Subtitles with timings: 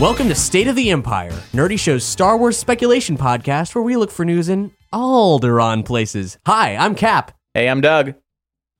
[0.00, 4.10] Welcome to State of the Empire, Nerdy Show's Star Wars speculation podcast where we look
[4.10, 6.36] for news in Alderaan places.
[6.46, 7.30] Hi, I'm Cap.
[7.54, 8.14] Hey, I'm Doug.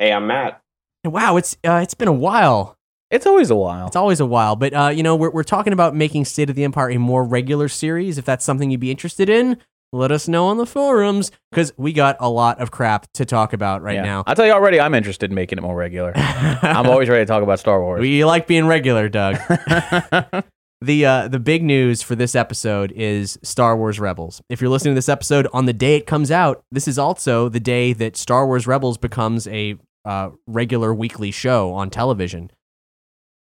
[0.01, 0.61] Hey, I'm Matt.
[1.05, 2.77] And wow, it's uh, it's been a while.
[3.13, 3.87] It's always a while.
[3.87, 6.57] It's always a while, but uh, you know we're we're talking about making State of
[6.57, 8.19] the Empire a more regular series.
[8.19, 9.59] If that's something you'd be interested in,
[9.93, 13.53] let us know on the forums because we got a lot of crap to talk
[13.53, 14.03] about right Yeah.
[14.03, 14.25] now.
[14.27, 16.13] I'll tell you already, I'm interested in making it more regular.
[16.17, 18.01] I'm always ready to talk about Star Wars.
[18.01, 19.37] We like being regular, Doug.
[20.85, 24.43] the uh, the big news for this episode is Star Wars Rebels.
[24.49, 27.49] If you're listening to this episode on the day it comes out, this is also
[27.49, 32.51] the day that Star Wars Rebels becomes a uh, regular weekly show on television.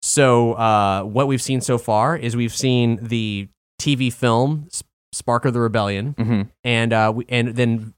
[0.02, 3.50] So uh, what we've seen so far is we've seen the
[3.82, 4.68] TV film
[5.12, 6.50] Spark of the Rebellion, Mhm.
[6.64, 7.94] and uh, we, and then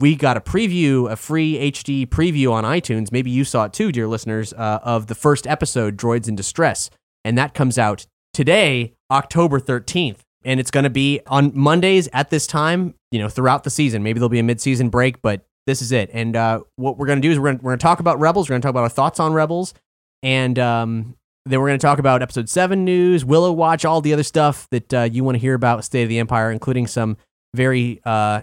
[0.00, 3.12] we got a preview, a free HD preview on iTunes.
[3.12, 6.90] Maybe you saw it too, dear listeners, uh, of the first episode, Droids in Distress,
[7.24, 12.28] and that comes out today, October thirteenth, and it's going to be on Mondays at
[12.28, 12.94] this time.
[13.10, 14.02] You know, throughout the season.
[14.02, 16.10] Maybe there'll be a mid-season break, but this is it.
[16.12, 18.48] And uh, what we're going to do is we're going to talk about Rebels.
[18.48, 19.72] We're going to talk about our thoughts on Rebels,
[20.22, 24.12] and um, then we're going to talk about episode seven news, Willow Watch, all the
[24.12, 27.16] other stuff that uh, you want to hear about State of the Empire, including some
[27.54, 28.42] very uh,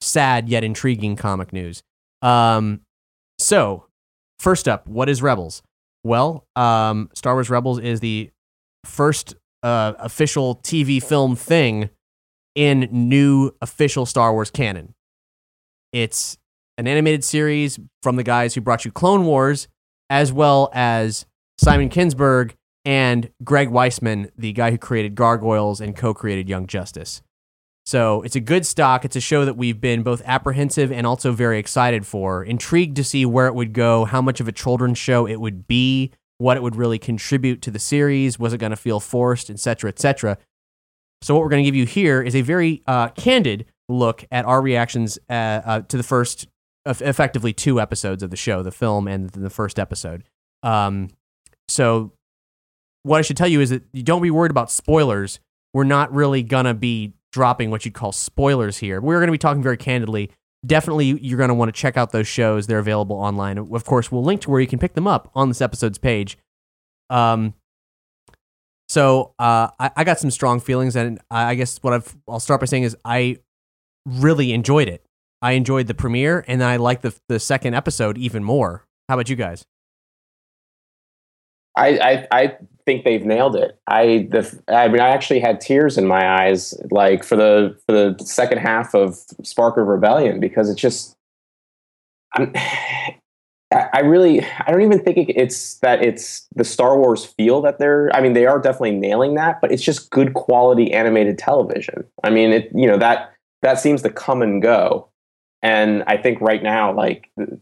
[0.00, 1.82] sad yet intriguing comic news.
[2.22, 2.82] Um,
[3.40, 3.86] so,
[4.38, 5.62] first up, what is Rebels?
[6.04, 8.30] Well, um, Star Wars Rebels is the
[8.86, 11.90] first uh, official TV film thing
[12.54, 14.94] in new official Star Wars canon.
[15.92, 16.38] It's
[16.78, 19.68] an animated series from the guys who brought you Clone Wars,
[20.10, 21.26] as well as
[21.58, 22.52] Simon Kinberg
[22.84, 27.22] and Greg Weisman, the guy who created Gargoyles and co created Young Justice.
[27.84, 29.04] So it's a good stock.
[29.04, 33.04] It's a show that we've been both apprehensive and also very excited for, intrigued to
[33.04, 36.56] see where it would go, how much of a children's show it would be, what
[36.56, 40.38] it would really contribute to the series, was it going to feel forced, etc., etc.
[41.22, 44.44] So what we're going to give you here is a very uh, candid look at
[44.44, 46.46] our reactions uh, uh, to the first,
[46.84, 50.24] eff- effectively two episodes of the show, the film and the first episode.
[50.62, 51.08] Um,
[51.68, 52.12] so
[53.02, 55.40] what I should tell you is that you don't be worried about spoilers.
[55.72, 59.00] We're not really gonna be dropping what you'd call spoilers here.
[59.00, 60.30] We're gonna be talking very candidly.
[60.66, 62.66] Definitely, you're gonna want to check out those shows.
[62.66, 63.58] They're available online.
[63.58, 66.36] Of course, we'll link to where you can pick them up on this episode's page.
[67.08, 67.54] Um,
[68.88, 72.40] so uh, I, I got some strong feelings, and I I guess what I've, I'll
[72.40, 73.38] start by saying is I
[74.04, 75.04] really enjoyed it.
[75.42, 78.84] I enjoyed the premiere, and I liked the the second episode even more.
[79.08, 79.64] How about you guys?
[81.76, 82.56] I, I I
[82.86, 83.78] think they've nailed it.
[83.86, 87.92] I the I mean I actually had tears in my eyes like for the for
[87.92, 91.16] the second half of Spark of Rebellion because it's just
[92.34, 92.52] I'm
[93.72, 97.78] I really I don't even think it, it's that it's the Star Wars feel that
[97.78, 102.04] they're I mean they are definitely nailing that but it's just good quality animated television.
[102.22, 105.08] I mean it you know that that seems to come and go
[105.62, 107.60] and I think right now like it,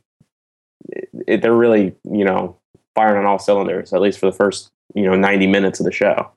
[1.26, 2.58] it, they're really you know
[2.94, 5.92] firing on all cylinders, at least for the first, you know, 90 minutes of the
[5.92, 6.30] show.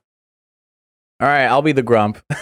[1.20, 2.22] All right, I'll be the grump.
[2.30, 2.36] I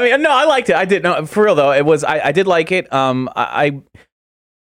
[0.00, 0.76] mean, no, I liked it.
[0.76, 1.02] I did.
[1.02, 2.04] No, for real though, it was.
[2.04, 2.90] I, I did like it.
[2.90, 3.82] Um, I,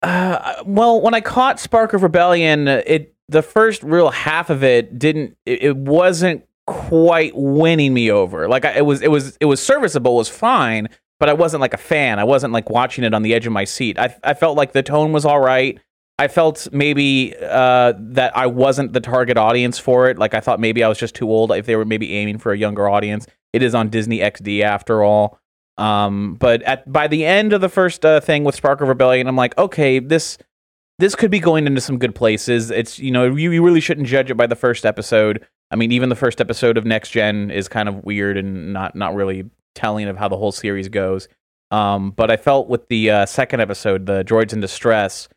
[0.02, 4.98] uh, well, when I caught Spark of Rebellion, it the first real half of it
[4.98, 5.36] didn't.
[5.46, 8.48] It, it wasn't quite winning me over.
[8.48, 9.00] Like I, it was.
[9.00, 9.36] It was.
[9.40, 10.14] It was serviceable.
[10.14, 10.88] It was fine.
[11.20, 12.18] But I wasn't like a fan.
[12.18, 13.96] I wasn't like watching it on the edge of my seat.
[13.96, 15.78] I, I felt like the tone was all right.
[16.18, 20.18] I felt maybe uh, that I wasn't the target audience for it.
[20.18, 21.50] Like I thought maybe I was just too old.
[21.52, 25.02] If they were maybe aiming for a younger audience, it is on Disney XD after
[25.02, 25.38] all.
[25.78, 29.26] Um, but at by the end of the first uh, thing with Spark of Rebellion,
[29.26, 30.38] I'm like, okay, this
[30.98, 32.70] this could be going into some good places.
[32.70, 35.44] It's you know you, you really shouldn't judge it by the first episode.
[35.70, 38.94] I mean, even the first episode of Next Gen is kind of weird and not
[38.94, 41.26] not really telling of how the whole series goes.
[41.70, 45.28] Um, but I felt with the uh, second episode, the Droids in Distress,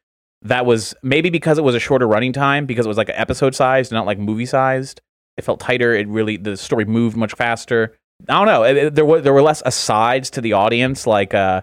[0.43, 3.55] that was maybe because it was a shorter running time, because it was like episode
[3.55, 5.01] sized, not like movie sized.
[5.37, 5.93] It felt tighter.
[5.93, 7.95] It really the story moved much faster.
[8.29, 8.63] I don't know.
[8.63, 11.05] It, it, there were there were less asides to the audience.
[11.05, 11.61] Like, uh,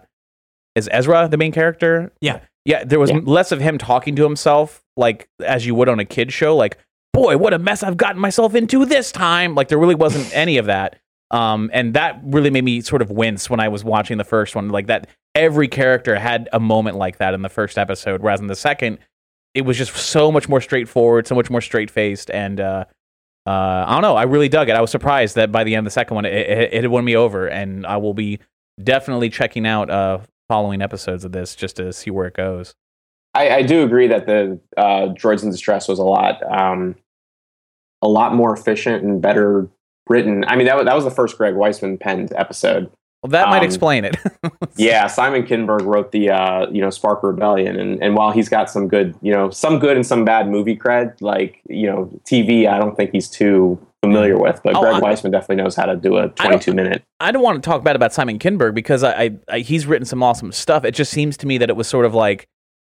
[0.75, 2.13] is Ezra the main character?
[2.21, 2.41] Yeah.
[2.65, 3.21] Yeah, there was Yeah.
[3.25, 6.55] less of him talking to himself, like as you would on a kid show.
[6.55, 6.79] Like,
[7.13, 9.55] boy, what a mess I've gotten myself into this time.
[9.55, 10.97] Like, there really wasn't any of that.
[11.33, 14.55] Um, and that really made me sort of wince when I was watching the first
[14.55, 14.69] one.
[14.69, 18.47] Like that, every character had a moment like that in the first episode, whereas in
[18.47, 18.99] the second,
[19.55, 22.85] it was just so much more straightforward, so much more straight faced, and uh,
[23.47, 24.17] uh, I don't know.
[24.17, 24.77] I really dug it.
[24.77, 27.05] I was surprised that by the end of the second one, it, it, it won
[27.05, 28.39] me over, and I will be
[28.83, 32.75] definitely checking out uh, following episodes of this just to see where it goes.
[33.35, 36.95] I, I do agree that the uh, Droids in Distress was a lot, um,
[38.01, 39.69] a lot more efficient and better
[40.09, 40.45] written.
[40.47, 42.91] I mean, that was, that was the first Greg Weisman penned episode.
[43.23, 44.17] Well, that might Um, explain it.
[44.77, 48.71] Yeah, Simon Kinberg wrote the uh, you know Spark Rebellion, and and while he's got
[48.71, 52.67] some good, you know, some good and some bad movie cred, like you know, TV,
[52.67, 54.61] I don't think he's too familiar with.
[54.65, 57.03] But Oh, Greg I- Weisman definitely knows how to do a 22 minute.
[57.21, 60.07] I don't want to talk bad about Simon Kinberg because I, I, I he's written
[60.07, 60.85] some awesome stuff.
[60.85, 62.47] It just seems to me that it was sort of like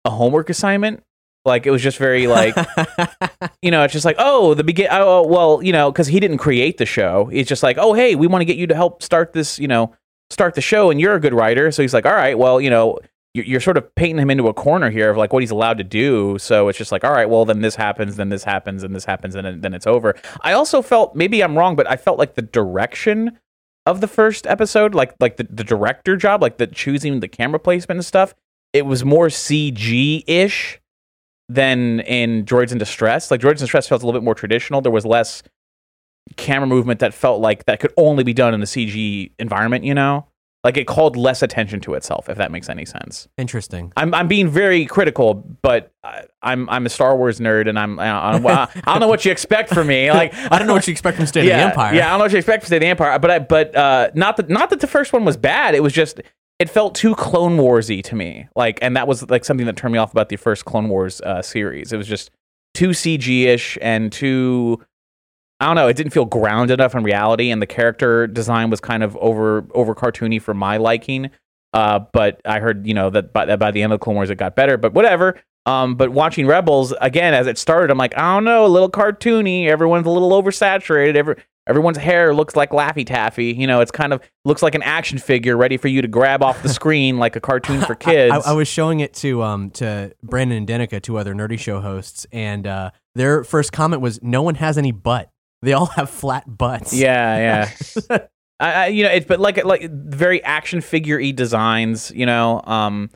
[0.06, 1.02] a homework assignment.
[1.44, 2.56] Like it was just very like
[3.62, 4.88] you know, it's just like oh the begin.
[4.92, 7.30] Oh, oh well, you know, because he didn't create the show.
[7.32, 9.58] It's just like oh hey, we want to get you to help start this.
[9.58, 9.94] You know,
[10.30, 11.72] start the show, and you're a good writer.
[11.72, 13.00] So he's like all right, well you know.
[13.34, 15.86] You're sort of painting him into a corner here of like what he's allowed to
[15.86, 16.38] do.
[16.38, 19.06] So it's just like, all right, well, then this happens, then this happens, and this
[19.06, 20.16] happens, and then, then it's over.
[20.42, 23.40] I also felt maybe I'm wrong, but I felt like the direction
[23.86, 27.58] of the first episode, like like the, the director job, like the choosing the camera
[27.58, 28.36] placement and stuff,
[28.74, 30.81] it was more CG ish
[31.54, 33.30] than in Droids in Distress.
[33.30, 34.82] Like Droids in Distress felt a little bit more traditional.
[34.82, 35.44] There was less
[36.38, 39.84] camera movement that felt like that could only be done in the CG environment.
[39.84, 40.28] You know,
[40.64, 42.30] like it called less attention to itself.
[42.30, 43.28] If that makes any sense.
[43.38, 43.92] Interesting.
[43.98, 48.00] I'm I'm being very critical, but I, I'm I'm a Star Wars nerd, and I'm
[48.00, 50.10] I don't, I don't know what you expect from me.
[50.10, 51.96] Like I don't know what you expect from State yeah, of the Empire.
[51.96, 53.76] Yeah, I don't know what you expect from State of the Empire, but I, but
[53.76, 55.76] uh, not that not that the first one was bad.
[55.76, 56.22] It was just
[56.62, 58.48] it felt too Clone Warsy to me.
[58.56, 61.20] Like, and that was like something that turned me off about the first Clone Wars
[61.22, 61.92] uh, series.
[61.92, 62.30] It was just
[62.76, 64.80] too CG ish and too.
[65.60, 65.88] I don't know.
[65.88, 69.66] It didn't feel grounded enough in reality, and the character design was kind of over
[69.74, 71.32] over cartoony for my liking.
[71.74, 74.18] Uh, but I heard you know that by, that by the end of the Clone
[74.18, 74.78] Wars it got better.
[74.78, 75.42] But whatever.
[75.66, 78.90] Um, but watching Rebels again as it started, I'm like, I don't know, a little
[78.90, 79.66] cartoony.
[79.66, 81.16] Everyone's a little oversaturated.
[81.16, 81.36] Every
[81.72, 83.54] everyone's hair looks like Laffy Taffy.
[83.54, 86.44] You know, it's kind of looks like an action figure ready for you to grab
[86.44, 88.34] off the screen like a cartoon for kids.
[88.34, 91.80] I, I was showing it to um to Brandon and Denica, two other nerdy show
[91.80, 95.32] hosts, and uh, their first comment was, "No one has any butt.
[95.62, 97.70] They all have flat butts." Yeah,
[98.10, 98.20] yeah.
[98.60, 102.12] I, I, you know, it's but like like very action figure y designs.
[102.14, 103.10] You know, um,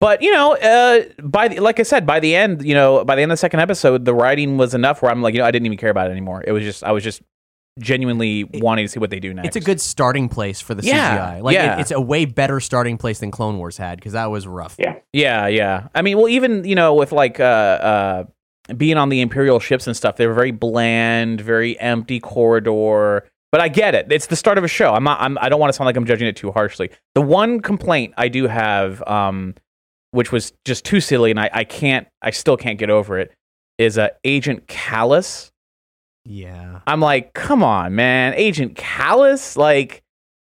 [0.00, 3.14] but you know, uh, by the, like I said, by the end, you know, by
[3.14, 5.46] the end of the second episode, the writing was enough where I'm like, you know,
[5.46, 6.44] I didn't even care about it anymore.
[6.46, 7.22] It was just I was just
[7.78, 9.48] genuinely wanting to see what they do next.
[9.48, 11.42] It's a good starting place for the Yeah, CGI.
[11.42, 11.76] Like yeah.
[11.76, 14.76] it, it's a way better starting place than Clone Wars had because that was rough.
[14.78, 14.96] Yeah.
[15.12, 15.88] Yeah, yeah.
[15.94, 18.24] I mean, well, even you know, with like uh, uh,
[18.76, 23.28] being on the Imperial ships and stuff, they were very bland, very empty corridor.
[23.50, 24.10] But I get it.
[24.10, 24.92] It's the start of a show.
[24.92, 25.20] I'm not.
[25.20, 26.90] I'm, I don't want to sound like I'm judging it too harshly.
[27.14, 29.54] The one complaint I do have, um,
[30.10, 32.08] which was just too silly, and I, I can't.
[32.20, 33.32] I still can't get over it.
[33.78, 35.52] Is uh, Agent Kallus.
[36.24, 36.80] Yeah.
[36.86, 40.02] I'm like, come on, man, Agent Kallus, like.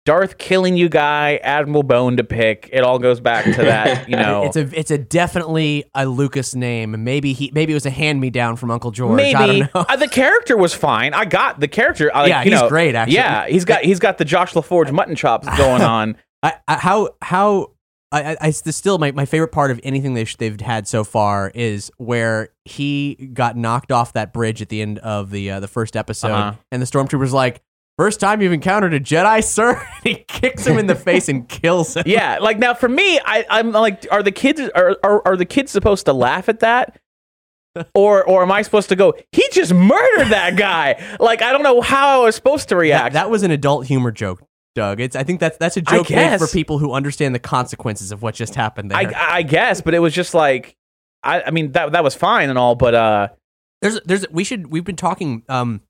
[0.06, 2.70] Darth killing you guy, Admiral Bone to pick.
[2.72, 4.44] It all goes back to that, you know.
[4.44, 7.04] It's a it's a definitely a Lucas name.
[7.04, 9.14] Maybe he maybe it was a hand me down from Uncle George.
[9.14, 9.68] Maybe I don't know.
[9.74, 11.12] Uh, the character was fine.
[11.12, 12.10] I got the character.
[12.16, 13.16] I, Yeah, you he's know, great, actually.
[13.16, 16.16] Yeah, he's got he's got the Josh LaForge mutton chops going on.
[16.42, 17.72] I, I, how how
[18.12, 21.04] I, I, I still my, my favorite part of anything they sh- they've had so
[21.04, 25.60] far is where he got knocked off that bridge at the end of the uh,
[25.60, 26.56] the first episode, Uh-huh.
[26.72, 27.62] and the stormtrooper's like,
[27.98, 31.48] first time you've encountered a Jedi, sir." And he kicks him in the face and
[31.48, 32.02] kills him.
[32.06, 35.44] yeah, like now for me, I, I'm like, are the kids are, are are the
[35.46, 36.98] kids supposed to laugh at that?
[37.94, 39.14] Or or am I supposed to go?
[39.30, 41.00] He just murdered that guy.
[41.20, 43.12] Like I don't know how I was supposed to That, react.
[43.12, 44.42] that was an adult humor joke,
[44.74, 45.00] Doug.
[45.00, 48.22] It's I think that's that's a joke made for people who understand the consequences of
[48.22, 48.98] what just happened there.
[48.98, 50.76] I I guess, but it was just like
[51.22, 53.28] I, I mean that that was fine and all, but uh,
[53.82, 55.80] There's, there's, we should, we've been talking, um,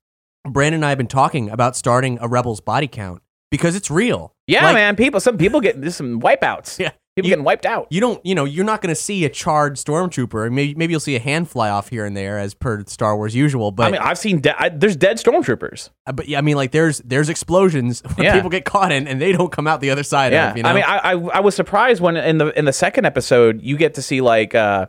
[0.47, 4.33] Brandon and I have been talking about starting a Rebels body count because it's real.
[4.47, 6.79] yeah, Like, man, people some people get there's some wipeouts.
[6.79, 6.91] Yeah.
[7.17, 7.87] People You- getting wiped out.
[7.89, 10.49] You don't, you know, you're not going to see a charred stormtrooper.
[10.49, 13.35] Maybe, maybe you'll see a hand fly off here and there as per Star Wars
[13.35, 13.71] usual.
[13.71, 15.89] But, I mean, I've seen de- I, there's dead stormtroopers.
[16.07, 18.35] uh, but yeah, I mean, like there's, there's explosions where Yeah.
[18.35, 20.57] people get caught in and they don't come out the other side Yeah, of.
[20.57, 20.69] You know?
[20.69, 23.75] I mean, I, I I was surprised when in the in the second episode you
[23.75, 24.85] get to see like uh,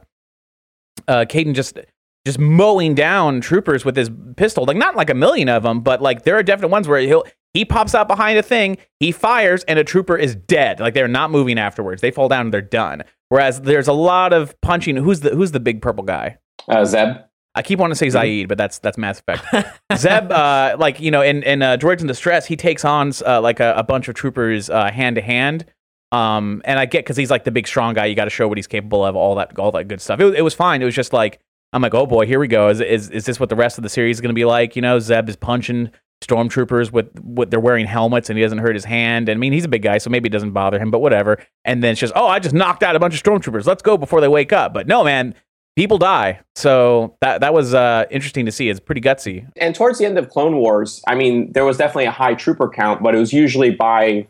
[1.08, 1.76] uh, Kanan just
[2.24, 6.00] just mowing down troopers with his pistol, like not like a million of them, but
[6.00, 7.24] like there are definite ones where he'll
[7.54, 10.80] he pops out behind a thing, he fires, and a trooper is dead.
[10.80, 13.02] Like they're not moving afterwards; they fall down and they're done.
[13.28, 14.96] Whereas there's a lot of punching.
[14.96, 16.38] Who's the who's the big purple guy?
[16.68, 17.16] Uh, Zeb.
[17.54, 19.44] I keep wanting to say Zaeed, but that's that's Mass Effect.
[19.96, 23.40] Zeb, uh, like you know, in in uh, Droids in Distress, he takes on uh,
[23.40, 25.66] like a, a bunch of troopers uh, hand to hand.
[26.12, 28.06] Um, and I get because he's like the big strong guy.
[28.06, 29.16] You got to show what he's capable of.
[29.16, 30.20] All that all that good stuff.
[30.20, 30.80] It, it was fine.
[30.80, 31.40] It was just like
[31.72, 32.68] I'm like, oh boy, here we go.
[32.68, 34.76] Is is is this what the rest of the series is going to be like?
[34.76, 35.90] You know, Zeb is punching
[36.22, 39.28] stormtroopers with with they're wearing helmets and he doesn't hurt his hand.
[39.28, 40.90] And I mean, he's a big guy, so maybe it doesn't bother him.
[40.90, 41.38] But whatever.
[41.64, 43.66] And then it's just, oh, I just knocked out a bunch of stormtroopers.
[43.66, 44.72] Let's go before they wake up.
[44.72, 45.34] But no, man,
[45.76, 46.40] people die.
[46.54, 48.68] So that that was uh, interesting to see.
[48.68, 49.50] It's pretty gutsy.
[49.56, 52.68] And towards the end of Clone Wars, I mean, there was definitely a high trooper
[52.68, 54.28] count, but it was usually by,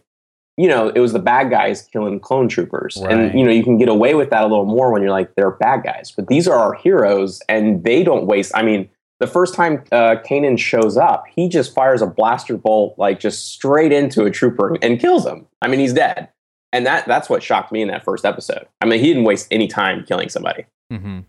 [0.57, 2.99] you know, it was the bad guys killing clone troopers.
[3.03, 3.13] Right.
[3.13, 5.35] And, you know, you can get away with that a little more when you're like,
[5.35, 6.13] they're bad guys.
[6.15, 8.53] But these are our heroes, and they don't waste.
[8.55, 8.89] I mean,
[9.21, 13.49] the first time uh, Kanan shows up, he just fires a blaster bolt, like just
[13.53, 15.47] straight into a trooper and kills him.
[15.63, 16.29] I mean, he's dead.
[16.73, 18.67] And that that's what shocked me in that first episode.
[18.81, 20.65] I mean, he didn't waste any time killing somebody.
[20.93, 21.21] Mm-hmm.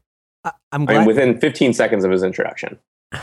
[0.46, 2.80] I, I'm I mean, within 15 seconds of his introduction.
[3.14, 3.20] I-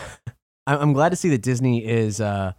[0.66, 2.52] I'm glad to see that Disney is uh,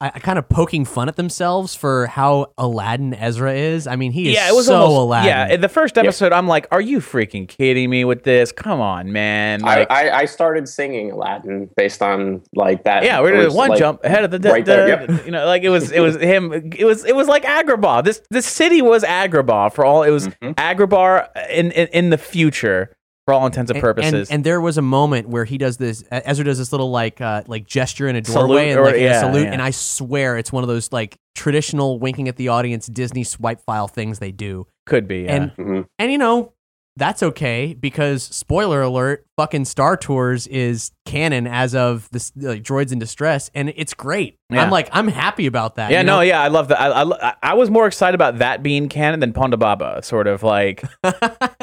[0.00, 3.86] I, I kind of poking fun at themselves for how Aladdin Ezra is.
[3.88, 5.28] I mean, he is Yeah, it was so almost, Aladdin.
[5.28, 8.52] Yeah, in the first episode, I'm like, are you freaking kidding me with this?
[8.52, 9.60] Come on, man.
[9.60, 13.02] Like, I, I, I started singing Aladdin based on like that.
[13.02, 15.32] yeah, we're It doing one like, jump ahead of the, the, right there, the- you
[15.32, 16.52] know, like it was, it was him.
[16.52, 18.04] It was, it was like Agrabah.
[18.04, 20.04] This, this city was Agrabah for all.
[20.04, 20.54] It was Mhm.
[20.54, 22.94] Agrabah in, in in the future
[23.28, 24.30] for all intents and And- purposes.
[24.30, 26.02] And, and there was a moment where he does this.
[26.10, 28.94] Ezra does this little like uh, like gesture in a Salute doorway and or- like
[28.94, 29.42] in a yeah, salute.
[29.44, 29.52] yeah.
[29.52, 33.60] And I swear it's one of those like traditional winking at the audience Disney swipe
[33.66, 34.66] file things they do.
[34.86, 35.24] Could be.
[35.24, 35.34] Yeah.
[35.34, 35.86] And Mhm.
[35.98, 36.54] and you know
[36.96, 42.90] that's okay because spoiler alert, fucking Star Tours is canon as of this like, Droids
[42.90, 44.36] in Distress, and it's great.
[44.50, 44.64] Yeah.
[44.64, 45.92] I'm like I'm happy about that.
[45.92, 46.20] yeah, you no, know?
[46.22, 46.80] yeah, I love that.
[46.80, 50.42] I, I, I was more excited about that being canon than Ponda Baba, sort of
[50.42, 50.82] like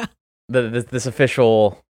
[0.48, 1.82] the, this, this official.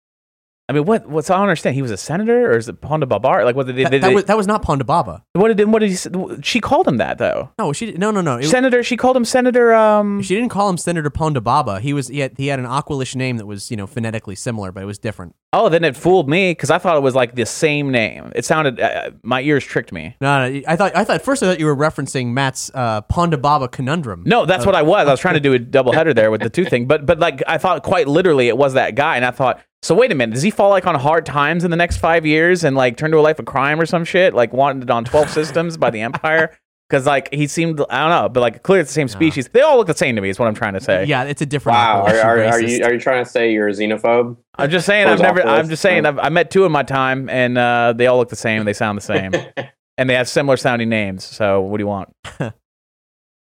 [0.68, 1.08] I mean, what?
[1.08, 1.76] What's I don't understand.
[1.76, 3.46] He was a senator, or is it Ponda Babar?
[3.46, 3.84] Like, what did they?
[3.84, 5.24] That, did that they- was that was not Ponda Baba.
[5.34, 5.72] what did?
[5.72, 6.42] What did he?
[6.42, 7.52] She called him that though.
[7.60, 8.38] No, she no no no.
[8.38, 8.82] It- senator.
[8.82, 9.76] She called him Senator.
[9.76, 10.24] Um.
[10.24, 11.80] she didn't call him Senator Ponda Baba.
[11.80, 14.72] He was he had, he had an Aqualish name that was you know phonetically similar,
[14.72, 15.36] but it was different.
[15.58, 18.30] Oh, then it fooled me because I thought it was like the same name.
[18.36, 18.78] It sounded.
[18.78, 20.14] Uh, my ears tricked me.
[20.20, 23.42] No, no, I thought I thought first I thought you were referencing Matt's uh, Ponda
[23.42, 24.24] Baba conundrum.
[24.26, 25.08] No, that's what I was.
[25.08, 27.20] I was trying to do a double header there with the two thing, but but
[27.20, 30.16] like I thought quite literally it was that guy, and I thought, so wait a
[30.16, 32.98] minute, does he fall like on hard times in the next five years and like
[32.98, 35.90] turn to a life of crime or some shit, like wanted on twelve systems by
[35.90, 36.58] the Empire?
[36.90, 39.50] Because like he seemed, I don't know, but like clearly it's the same species.
[39.50, 40.30] They all look the same to me.
[40.30, 41.06] Is what I'm trying to say.
[41.06, 41.78] Yeah, it's a different.
[41.78, 44.38] Wow, are, are, are you are you trying to say you're a xenophobe?
[44.56, 45.08] I'm just saying.
[45.08, 45.42] Or I've never.
[45.42, 46.06] I'm just saying.
[46.06, 48.66] I've, I met two in my time, and uh, they all look the same.
[48.66, 49.32] They sound the same,
[49.98, 51.24] and they have similar sounding names.
[51.24, 52.14] So what do you want?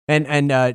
[0.08, 0.74] And and uh,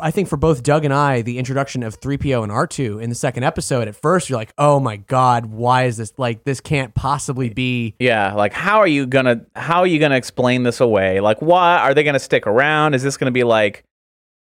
[0.00, 3.14] I think for both Doug and I, the introduction of 3PO and R2 in the
[3.14, 6.94] second episode, at first you're like, oh my god, why is this like this can't
[6.94, 11.20] possibly be Yeah, like how are you gonna how are you gonna explain this away?
[11.20, 12.94] Like, why are they gonna stick around?
[12.94, 13.84] Is this gonna be like,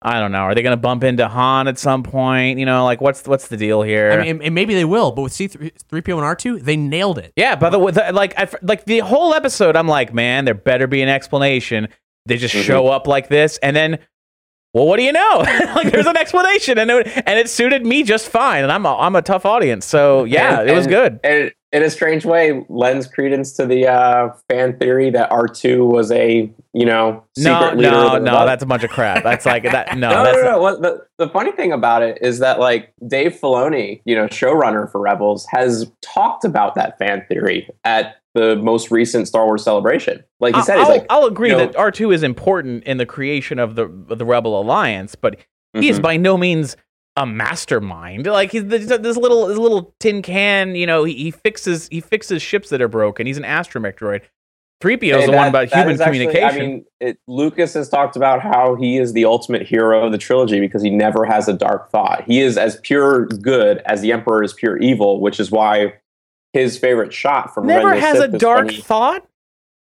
[0.03, 2.59] I don't know, are they gonna bump into Han at some point?
[2.59, 4.11] You know, like what's what's the deal here?
[4.13, 7.19] I mean, and, and maybe they will, but with C3, 3PO and R2, they nailed
[7.19, 7.33] it.
[7.37, 10.55] yeah, by the way, the, like I, like the whole episode, I'm like, man, there
[10.55, 11.89] better be an explanation.
[12.27, 12.63] They just Mhm.
[12.65, 13.99] show up like this, and then.
[14.75, 15.37] Well, what do you know?
[15.77, 18.65] like, there's an explanation, and it, and it suited me just fine.
[18.65, 21.21] And I'm a, I'm a tough audience, so yeah, And- it was good.
[21.25, 25.85] And in a strange way, lends credence to the uh, fan theory that R two
[25.85, 27.77] was a you know No, leader.
[27.77, 28.47] no, no, rebellion.
[28.47, 29.23] that's a bunch of crap.
[29.25, 29.97] That's like that.
[29.99, 30.59] No, no, that's no, no.
[30.61, 34.91] What, the, the funny thing about it is that like Dave Filoni, you know, showrunner
[34.91, 40.23] for Rebels, has talked about that fan theory at the most recent Star Wars celebration.
[40.41, 42.85] Like he said, I'll, he's like, I'll agree you know- that R two is important
[42.85, 45.37] in the creation of the of the Rebel Alliance, but
[45.73, 46.03] he is Mhm.
[46.03, 46.77] by no means
[47.17, 48.27] a mastermind.
[48.27, 50.75] Like he's this this little this little tin can.
[50.75, 53.27] You know, he, he fixes he fixes ships that are broken.
[53.27, 54.23] He's an astromech droid.
[54.83, 56.49] 3PO is the one about human actually- communication.
[56.49, 60.19] I mean, it, Lucas has talked about how he is the ultimate hero of the
[60.19, 62.25] trilogy because he never has a dark thought.
[62.27, 65.95] He is as pure good as the Emperor is pure evil, which is why
[66.55, 69.27] his favorite shot from Never Revenge has the a Sith is dark he- thought.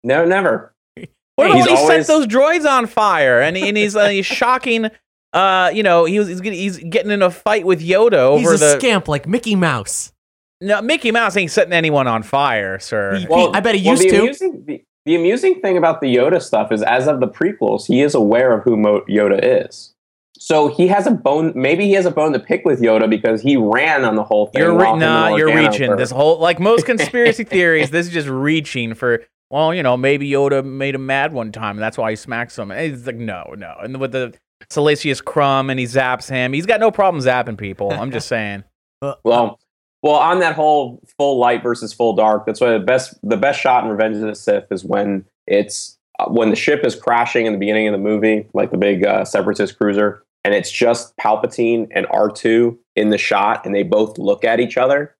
[0.04, 0.72] No, never.
[0.94, 3.76] What Hey, about he's when he always- set those droids on fire and, he, and
[3.76, 4.90] he's uh, he's shocking?
[5.32, 8.46] Uh, you know, he was he's, getting, he's getting in a fight with Yoda He's
[8.46, 8.78] over a the.
[8.78, 10.12] scamp like Mickey Mouse.
[10.60, 13.16] No, Mickey Mouse ain't setting anyone on fire, sir.
[13.16, 14.18] He- I bet he well, used the to.
[14.20, 18.02] Amusing, the, the amusing thing about the Yoda stuff is, as of the prequels, he
[18.02, 19.94] is aware of who Mo- Yoda is.
[20.38, 21.52] So he has a bone.
[21.54, 24.46] Maybe he has a bone to pick with Yoda because he ran on the whole
[24.46, 24.62] thing.
[24.62, 27.90] You're re- nah, you're reaching were- this whole like most conspiracy theories.
[27.90, 29.24] This is just reaching for.
[29.50, 32.56] Well, you know, maybe Yoda made him mad one time, and that's why he smacks
[32.56, 32.70] him.
[32.70, 33.74] And It's like no, no.
[33.82, 34.32] And with the
[34.68, 36.52] Salacious Crumb, and he zaps him.
[36.52, 37.92] He's got no problem zapping people.
[37.92, 38.64] I'm just saying.
[39.24, 39.58] Well,
[40.02, 43.60] well, on that whole full light versus full dark, that's why the best the best
[43.60, 47.52] shot in Revenge of the Sith is when it's when the ship is crashing in
[47.52, 51.88] the beginning of the movie, like the big uh, Separatist cruiser, and it's just Palpatine
[51.94, 55.16] and R two in the shot, and they both look at each other.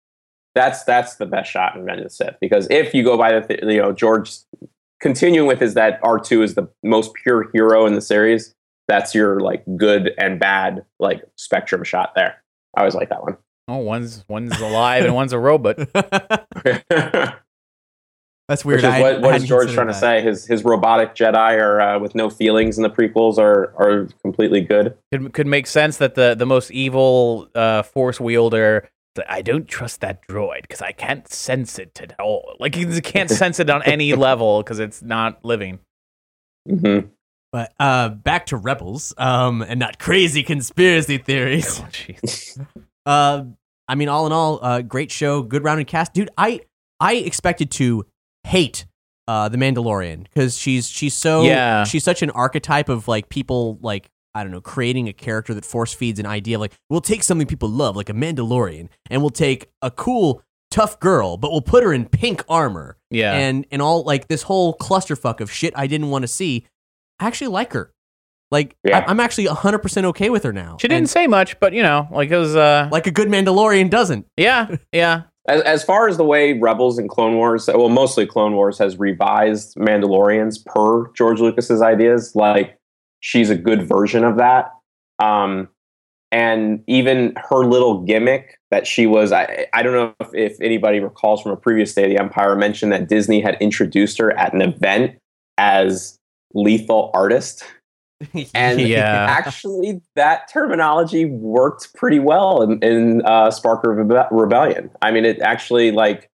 [0.55, 3.39] That's that's the best shot in Revenge of the Sith because if you go by
[3.39, 4.33] the th- you know George
[5.01, 8.55] continuing with is that R two is the most pure hero in the series.
[8.89, 12.43] That's your like good and bad like spectrum shot there.
[12.77, 13.37] I always like that one.
[13.69, 15.79] Oh, one's one's alive and one's a robot.
[18.51, 18.83] That's weird.
[18.83, 20.23] Which is what, what is George considered trying to say?
[20.23, 24.61] His his robotic Jedi are uh, with no feelings in the prequels are are completely
[24.61, 24.99] good.
[25.13, 28.89] Could could make sense that the the most evil uh, force wielder.
[29.29, 32.57] I don't trust that droid because I can't sense it at all.
[32.59, 35.79] Like you can't sense it on any level because it's not living.
[36.69, 36.99] hmm
[37.53, 41.79] But uh, back to Rebels, um, and not crazy conspiracy theories.
[41.81, 42.67] Oh, jeez.
[43.07, 43.45] Uh,
[43.89, 46.29] I mean, all in all, uh, great show, good rounded cast, dude.
[46.37, 46.61] I
[47.01, 48.05] I expected to
[48.51, 48.87] hate
[49.29, 51.85] uh the Mandalorian because she's she's so Yeah.
[51.85, 55.65] she's such an archetype of like people like I don't know creating a character that
[55.65, 59.23] force feeds an idea of like we'll take something people love like a Mandalorian and
[59.23, 63.33] we'll take a cool tough girl but we'll put her in pink armor Yeah.
[63.35, 66.67] and and all like this whole clusterfuck of shit I didn't want to see.
[67.19, 67.93] I actually like her.
[68.51, 69.01] Like Yeah.
[69.07, 70.77] I, I'm actually 100 percent okay with her now.
[70.81, 72.57] she didn't And, say much, but you know, like it was.
[72.57, 74.27] Uh, like a good Mandalorian doesn't.
[74.37, 75.23] yeah, yeah.
[75.51, 78.99] As, as far as the way Rebels and Clone Wars, well, mostly Clone Wars has
[79.01, 82.37] revised Mandalorians per George Lucas's ideas.
[82.37, 82.79] Like
[83.19, 84.71] she's a good version of that.
[85.19, 85.69] Um,
[86.31, 91.01] and even her little gimmick that she was, I, I don't know if, if anybody
[91.01, 94.55] recalls from a previous Day of the Empire mentioned that Disney had introduced her at
[94.55, 95.19] an event
[95.59, 96.17] as
[96.55, 97.65] lethal artist.
[98.55, 99.27] And Yeah.
[99.29, 104.91] actually, that terminology worked pretty well in, in uh, Spark of Rebe- Rebellion.
[105.01, 106.31] I mean, it actually, like,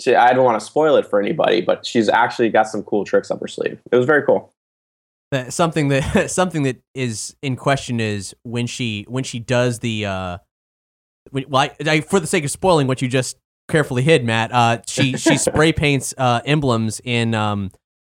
[0.00, 3.04] she, I don't want to spoil it for anybody, but she's actually got some cool
[3.04, 3.78] tricks up her sleeve.
[3.90, 4.52] It was very cool.
[5.30, 10.04] That- something that something that is in question is when she when she does the
[10.06, 10.38] uh
[11.30, 13.36] when, well, I, I, for the sake of spoiling what you just
[13.68, 17.70] carefully hid matt uh she she spray paints uh emblems in um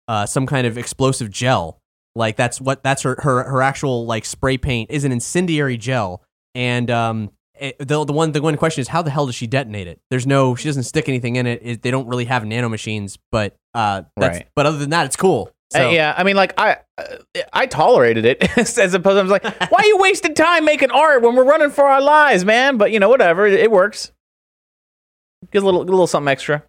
[0.10, 1.80] uh some kind of explosive gel
[2.16, 6.22] like that's what that's her her, her actual like spray paint is an incendiary gel
[6.54, 9.48] and um it, the, the one the one question is how the hell does she
[9.48, 12.46] detonate it there's no she doesn't stick anything in it, it they don't really have
[12.46, 14.48] nano machines, but uh that's Right.
[14.56, 17.18] but other than that it's cool so Uh, yeah, I mean, like I, uh,
[17.52, 19.18] I tolerated it as opposed.
[19.18, 22.02] I was like, why are you wasting time making art when we're running for our
[22.02, 22.78] lives, man?
[22.78, 24.12] But you know, whatever, it, it works.
[25.52, 26.64] Gives a little, a little something extra.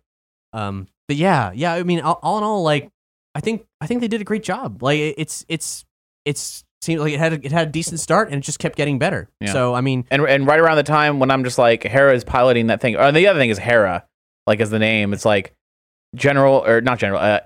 [0.55, 1.75] Um, but yeah, yeah.
[1.75, 2.89] I mean, all, all in all, like,
[3.37, 4.83] I think I think they did a great job.
[4.83, 5.85] Like, it- it's it's
[6.25, 8.77] it's seemed like it had a, it had a decent start and it just kept
[8.77, 9.29] getting better.
[9.41, 9.53] Yeah.
[9.53, 12.25] So I mean, And and right around the time when I'm just like, Hera is
[12.25, 12.97] piloting that thing.
[12.97, 14.05] Or the other thing is Hera,
[14.47, 15.13] like as the name.
[15.13, 15.53] It's like
[16.15, 17.41] General or not General, uh,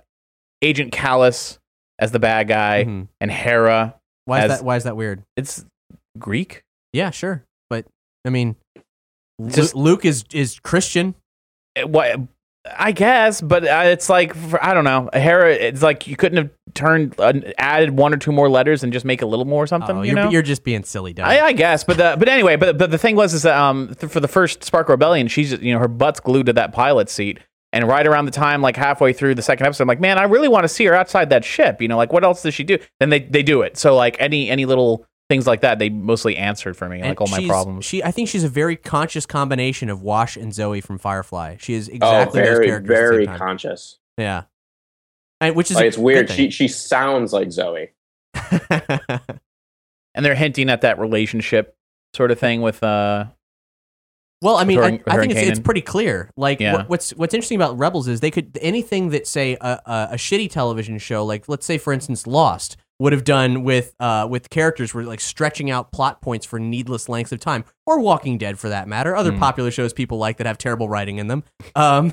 [0.63, 1.59] Agent Kallus
[1.99, 3.09] as the bad guy, mhm.
[3.21, 3.97] and Hera.
[4.27, 5.23] why is that why is that weird?
[5.37, 5.65] It's
[6.19, 6.63] Greek.
[6.93, 7.87] Yeah, sure, but
[8.25, 8.57] I mean,
[9.49, 11.15] Just- Luke is is Christian.
[11.85, 12.21] What
[12.77, 15.11] I guess, but uh, it's like for, I don't know.
[15.13, 18.93] Hera, it's like you couldn't have turned uh, added one or two more letters and
[18.93, 19.99] just make a little more or something.
[19.99, 21.27] Oh, you you're, know, you're just being silly, Doug.
[21.27, 23.95] I, I guess, but the, but anyway, but but the thing was is that um
[23.99, 27.09] th- for the first Spark Rebellion, she's you know her butt's glued to that pilot
[27.09, 27.41] seat,
[27.73, 30.25] and right around the time like halfway through the second episode, I'm like, man, I
[30.25, 31.81] really want to see her outside that ship.
[31.81, 32.79] You know, like what else does she do?
[32.99, 33.77] Then they they do it.
[33.77, 37.21] So like any any little things like that, they mostly answered for me, And like
[37.23, 37.87] all my she's- problems.
[37.87, 41.57] She, I think she's a very conscious combination of Wash and Zoe from Firefly.
[41.59, 42.75] She is Oh, exactly those very, characters.
[42.77, 43.39] at the very same time.
[43.39, 43.99] conscious.
[44.19, 44.43] Yeah,
[45.41, 46.27] and which is Like, a it's weird.
[46.27, 47.93] good She she sounds like Zoe.
[48.59, 51.77] and they're hinting at that relationship
[52.15, 53.27] sort of thing with uh
[54.43, 55.65] Well, I mean, her I, and- I her think and it's, it's Kanan.
[55.65, 56.31] pretty clear.
[56.37, 56.73] Like, Yeah.
[56.75, 60.17] what, what's what's interesting about Rebels is they could anything that say a, a, a
[60.17, 64.49] shitty television show, like let's say for instance Lost, would have done with uh with
[64.51, 68.59] characters were like stretching out plot points for needless lengths of time, or Walking Dead
[68.59, 69.17] for that matter.
[69.17, 69.41] Other Mm.
[69.41, 71.43] popular shows people like that have terrible writing in them.
[71.75, 72.13] Um,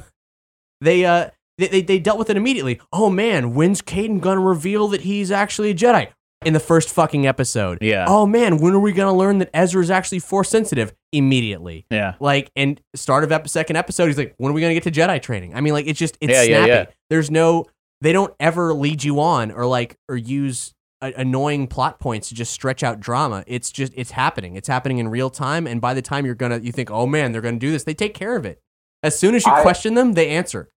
[0.81, 1.29] they uh.
[1.59, 2.79] They, they, they dealt with it immediately.
[2.93, 6.09] Oh man, when's Kanan gonna reveal that he's actually a Jedi?
[6.45, 7.79] In the first fucking episode.
[7.81, 8.05] Yeah.
[8.07, 10.93] Oh man, when are we gonna learn that Ezra is actually force sensitive?
[11.11, 11.87] Immediately.
[11.89, 12.13] Yeah.
[12.19, 14.91] Like, and start of ep- second episode, he's like, when are we to get to
[14.91, 15.55] Jedi training?
[15.55, 16.69] I mean, like, it's just, it's Yeah, yeah, snappy.
[16.69, 16.85] yeah.
[17.09, 17.65] There's no,
[18.01, 22.35] they don't ever lead you on or like, or use a- annoying plot points to
[22.35, 23.43] just stretch out drama.
[23.47, 24.55] It's just, it's happening.
[24.55, 25.67] It's happening in real time.
[25.67, 27.93] And by the time you're to, you think, oh man, they're to do this, they
[27.93, 28.61] take care of it.
[29.03, 30.69] As soon as you I- question them, they answer.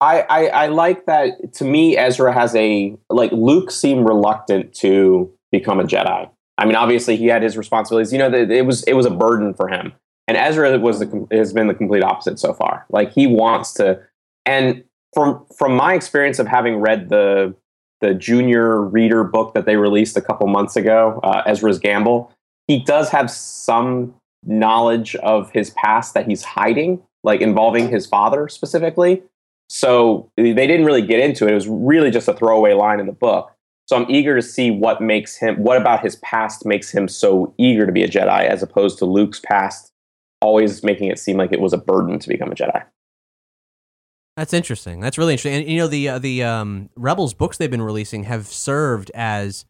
[0.00, 1.54] I, I I like that.
[1.54, 6.28] To me, Ezra has a like Luke seemed reluctant to become a Jedi.
[6.58, 8.12] I mean, obviously he had his responsibilities.
[8.12, 9.92] You know, that it was it was a burden for him.
[10.26, 12.84] And Ezra was the has been the complete opposite so far.
[12.90, 14.00] Like he wants to,
[14.44, 17.54] and from from my experience of having read the
[18.04, 22.30] the junior reader book that they released a couple months ago, uh, Ezra's Gamble,
[22.66, 24.14] he does have some
[24.44, 29.22] knowledge of his past that he's hiding, like involving his father specifically.
[29.70, 31.52] So they didn't really get into it.
[31.52, 33.50] It was really just a throwaway line in the book.
[33.86, 37.54] So I'm eager to see what makes him, what about his past makes him so
[37.58, 39.92] eager to be a Jedi, as opposed to Luke's past
[40.42, 42.84] always making it seem like it was a burden to become a Jedi.
[44.36, 45.00] That's interesting.
[45.00, 45.54] That's really interesting.
[45.62, 49.64] And you know, the uh, the um, Rebels books they've been releasing have served as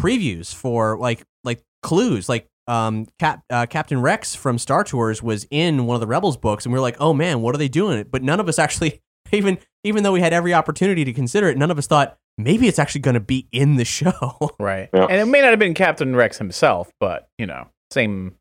[0.00, 2.28] previews for like like clues.
[2.28, 6.36] Like um, Cap, uh, Captain Rex from Star Tours was in one of the Rebels
[6.36, 8.06] books, and we were like, oh man, what are they doing?
[8.10, 9.02] But none of us actually
[9.32, 12.68] even even though we had every opportunity to consider it, none of us thought maybe
[12.68, 14.12] it's actually going to be in the show.
[14.58, 14.88] Right.
[14.94, 15.06] Yeah.
[15.06, 18.36] And it may not have been Captain Rex himself, but you know, same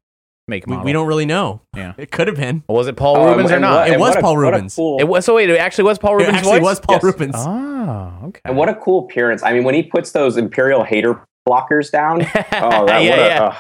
[0.52, 0.86] make we, model.
[0.86, 1.62] we don't really know.
[1.76, 1.94] Yeah.
[1.98, 2.64] It could have been.
[2.70, 3.74] Was it Paul Um, Reubens or and not?
[3.80, 4.76] what- It and was what a- Paul what a Reubens.
[4.76, 5.26] cool- it was.
[5.26, 6.38] So wait, it actually was Paul Reubens.
[6.38, 6.70] It Reubens' actually voice.
[6.70, 7.04] was Paul Yes.
[7.04, 7.36] Reubens.
[7.38, 8.42] Oh, okay.
[8.46, 9.42] And what a cool appearance.
[9.42, 13.26] I mean, when he puts those Imperial hater blockers down, oh, that, yeah, what a,
[13.26, 13.44] yeah.
[13.48, 13.56] ugh.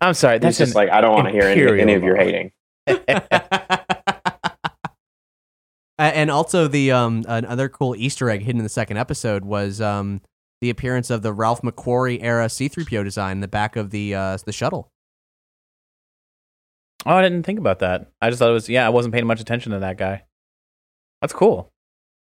[0.00, 0.36] I'm sorry.
[0.36, 2.14] It's That's just an- like, I don't want to hear any, Imperial any of your
[2.14, 2.26] block.
[2.26, 2.52] hating.
[6.00, 9.80] A- and also the um another cool Easter egg hidden in the second episode was
[9.80, 10.20] um
[10.60, 14.38] the appearance of the Ralph McQuarrie era C3PO design in the back of the uh
[14.46, 14.90] the shuttle.
[17.06, 18.10] Oh, I didn't think about that.
[18.20, 18.68] I just thought it was.
[18.68, 20.24] Yeah, I wasn't paying much attention to that guy.
[21.20, 21.72] That's cool.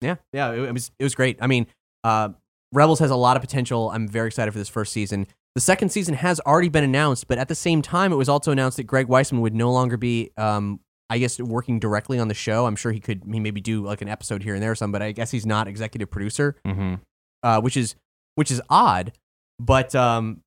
[0.02, 1.38] Yeah, yeah, it, it was it was great.
[1.42, 1.68] I mean,
[2.04, 2.30] uh,
[2.72, 3.90] Rebels has a lot of potential.
[3.92, 5.28] I'm very excited for this first season.
[5.56, 8.52] The second season has already been announced, but at the same time, it was also
[8.52, 10.80] announced that Greg Weisman would no longer be, um,
[11.12, 12.66] I guess, working directly on the show.
[12.66, 14.94] I'm sure he could, he maybe do like an episode here and there or something,
[14.94, 16.56] but I guess he's not executive producer.
[16.66, 16.96] Mm-hmm.
[17.44, 17.96] uh, which is
[18.34, 19.12] which is odd,
[19.60, 20.42] but um,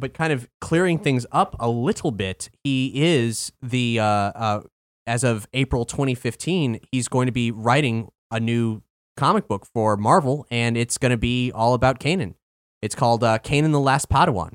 [0.00, 2.50] but kind of clearing things up a little bit.
[2.64, 4.60] He is the uh, uh,
[5.06, 8.82] as of April 2015, he's going to be writing a new
[9.16, 12.34] comic book for Marvel, and it's going to be all about Kanan.
[12.82, 14.54] It's called uh, Kanan the Last Padawan.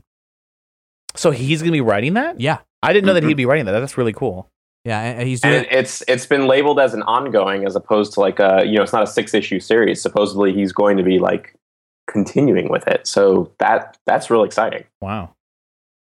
[1.16, 2.42] So he's gonna be writing that.
[2.42, 3.72] Yeah, I didn't know that he'd be writing that.
[3.72, 4.50] That's really cool.
[4.84, 5.56] yeah, and- and he's doing.
[5.56, 8.84] And it's it's been labeled as an ongoing as opposed to like a you know
[8.84, 10.02] it's not a six issue series.
[10.02, 11.56] Supposedly he's going to be like
[12.08, 13.08] continuing with it.
[13.08, 14.84] So that that's real exciting.
[15.02, 15.35] Wow.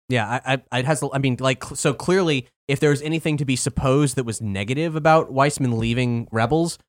[0.10, 1.04] Yeah, I, I, it has.
[1.14, 5.32] I mean, like, so clearly, if there's anything to be supposed that was negative about
[5.32, 6.80] Weisman leaving Rebels,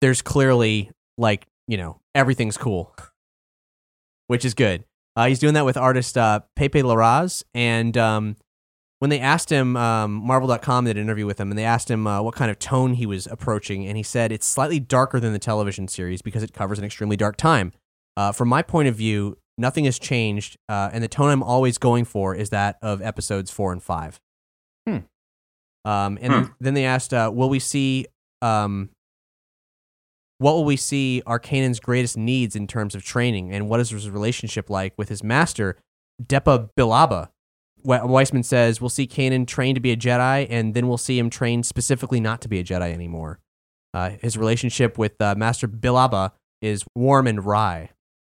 [0.00, 2.94] there's clearly like, you know, everything's cool,
[4.26, 4.84] which is good.
[5.14, 8.36] Uh, he's doing that with artist uh, Pepe Larraz, and um,
[9.00, 12.06] when they asked him, um, Marvel.com did an interview with him, and they asked him
[12.06, 15.32] uh, what kind of tone he was approaching, and he said it's slightly darker than
[15.32, 17.72] the television series because it covers an extremely dark time.
[18.16, 21.78] Uh, from my point of view, nothing has changed, uh, and the tone I'm always
[21.78, 24.18] going for is that of episodes four and five.
[24.88, 24.98] Hmm.
[25.84, 28.06] Um, and then, then they asked, uh, "Will we see?
[28.42, 28.90] Um,
[30.38, 33.90] what will we see are Kanan's greatest needs in terms of training, and what is
[33.90, 35.76] his relationship like with his master,
[36.22, 37.28] Depa Billaba?"
[37.82, 41.18] We- Weisman says, "We'll see Kanan train to be a Jedi, and then we'll see
[41.18, 43.38] him train specifically not to be a Jedi anymore.
[43.92, 47.90] Uh, his relationship with uh, Master Billaba is warm and wry."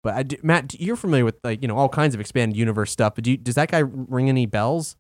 [0.09, 2.91] But I do, Matt, you're familiar with like you know all kinds of expanded universe
[2.91, 3.15] stuff.
[3.15, 4.97] But do you, does that guy ring any bells?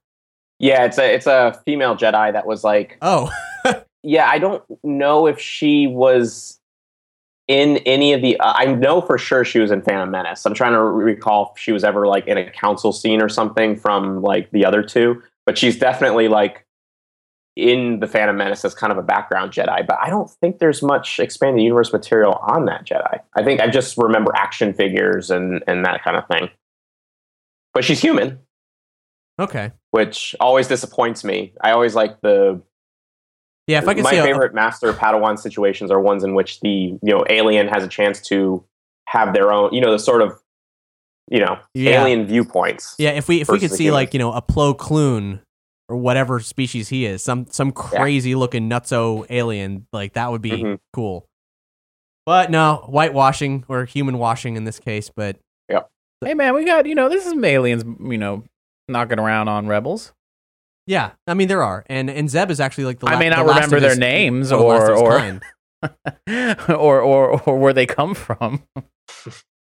[0.58, 3.30] Yeah, it's a it's a female Jedi that was like Oh,
[4.02, 4.28] yeah.
[4.28, 6.60] I don't know if she was
[7.46, 8.38] in any of the.
[8.38, 10.44] Uh, I know for sure she was in Phantom Menace.
[10.44, 13.76] I'm trying to recall if she was ever like in a council scene or something
[13.76, 15.22] from like the other two.
[15.46, 16.66] But she's definitely like
[17.58, 19.84] in the Phantom Menace as kind of a background Jedi.
[19.86, 23.18] But I don't think there's much expanded universe material on that Jedi.
[23.36, 26.48] I think I just remember action figures and and that kind of thing.
[27.74, 28.38] But she's human.
[29.40, 29.72] okay.
[29.90, 31.52] which always disappoints me.
[31.62, 32.60] I always like the
[33.66, 36.60] Yeah, if I could my see a- favorite master Padawan situations are ones in which
[36.60, 38.64] the you know alien has a chance to
[39.08, 40.38] have their own, you know, the sort of
[41.30, 42.02] you know Yeah.
[42.02, 42.94] alien viewpoints.
[42.98, 45.40] Yeah, if we if we could see the like you know a Plo Koon
[45.88, 50.50] or whatever species he is, some some crazy looking nutso alien, like that would be
[50.62, 50.78] Mhm.
[50.92, 51.26] cool.
[52.26, 55.10] But no, whitewashing or human washing in this case.
[55.14, 55.36] But
[56.24, 58.42] Hey man, we got you know this is some aliens you know
[58.88, 60.12] knocking around on rebels.
[60.88, 63.06] yeah, I mean there are, and and Zeb is actually like the.
[63.06, 64.98] I la- may the not last remember of their his- names or the last of
[64.98, 65.40] or
[66.76, 68.64] or, or or or where they come from.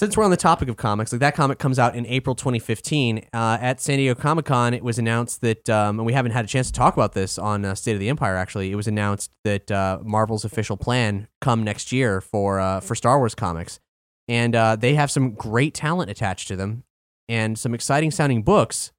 [0.00, 3.18] Since we're on the topic of comics, like that comic comes out in April 2015
[3.34, 4.72] uh, at San Diego Comic Con.
[4.72, 7.36] It was announced that, um, and we haven't had a chance to talk about this
[7.36, 8.34] on uh, State of the Empire.
[8.34, 12.94] Actually, it was announced that uh, Marvel's official plan come next year for uh, for
[12.94, 13.78] Star Wars comics,
[14.26, 16.84] and uh, they have some great talent attached to them
[17.28, 18.92] and some exciting sounding books.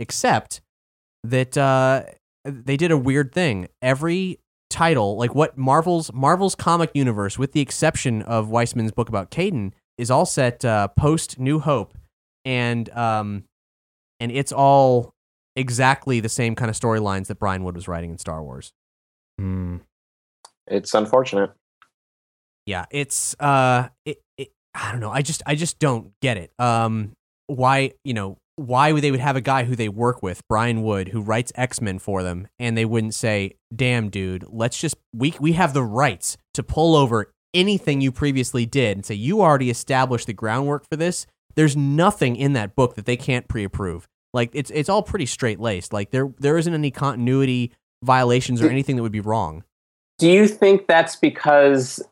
[0.00, 0.62] Except
[1.22, 2.06] that uh,
[2.44, 3.68] they did a weird thing.
[3.80, 9.30] Every title, like what Marvel's Marvel's comic universe, with the exception of Weisman's book about
[9.30, 11.96] Kanan, is all set uh, post New Hope,
[12.46, 13.44] and um,
[14.18, 15.12] and it's all
[15.54, 18.72] exactly the same kind of storylines that Brian Wood was writing in Star Wars.
[20.66, 21.50] It's unfortunate.
[22.64, 25.10] Yeah, it's uh, it, it, I don't know.
[25.10, 26.50] I just I just don't get it.
[26.58, 27.12] Um,
[27.46, 30.82] why you know why would they would have a guy who they work with, Brian
[30.82, 34.96] Wood, who writes X Men for them, and they wouldn't say, "Damn, dude, let's just
[35.14, 39.40] we we have the rights to pull over anything you previously did and say you
[39.40, 44.06] already established the groundwork for this." There's nothing in that book that they can't pre-approve.
[44.32, 45.92] Like it's it's all pretty straight laced.
[45.92, 49.64] Like there there isn't any continuity violations or anything that would be wrong.
[50.18, 52.02] Do you think that's because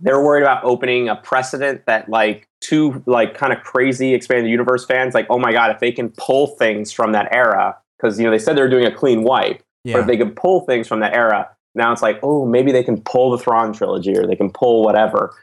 [0.00, 4.84] they're worried about opening a precedent that like two like kind of crazy expanded universe
[4.84, 8.24] fans like oh my god if they can pull things from that era because you
[8.24, 10.86] know they said they were doing a clean wipe but if they can pull things
[10.86, 11.48] from that era
[11.78, 14.84] now it's like oh maybe they can pull the Thrawn trilogy or they can pull
[14.84, 15.34] whatever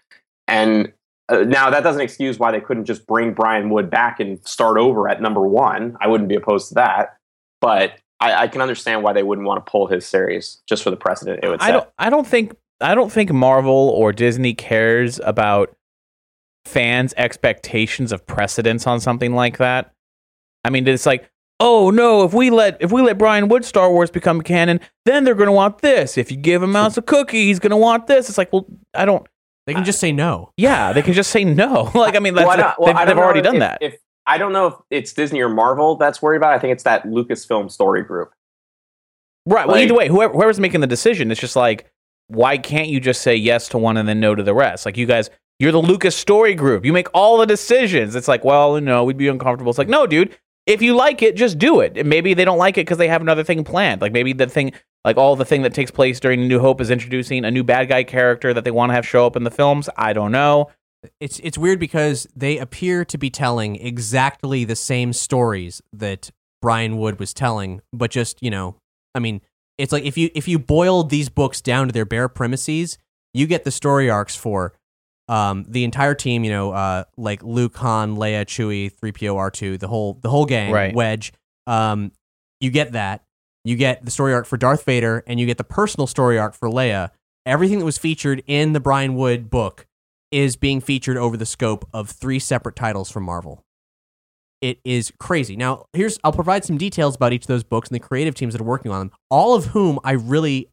[0.47, 0.91] and
[1.29, 4.77] uh, now that doesn't excuse why they couldn't just bring Brian Wood back and start
[4.77, 7.17] over at number one I wouldn't be opposed to that
[7.61, 10.91] but I, I can understand why they wouldn't want to pull his series just for
[10.91, 11.71] the precedent it would I set.
[11.71, 15.75] don't I don't think I don't think Marvel or Disney cares about
[16.65, 19.91] fans' expectations of precedence on something like that.
[20.63, 23.91] I mean, it's like, oh no, if we let if we let Brian Wood Star
[23.91, 26.17] Wars become canon, then they're going to want this.
[26.17, 28.29] If you give him Mouse a cookie, he's going to want this.
[28.29, 29.25] It's like, well, I don't.
[29.67, 30.51] They can just say no.
[30.57, 31.89] Yeah, they can just say no.
[31.95, 33.79] like, I mean, that's, Well, I well, they've, they've already if- done that.
[33.81, 33.95] If
[34.27, 36.53] I don't know if it's Disney or Marvel that's worried about.
[36.53, 38.31] I think it's that Lucasfilm story group.
[39.45, 39.67] Right.
[39.67, 41.85] Well, Like- either way, whoever, whoever's making the decision, it's just like,
[42.27, 44.85] why can't you just say yes to one and then no to the rest?
[44.85, 46.83] Like, you guys, you're the Lucas story group.
[46.85, 48.15] You make all the decisions.
[48.15, 49.69] It's like, well, no, we'd be uncomfortable.
[49.69, 52.05] It's like, no, dude, if you like it, just do it.
[52.05, 54.01] Maybe they don't like it because they have another thing planned.
[54.01, 54.73] Like, maybe the thing,
[55.03, 57.87] like all the thing that takes place during New Hope is introducing a new bad
[57.87, 59.89] guy character that they want to have show up in the films.
[59.95, 60.71] I don't know.
[61.19, 66.97] it's it's weird because they appear to be telling exactly the same stories that Brian
[66.97, 68.75] Wood was telling, but just you know,
[69.13, 69.41] I mean,
[69.77, 72.97] it's like if you if you boiled these books down to their bare premises,
[73.33, 74.73] you get the story arcs for
[75.27, 76.43] um, the entire team.
[76.43, 80.29] You know, uh, like Luke, Han, Leia, Chewie, three PO, R two, the whole the
[80.29, 80.93] whole gang, Right.
[80.95, 81.33] Wedge.
[81.67, 82.11] Um,
[82.59, 83.23] you get that.
[83.63, 86.53] You get the story arc for Darth Vader, and you get the personal story arc
[86.53, 87.09] for Leia.
[87.45, 89.85] Everything that was featured in the Brian Wood book
[90.31, 93.63] is being featured over the scope of three separate titles from Marvel.
[94.61, 95.55] It is crazy.
[95.55, 98.53] Now, here's I'll provide some details about each of those books and the creative teams
[98.53, 100.69] that are working on them, all of whom I really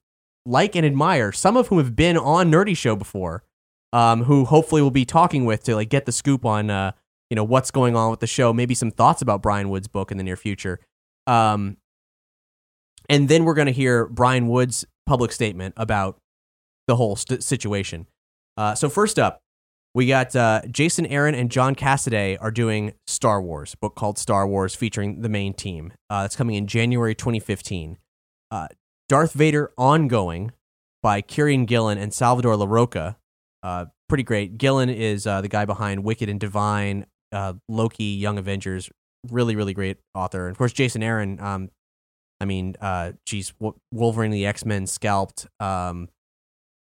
[0.46, 1.32] like and admire.
[1.32, 3.42] Some of whom have been on Nerdy Show before,
[3.92, 6.92] um, who hopefully we'll be talking with to like get the scoop on uh,
[7.30, 10.10] you know what's going on with the show, maybe some thoughts about Brian Wood's book
[10.10, 10.80] in the near future.
[11.26, 11.76] Um,
[13.08, 16.18] and then we're going to hear Brian Wood's public statement about
[16.86, 18.06] the whole st- situation.
[18.56, 19.40] Uh, so first up,
[19.94, 24.46] we got uh, Jason Aaron and John Cassaday are doing Star Wars, book called Star
[24.46, 25.92] Wars, featuring the main team.
[26.08, 27.98] Uh, it's coming in January 2015.
[28.50, 28.68] Uh,
[29.08, 30.52] Darth Vader Ongoing
[31.02, 33.16] by Kieran Gillen and Salvador Larroca.
[33.62, 34.58] Uh, pretty great.
[34.58, 38.90] Gillen is uh, the guy behind Wicked and Divine, uh, Loki, Young Avengers.
[39.30, 40.46] Really, really great author.
[40.46, 41.40] And of course, Jason Aaron.
[41.40, 41.70] Um,
[42.40, 43.52] I mean, uh, geez,
[43.92, 46.08] Wolverine, the X Men, Scalped, um,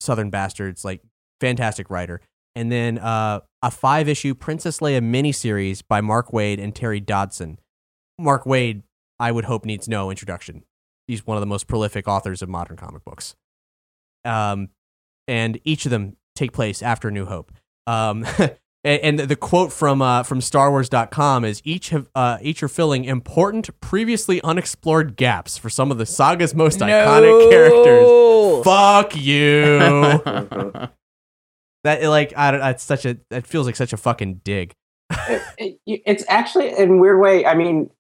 [0.01, 1.03] Southern Bastards, like
[1.41, 2.21] fantastic writer.
[2.55, 7.59] And then uh, a five issue Princess Leia miniseries by Mark Waid and Terry Dodson.
[8.19, 8.83] Mark Waid,
[9.19, 10.63] I would hope, needs no introduction.
[11.09, 13.35] He's one of the most prolific authors of modern comic books.
[14.25, 14.69] Um,
[15.27, 17.53] and each of them take place after New Hope.
[17.87, 18.27] Um,
[18.83, 23.05] And, and the quote from uh, from StarWars.com is each have uh, each are filling
[23.05, 28.65] important, previously unexplored gaps for some of the saga's most iconic characters.
[28.65, 29.79] Fuck you.
[31.85, 32.63] that like I don't.
[32.63, 33.19] It's such a.
[33.31, 34.73] It feels like such a fucking dig.
[35.11, 37.45] it, it, it's actually in a weird way.
[37.45, 37.91] I mean,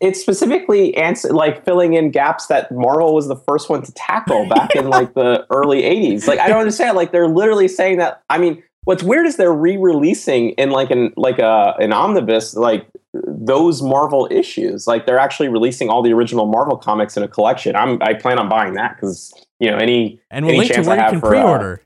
[0.00, 4.48] it's specifically answer like filling in gaps that Marvel was the first one to tackle
[4.48, 6.26] back in like the early '80s.
[6.26, 6.96] Like I don't understand.
[6.96, 8.22] Like they're literally saying that.
[8.30, 12.86] I mean, what's weird is they're re-releasing in like an like a an omnibus like
[13.14, 14.86] those Marvel issues.
[14.86, 17.76] Like they're actually releasing all the original Marvel comics in a collection.
[17.76, 20.74] I'm I plan on buying that because you know any And we'll any link to
[20.74, 21.82] chance where I you have can for, uh, pre-order.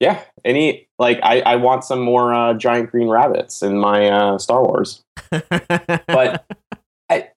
[0.00, 4.38] yeah, any like I I want some more uh, giant green rabbits in my uh,
[4.38, 5.02] Star Wars.
[5.30, 6.44] but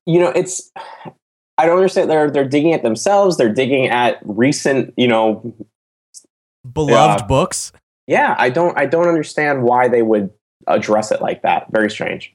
[0.10, 0.72] you know, it's
[1.58, 2.10] I don't understand.
[2.10, 3.38] They're they're digging at themselves.
[3.38, 5.54] They're digging at recent, you know,
[6.74, 7.26] Beloved Yeah.
[7.28, 7.72] books.
[8.08, 8.36] yeah.
[8.38, 10.30] I don't I don't understand why they would
[10.68, 11.68] address it like that.
[11.72, 12.34] Very strange.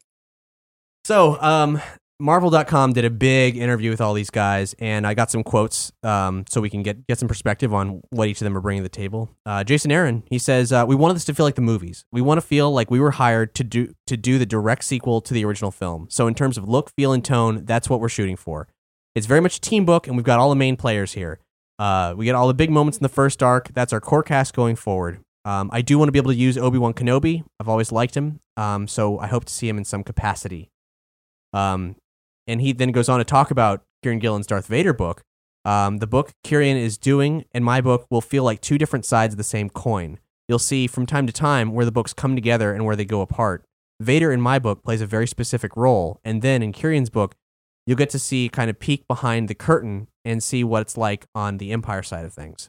[1.04, 1.80] So, um,
[2.20, 6.44] Marvel.com did a big interview with all these guys, and I got some quotes um,
[6.48, 8.88] so we can get, get some perspective on what each of them are bringing to
[8.88, 9.30] the table.
[9.44, 12.04] Uh, Jason Aaron, he says, uh, We wanted this to feel like the movies.
[12.12, 15.20] We want to feel like we were hired to do, to do the direct sequel
[15.22, 16.06] to the original film.
[16.08, 18.68] So, in terms of look, feel, and tone, that's what we're shooting for.
[19.16, 21.40] It's very much a team book, and we've got all the main players here.
[21.80, 23.72] Uh, we get all the big moments in the first arc.
[23.74, 25.20] That's our core cast going forward.
[25.44, 27.44] Um, I do want to be able to use Obi Wan Kenobi.
[27.58, 30.70] I've always liked him, um, so I hope to see him in some capacity.
[31.52, 31.96] Um,
[32.46, 35.22] and he then goes on to talk about Kieron Gillen's Darth Vader book.
[35.64, 39.34] Um, the book Kieron is doing and my book will feel like two different sides
[39.34, 40.18] of the same coin.
[40.48, 43.22] You'll see from time to time where the books come together and where they go
[43.22, 43.64] apart.
[44.00, 47.34] Vader in my book plays a very specific role, and then in Kieron's book,
[47.86, 51.26] you'll get to see kind of peek behind the curtain and see what it's like
[51.34, 52.68] on the Empire side of things.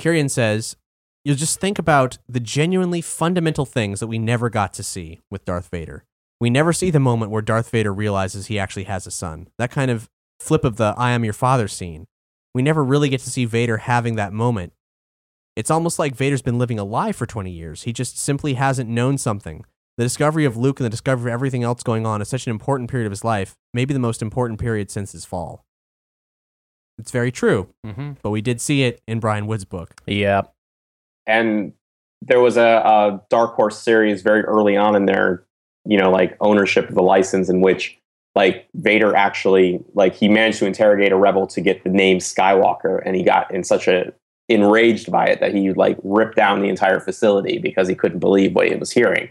[0.00, 0.76] Kieron says,
[1.24, 5.44] You'll just think about the genuinely fundamental things that we never got to see with
[5.44, 6.04] Darth Vader.
[6.40, 9.48] We never see the moment where Darth Vader realizes he actually has a son.
[9.58, 12.06] That kind of flip of the I am your father scene.
[12.54, 14.72] We never really get to see Vader having that moment.
[15.56, 17.82] It's almost like Vader's been living a lie for 20 years.
[17.82, 19.64] He just simply hasn't known something.
[19.96, 22.52] The discovery of Luke and the discovery of everything else going on is such an
[22.52, 25.64] important period of his life, maybe the most important period since his fall.
[26.98, 28.12] It's very true, Mm-hmm.
[28.22, 30.00] but we did see it in Brian Wood's book.
[30.06, 30.42] Yeah.
[31.26, 31.72] And
[32.22, 35.44] there was a, a Dark Horse series very early on in their,
[35.88, 37.98] you know, like ownership of the license in which
[38.34, 43.02] like Vader actually like he managed to interrogate a rebel to get the name Skywalker
[43.04, 44.12] and he got in such a
[44.48, 48.54] enraged by it that he like ripped down the entire facility because he couldn't believe
[48.54, 49.30] what he was hearing.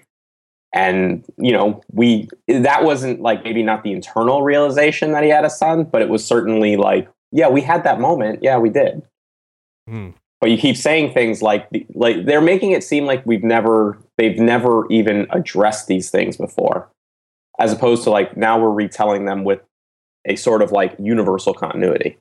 [0.74, 5.46] And you know, we that wasn't like maybe not the internal realization that he had
[5.46, 8.40] a son, but it was certainly like, yeah, we had that moment.
[8.42, 9.04] Yeah, we did
[9.88, 10.10] Hmm.
[10.42, 14.40] But you keep saying things like like they're making it seem like we've never they've
[14.40, 16.90] never even addressed these things before
[17.60, 19.60] as opposed to like now we're retelling them with
[20.28, 22.18] a sort of like universal continuity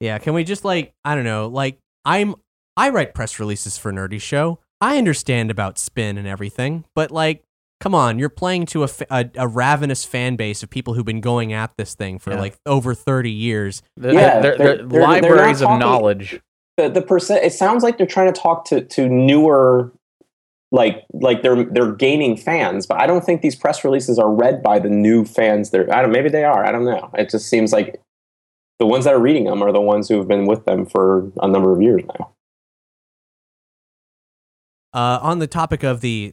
[0.00, 2.34] Yeah, can we just like I don't know, like I'm
[2.76, 4.60] I write press releases for Nerdy Show.
[4.80, 7.42] I understand about spin and everything, but like
[7.80, 11.20] come on, you're playing to a, a, a ravenous fan base of people who've been
[11.20, 12.40] going at this thing for Yeah.
[12.40, 13.82] like over 30 years.
[13.96, 16.40] The, Yeah, they're, they're- they're they're- they're not libraries of knowledge.
[16.78, 19.92] The the percent it sounds like they're trying to talk to to newer
[20.70, 24.62] like like they're they're gaining fans but i don't think these press releases are read
[24.62, 27.10] by the new fans they're i don't maybe they are i don't know.
[27.14, 28.00] It just seems like
[28.78, 31.30] the ones that are reading them are the ones who have been with them for
[31.42, 32.32] a number of years now.
[34.92, 36.32] Uh, on the topic of the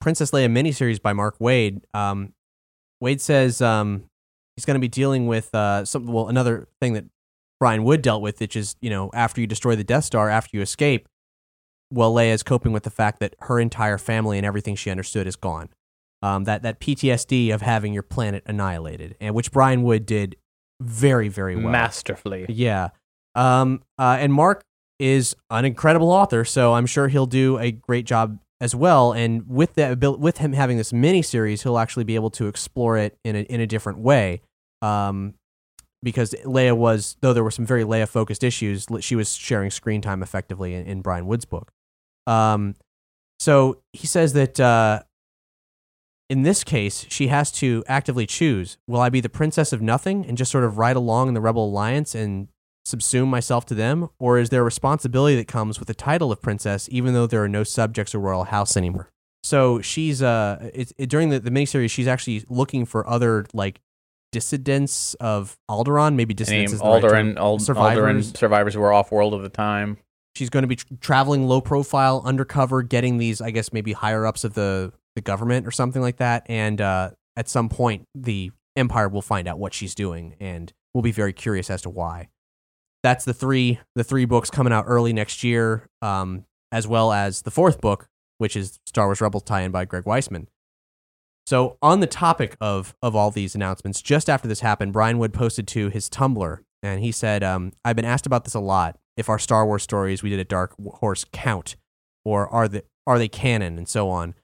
[0.00, 2.34] Princess Leia miniseries by Mark Waid, um,
[3.02, 4.04] Waid says um,
[4.56, 7.06] he's going to be dealing with uh, some, well, another thing that
[7.60, 10.56] Brian Wood dealt with, which is, you know, after you destroy the Death Star, after
[10.56, 11.08] you escape,
[11.90, 15.26] well, Leia is coping with the fact that her entire family and everything she understood
[15.26, 15.70] is gone.
[16.20, 20.36] Um, that, that PTSD of having your planet annihilated, and which Brian Wood did
[20.80, 21.70] very, very well.
[21.70, 22.46] Masterfully.
[22.48, 22.88] Yeah.
[23.36, 24.64] Um, uh, and Mark
[24.98, 29.12] is an incredible author, so I'm sure he'll do a great job as well.
[29.12, 32.48] And with that, abil- with him having this mini series, he'll actually be able to
[32.48, 34.40] explore it in a in a different way.
[34.82, 35.34] Um,
[36.02, 40.00] because Leia was, though there were some very Leia focused issues, she was sharing screen
[40.00, 41.72] time effectively in, in Brian Wood's book.
[42.26, 42.74] Um,
[43.38, 45.02] so he says that uh,
[46.28, 50.26] in this case, she has to actively choose: Will I be the princess of nothing
[50.26, 52.48] and just sort of ride along in the Rebel Alliance and
[52.86, 56.40] subsume myself to them, or is there a responsibility that comes with the title of
[56.40, 59.10] princess, even though there are no subjects or royal house anymore?
[59.42, 63.80] So she's uh, it, it, during the the miniseries, she's actually looking for other like
[64.32, 67.34] dissidents of Alderaan, maybe dissidents is the right term.
[67.34, 68.32] Alderaan, Ald- survivors.
[68.32, 69.98] Alderaan survivors who were off world at the time.
[70.36, 74.26] she's going to be tr- traveling low profile, undercover, getting these, I guess, maybe higher
[74.26, 76.44] ups of the the government or something like that.
[76.48, 81.02] And uh, at some point, the Empire will find out what she's doing, and we'll
[81.02, 82.28] be very curious as to why.
[83.02, 87.42] That's the three the three books coming out early next year, um, as well as
[87.42, 88.08] the fourth book,
[88.38, 90.46] which is Star Wars Rebels tie-in by Greg Weisman.
[91.48, 95.32] So, on the topic of of all these announcements, just after this happened, Brian Wood
[95.32, 98.98] posted to his Tumblr, and he said, um, "I've been asked about this a lot.
[99.16, 101.76] If our Star Wars stories we did at Dark Horse count,
[102.22, 104.34] or are they are they canon, and so on."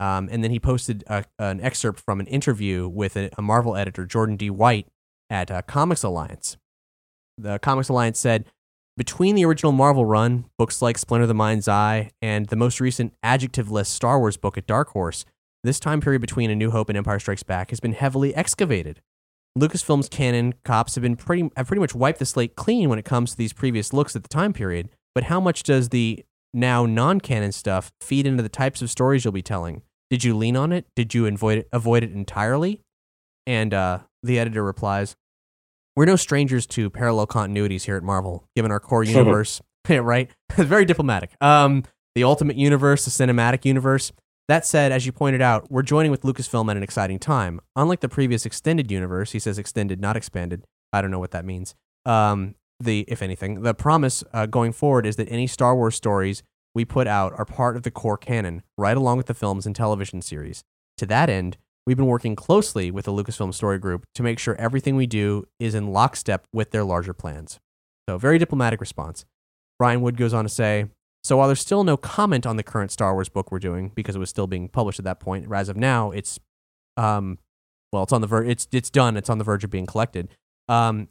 [0.00, 3.76] Um, and then he posted a, an excerpt from an interview with a, a Marvel
[3.76, 4.48] editor, Jordan D.
[4.48, 4.88] White,
[5.28, 6.56] at uh, Comics Alliance.
[7.36, 8.46] The Comics Alliance said,
[8.96, 13.12] between the original Marvel run, books like Splinter the Mind's Eye, and the most recent
[13.22, 15.26] adjectiveless Star Wars book at Dark Horse,
[15.64, 19.00] this time period between A New Hope and Empire Strikes Back has been heavily excavated.
[19.58, 23.04] Lucasfilm's canon cops have been pretty have pretty much wiped the slate clean when it
[23.04, 24.88] comes to these previous looks at the time period.
[25.14, 29.32] But how much does the now non-canon stuff feed into the types of stories you'll
[29.32, 29.82] be telling?
[30.10, 30.86] Did you lean on it?
[30.94, 32.82] Did you avoid it, avoid it entirely?
[33.46, 35.16] And uh, the editor replies,
[35.96, 40.30] "We're no strangers to parallel continuities here at Marvel, given our core universe." right?
[40.52, 41.30] Very diplomatic.
[41.40, 41.84] Um,
[42.14, 44.12] the ultimate universe, the cinematic universe.
[44.46, 47.60] That said, as you pointed out, we're joining with Lucasfilm at an exciting time.
[47.76, 50.64] Unlike the previous extended universe, he says extended, not expanded.
[50.92, 51.74] I don't know what that means.
[52.04, 56.42] Um, the if anything, the promise uh, going forward is that any Star Wars stories
[56.74, 59.74] we put out are part of the core canon, right along with the films and
[59.74, 60.62] television series.
[60.98, 64.56] To that end, we've been working closely with the Lucasfilm Story Group to make sure
[64.56, 67.60] everything we do is in lockstep with their larger plans.
[68.08, 69.24] So, very diplomatic response.
[69.78, 70.86] Brian Wood goes on to say,
[71.24, 74.14] so while there's still no comment on the current Star Wars book we're doing because
[74.14, 76.38] it was still being published at that point, as of now, it's
[76.98, 77.38] um,
[77.92, 79.16] well, it's on the ver- it's it's done.
[79.16, 80.28] It's on the verge of being collected.
[80.68, 81.08] Um,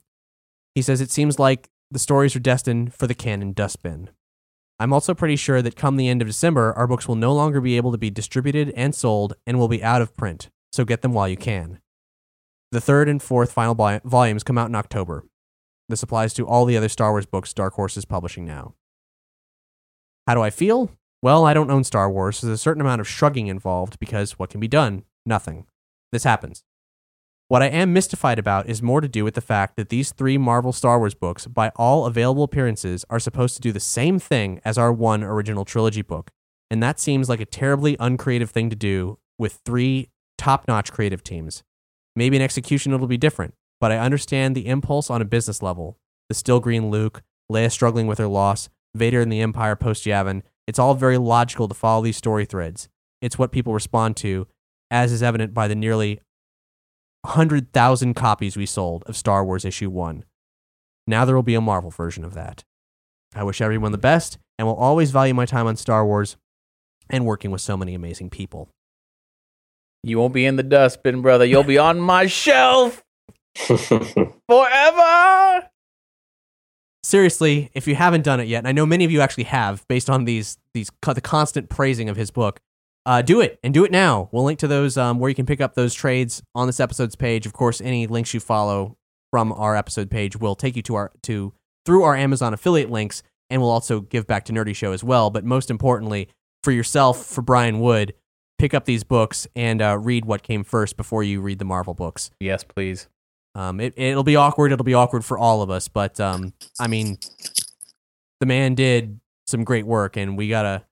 [0.76, 4.10] he says it seems like the stories are destined for the canon dustbin.
[4.80, 7.62] I'm also pretty sure that come the end of December, our books will no longer
[7.62, 10.50] be able to be distributed and sold and will be out of print.
[10.72, 11.80] So get them while you can.
[12.72, 15.26] The third and fourth final vol- volumes come out in October.
[15.90, 18.74] This applies to all the other Star Wars books Dark Horse is publishing now.
[20.28, 20.92] How do I feel?
[21.22, 22.40] Well, I don't own Star Wars.
[22.40, 25.04] So there's a certain amount of shrugging involved because what can be done?
[25.26, 25.66] Nothing.
[26.12, 26.64] This happens.
[27.50, 30.38] What I am mystified about is more to do with the fact that these three
[30.38, 34.60] Marvel Star Wars books, by all available appearances, are supposed to do the same thing
[34.66, 36.32] as our one original trilogy book.
[36.72, 41.24] And that seems like a terribly uncreative thing to do with three top notch creative
[41.24, 41.64] teams.
[42.16, 45.98] Maybe in execution it'll be different, but I understand the impulse on a business level.
[46.30, 47.22] The still green Luke,
[47.52, 50.44] Leia struggling with her loss, Vader and the Empire post Yavin.
[50.68, 52.88] It's all very logical to follow these story threads.
[53.22, 54.48] It's what people respond to,
[54.92, 56.20] as is evident by the nearly
[57.22, 60.26] 100,000 copies we sold of Star Wars Issue 1.
[61.08, 62.64] Now there will be a Marvel version of that.
[63.36, 66.38] I wish everyone the best and will always value my time on Star Wars
[67.10, 68.70] and working with so many amazing people.
[70.04, 71.46] You won't be in the dustbin, brother.
[71.46, 73.04] You'll be on my shelf
[73.56, 75.70] forever.
[77.14, 79.88] Seriously, if you haven't done it yet, and I know many of you actually have,
[79.88, 82.60] based on these these the constant praising of his book,
[83.06, 84.30] uh, do it and do it now.
[84.32, 87.16] We'll link to those um, where you can pick up those trades on this episode's
[87.16, 87.46] page.
[87.46, 88.98] Of course, any links you follow
[89.30, 91.54] from our episode page will take you to our to
[91.86, 95.30] through our Amazon affiliate links, and we'll also give back to Nerdy Show as well.
[95.30, 96.30] But most importantly,
[96.64, 98.16] for yourself, for Brian Wood,
[98.58, 101.94] pick up these books and uh, read what came first before you read the Marvel
[101.94, 102.32] books.
[102.40, 103.08] Yes, please.
[103.56, 104.72] Um, it, it'll be awkward.
[104.72, 105.88] It'll be awkward for all of us.
[105.88, 107.18] But um, I mean,
[108.40, 110.84] the man did some great work, and we gotta.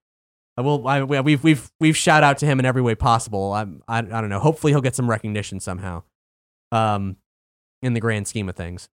[0.58, 0.88] I will.
[0.88, 3.54] I, we've we've we've shout out to him in every way possible.
[3.54, 4.40] I, I I don't know.
[4.40, 6.04] Hopefully, he'll get some recognition somehow.
[6.72, 7.18] Um,
[7.82, 8.88] in the grand scheme of things.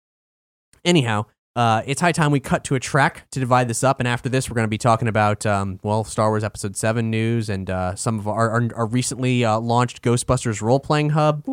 [0.85, 4.07] Anyhow, uh, it's high time we cut to a track to divide this up, and
[4.07, 7.49] after this, we're going to be talking about um, well, Star Wars Episode Seven news
[7.49, 11.45] and uh, some of our our, our recently uh, launched Ghostbusters role playing hub.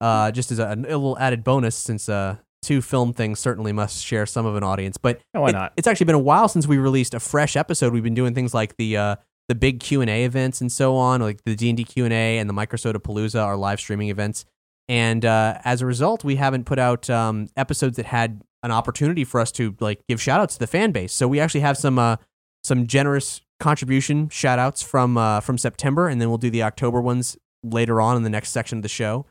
[0.00, 4.04] Uh, just as a, a little added bonus, since uh, two film things certainly must
[4.04, 4.96] share some of an audience.
[4.96, 5.72] But Yeah, why it- not?
[5.76, 7.92] It's actually been a while since we released a fresh episode.
[7.92, 9.16] We've been doing things like the uh,
[9.48, 12.04] the big Q and A events and so on, like the D and D Q
[12.04, 14.44] and A and the Microsoda Palooza, our live streaming events.
[14.88, 19.24] And uh, as a result, we haven't put out um, episodes that had an opportunity
[19.24, 21.12] for us to like give shout outs to the fan base.
[21.12, 22.16] So we actually have some uh,
[22.62, 27.00] some generous contribution shout outs from uh, from September, and then we'll do the October
[27.00, 29.26] ones later on in the next section of the show.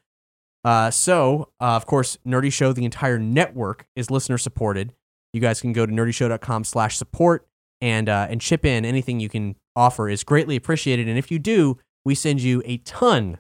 [0.64, 4.94] Uh, so, uh, of course, Nerdy Show, the entire network is listener supported.
[5.34, 7.48] You guys can go to nerdyshow.com slash support
[7.80, 8.86] and, uh, and chip in.
[8.86, 11.08] Anything you can offer is greatly appreciated.
[11.08, 13.38] And if you do, we send you a ton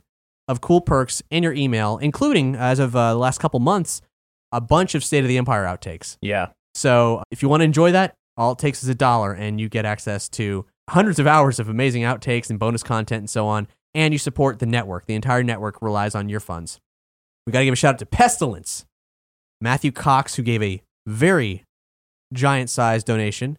[0.47, 4.01] of cool perks in your email, including, as of uh, the last couple months,
[4.51, 6.18] a bunch of State of the Empire outtakes.
[6.22, 6.49] Yeah.
[6.74, 9.68] So if you want to enjoy that, All it takes is a dollar, and you
[9.68, 13.68] get access to hundreds of hours of amazing outtakes and bonus content and so on.
[13.95, 15.07] And you support the network.
[15.07, 16.80] The entire network relies on your funds.
[17.48, 18.86] We got to give a shout out to Pestilence,
[19.62, 21.64] Matthew Cox, who gave a very
[22.34, 23.58] giant sized donation.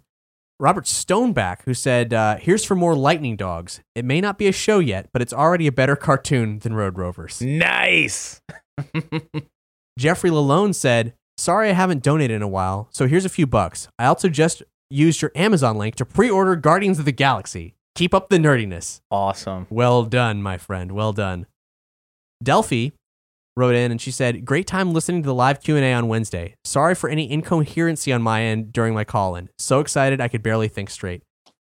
[0.60, 3.80] Robert Stoneback, who said, uh, Here's for more lightning dogs.
[3.94, 6.98] It may not be a show yet, but it's already a better cartoon than Road
[6.98, 7.40] Rovers.
[7.40, 8.42] Nice.
[9.98, 13.88] Jeffrey Lalone said, Sorry I haven't donated in a while, so here's a few bucks.
[13.98, 17.74] I also just used your Amazon link to pre order Guardians of the Galaxy.
[17.94, 19.00] Keep up the nerdiness.
[19.10, 19.66] Awesome.
[19.70, 20.92] Well done, my friend.
[20.92, 21.46] Well done.
[22.42, 22.90] Delphi
[23.58, 26.54] wrote in and she said, "Great time listening to the live Q&A on Wednesday.
[26.64, 29.50] Sorry for any incoherency on my end during my call-in.
[29.58, 31.22] So excited I could barely think straight.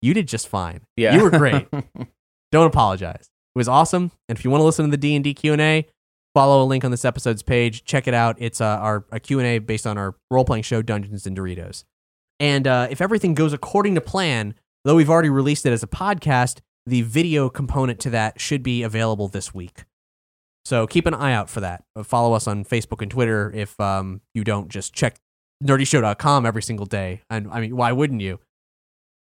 [0.02, 0.82] You did just fine.
[0.96, 1.14] Yeah.
[1.14, 1.68] You were great.
[2.52, 3.30] Don't apologize.
[3.54, 4.12] It was awesome.
[4.28, 5.86] And if you want to listen to the D&D Q&A,
[6.34, 7.84] follow a link on this episode's page.
[7.84, 8.36] Check it out.
[8.38, 11.84] It's uh, our a Q&A based on our role-playing show Dungeons and Doritos.
[12.40, 14.54] And uh, if everything goes according to plan,
[14.84, 18.82] though we've already released it as a podcast, the video component to that should be
[18.82, 19.84] available this week.
[20.68, 21.82] So keep an eye out for that.
[21.96, 25.16] Uh, Follow us on Facebook and Twitter if um, you don't just check
[25.64, 27.22] nerdyshow.com every single day.
[27.30, 28.38] And I mean, why wouldn't you?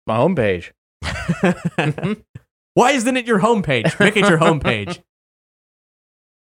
[0.06, 0.70] My homepage.
[2.76, 4.00] why isn't it your homepage?
[4.00, 5.02] Make it your homepage.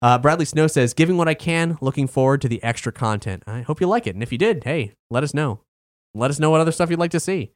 [0.00, 3.42] Uh, Bradley Snow says, giving what I can, looking forward to the extra content.
[3.48, 4.14] I hope you like it.
[4.14, 5.62] And if you did, hey, let us know.
[6.14, 7.50] Let us know what other stuff you'd like to see.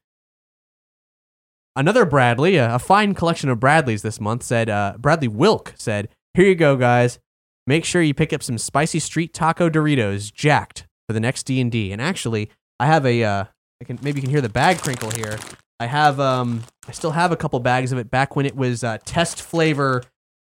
[1.76, 6.08] Another Bradley, a, a fine collection of Bradleys this month, said, uh, Bradley Wilk said,
[6.34, 7.18] Here you go, guys.
[7.66, 11.92] Make sure you pick up some spicy street taco Doritos, jacked, for the next D&D.
[11.92, 13.44] And actually, I have a, uh,
[13.82, 15.38] I can, maybe you can hear the bag crinkle here.
[15.78, 18.82] I have, um, I still have a couple bags of it back when it was
[18.82, 20.02] uh, test flavor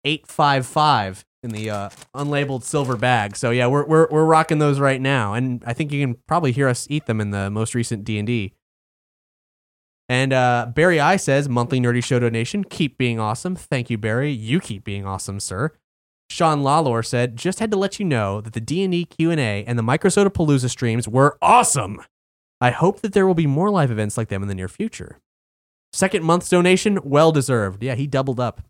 [0.05, 3.37] 855 in the uh, unlabeled silver bag.
[3.37, 5.35] So yeah, we're, we're, we're rocking those right now.
[5.35, 8.19] And I think you can probably hear us eat them in the most recent D&D.
[8.21, 8.27] And
[10.11, 12.65] uh, Barry I says, monthly nerdy show donation.
[12.65, 13.55] Keep being awesome.
[13.55, 14.31] Thank you, Barry.
[14.31, 15.73] You keep being awesome, sir.
[16.31, 19.83] Sean Lalor said, just had to let you know that the D&D Q&A and the
[19.83, 22.03] Microsoda Palooza streams were awesome.
[22.61, 25.19] I hope that there will be more live events like them in the near future.
[25.93, 27.83] Second month's donation, well deserved.
[27.83, 28.63] Yeah, he doubled up.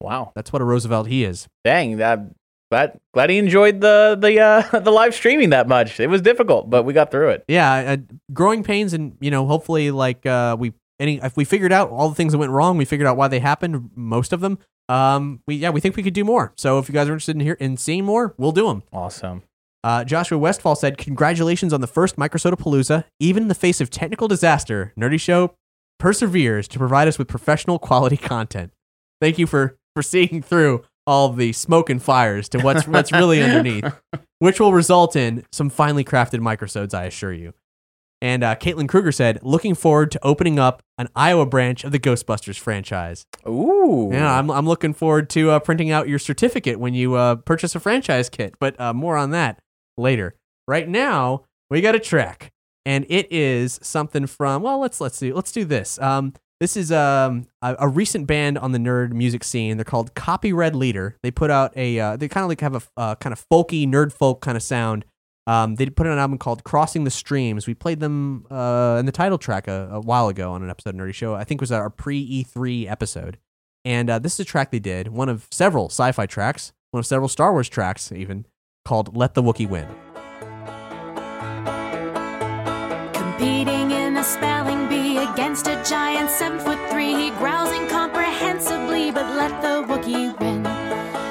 [0.00, 0.32] Wow.
[0.34, 1.48] That's what a Roosevelt he is.
[1.64, 1.98] Dang.
[1.98, 2.20] That.
[2.68, 6.00] Glad, glad he enjoyed the the uh, the live streaming that much.
[6.00, 7.44] It was difficult, but we got through it.
[7.46, 7.96] Yeah, uh,
[8.32, 12.08] growing pains, and you know, hopefully, like uh, we any if we figured out all
[12.08, 14.58] the things that went wrong, we figured out why they happened, most of them.
[14.88, 16.52] Um, we yeah, we think we could do more.
[16.56, 18.82] So if you guys are interested in here in seeing more, we'll do them.
[18.92, 19.42] Awesome.
[19.84, 23.04] Uh, Joshua Westfall said, "Congratulations on the first Microsoda Palooza.
[23.20, 25.54] Even in the face of technical disaster, Nerdy Show
[25.98, 28.72] perseveres to provide us with professional quality content.
[29.20, 33.42] Thank you for for seeing through all the smoke and fires to what's what's really
[33.44, 33.92] underneath,
[34.38, 37.52] which will result in some finely crafted microsodes, I assure you."
[38.22, 41.98] And uh, Caitlin Kruger said, "Looking forward to opening up an Iowa branch of the
[41.98, 44.08] Ghostbusters franchise." Ooh.
[44.10, 47.74] Yeah, I'm, I'm looking forward to uh, printing out your certificate when you uh, purchase
[47.74, 49.60] a franchise kit, but uh, more on that
[49.98, 50.34] later.
[50.66, 52.52] Right now, we got a track,
[52.86, 54.62] and it is something from.
[54.62, 55.32] Well, let's let's see.
[55.32, 55.98] Let's do this.
[56.00, 59.76] Um, this is um a, a recent band on the nerd music scene.
[59.76, 61.16] They're called Copy Red Leader.
[61.22, 62.00] They put out a.
[62.00, 64.62] Uh, they kind of like have a uh, kind of folky nerd folk kind of
[64.62, 65.04] sound.
[65.46, 67.66] Um, they put out an album called Crossing the Streams.
[67.66, 70.90] We played them uh, in the title track a, a while ago on an episode
[70.90, 71.34] of Nerdy Show.
[71.34, 73.38] I think it was our pre E3 episode.
[73.84, 76.98] And uh, this is a track they did, one of several sci fi tracks, one
[76.98, 78.44] of several Star Wars tracks, even,
[78.84, 79.86] called Let the Wookiee Win.
[83.12, 87.14] Competing in a spelling bee against a giant seven foot three.
[87.14, 90.64] He growls incomprehensibly, but let the Wookiee win.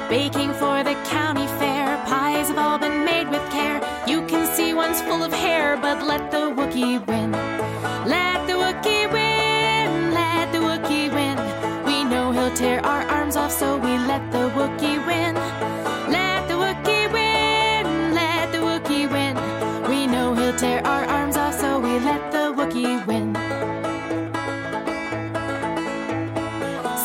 [0.08, 0.54] Baking
[5.80, 7.32] but let the Wookiee win.
[8.06, 11.36] Let the Wookiee win, let the Wookiee win.
[11.84, 15.34] We know he'll tear our arms off, so we let the Wookiee win.
[16.10, 19.34] Let the Wookiee win, let the Wookiee win.
[19.90, 23.34] We know he'll tear our arms off, so we let the Wookiee win.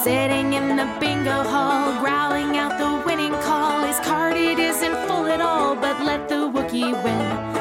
[0.03, 3.83] Sitting in the bingo hall, growling out the winning call.
[3.83, 7.51] His card it isn't full at all, but let the Wookiee win.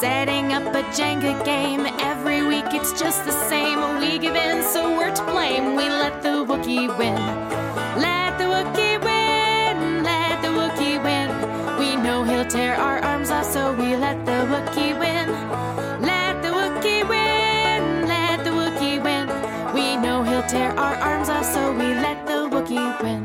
[0.00, 3.98] Setting up a Jenga game every week, it's just the same.
[3.98, 5.74] We give in, so we're to blame.
[5.74, 7.16] We let the Wookiee win.
[8.00, 11.28] Let the Wookiee win, let the Wookiee win.
[11.80, 15.26] We know he'll tear our arms off, so we let the Wookiee win.
[16.00, 19.26] Let the Wookiee win, let the Wookiee win.
[19.74, 23.17] We know he'll tear our arms off, so we let the Wookiee win.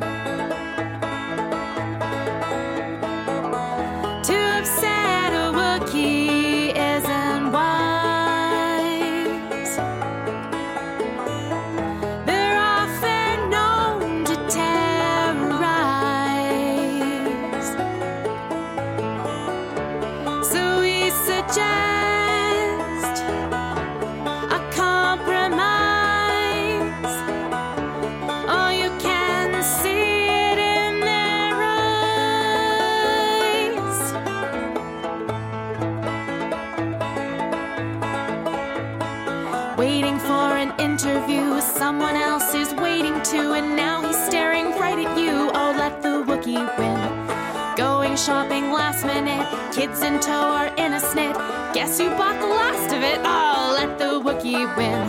[43.35, 45.49] And now he's staring right at you.
[45.53, 47.75] Oh, let the Wookiee win.
[47.75, 51.33] Going shopping last minute, kids in tow are in a snit.
[51.73, 53.19] Guess who bought the last of it?
[53.23, 55.01] Oh, let the Wookiee win.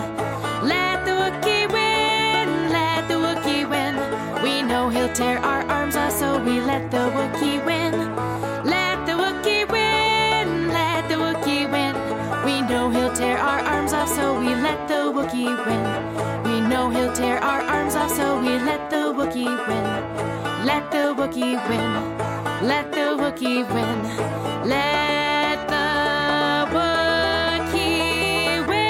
[0.67, 2.73] Let the Wookiee win.
[2.73, 3.95] Let the Wookiee win.
[4.43, 8.54] We know he'll tear our arms off, so we let the Wookiee win.
[13.15, 15.85] Tear our arms off, so we let the Wookiee win.
[16.45, 19.85] We know he'll tear our arms off, so we let the Wookiee win.
[20.67, 22.19] Let the Wookiee win.
[22.67, 24.03] Let the Wookiee win.
[24.69, 28.85] Let the Wookiee win.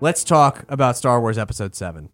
[0.00, 2.10] Let's talk about Star Wars Episode 7.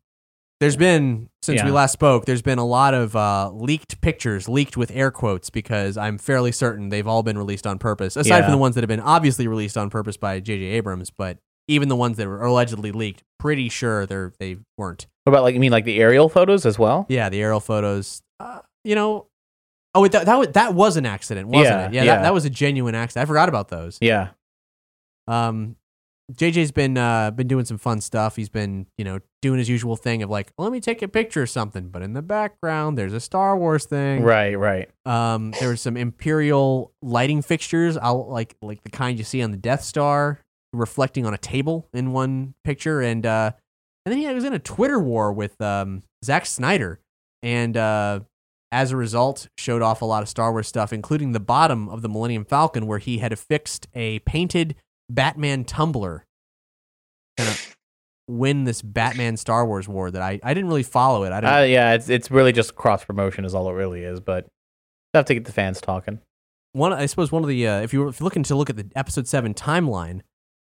[0.61, 4.77] There's been, since we last spoke, there's been a lot of uh, leaked pictures, leaked
[4.77, 8.43] with air quotes, because I'm fairly certain they've all been released on purpose, aside Yeah.
[8.43, 10.65] from the ones that have been obviously released on purpose by J.J.
[10.65, 15.07] Abrams, but even the ones that were allegedly leaked, pretty sure they're, they weren't.
[15.25, 17.07] What about like you mean like the aerial photos as well?
[17.09, 19.29] Yeah, the aerial photos, uh, you know.
[19.95, 21.93] Oh, wait, that, that, was, that was an accident, wasn't Yeah, it?
[21.95, 22.17] Yeah, yeah.
[22.17, 23.23] That, that was a genuine accident.
[23.23, 23.97] I forgot about those.
[24.03, 24.29] Yeah.
[25.27, 25.77] Um,
[26.31, 28.37] JJ's been uh, been doing some fun stuff.
[28.37, 31.43] He's been you know doing his usual thing of like, let me take a picture
[31.43, 34.23] of something, but in the background there's a Star Wars thing.
[34.23, 34.89] Right, right.
[35.07, 39.51] Um, there was some Imperial lighting fixtures, I'll like like the kind you see on
[39.51, 40.41] the Death Star,
[40.73, 43.53] reflecting on a table in one picture, and uh,
[44.07, 47.01] and then he was in a Twitter war with um Zack Snyder,
[47.43, 48.21] and uh,
[48.73, 52.03] as a result, showed off a lot of Star Wars stuff, including the bottom of
[52.03, 54.77] the Millennium Falcon, where he had affixed a painted
[55.15, 56.25] Batman Tumbler
[57.37, 57.77] kind of
[58.29, 61.33] win this Batman Star Wars war that I, I didn't really follow it.
[61.33, 61.55] I didn't.
[61.55, 64.47] Uh, yeah, it's it's really just cross promotion is all it really is, but
[65.15, 66.21] have to get the fans talking.
[66.73, 68.71] one I suppose one of the uh, if you were if you're looking to look
[68.71, 70.21] at the episode seven timeline,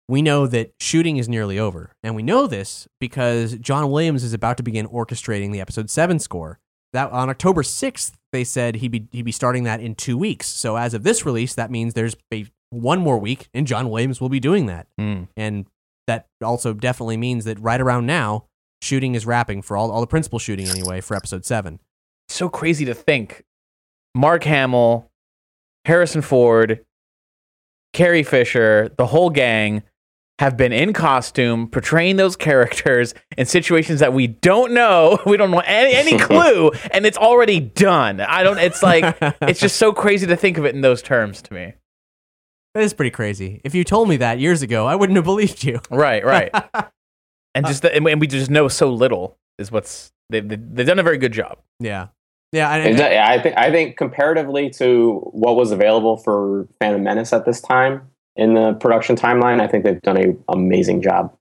[0.07, 4.33] we know that shooting is nearly over, and we know this because John Williams is
[4.33, 6.59] about to begin orchestrating the episode seven score.
[6.93, 10.47] That on October sixth, they said he'd be he'd be starting that in two weeks.
[10.47, 14.19] So as of this release, that means there's a, one more week, and John Williams
[14.19, 14.87] will be doing that.
[14.99, 15.27] Mm.
[15.35, 15.65] And
[16.07, 18.45] that also definitely means that right around now,
[18.81, 21.79] shooting is wrapping for all all the principal shooting anyway for episode seven.
[22.27, 23.43] So crazy to think.
[24.13, 25.11] Mark Hamill,
[25.83, 26.85] Harrison Ford,
[27.93, 29.83] Carrie Fisher, the whole gang
[30.39, 35.51] have been in costume portraying those characters in situations that we don't know, we don't
[35.51, 38.21] know any, any clue, and it's already done.
[38.21, 38.57] I don't.
[38.57, 41.73] It's like it's just so crazy to think of it in those terms to me.
[42.75, 43.61] That is pretty crazy.
[43.63, 45.79] If you told me that years ago, I wouldn't have believed you.
[45.89, 46.51] Right, right.
[47.55, 50.99] and just uh, the, and we- just know so little is what's they've they've done
[50.99, 51.57] a very good job.
[51.79, 52.09] Yeah.
[52.51, 52.69] Yeah.
[52.69, 57.01] I, Is that- yeah, I think I think comparatively to what was available for Phantom
[57.01, 61.33] Menace at this time in the production timeline, I think they've done an amazing job.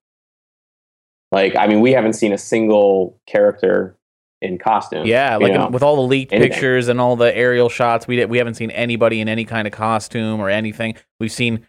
[1.32, 3.96] Like, I mean, we haven't seen a single character
[4.42, 5.06] in costume.
[5.06, 5.68] Yeah, like know?
[5.68, 6.52] with all the leaked anything.
[6.52, 9.72] pictures and all the aerial shots, we we haven't seen anybody in any kind of
[9.72, 10.96] costume or anything.
[11.20, 11.66] We've seen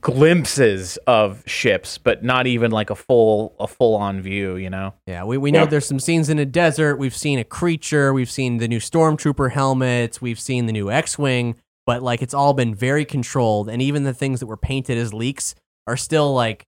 [0.00, 4.56] glimpses of ships, but not even like a full a full on view.
[4.56, 4.94] You know?
[5.06, 5.24] yeah.
[5.24, 5.66] We, we know Yeah.
[5.66, 6.96] there's some scenes in a desert.
[6.96, 8.12] We've seen a creature.
[8.12, 10.20] We've seen the new Stormtrooper helmets.
[10.22, 11.56] We've seen the new X Wing.
[11.84, 13.68] But like it's all been very controlled.
[13.68, 15.54] And even the things that were painted as leaks
[15.86, 16.66] are still like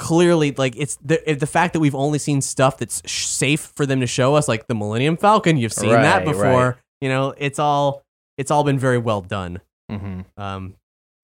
[0.00, 3.84] clearly like it's the, the fact that we've only seen stuff that's sh- safe for
[3.84, 5.58] them to show us, like the Millennium Falcon.
[5.58, 6.42] You've seen that before.
[6.42, 6.74] right.
[7.02, 8.02] You know, it's all
[8.38, 9.60] it's all been very well done.
[9.92, 10.20] Mm-hmm.
[10.40, 10.74] Um,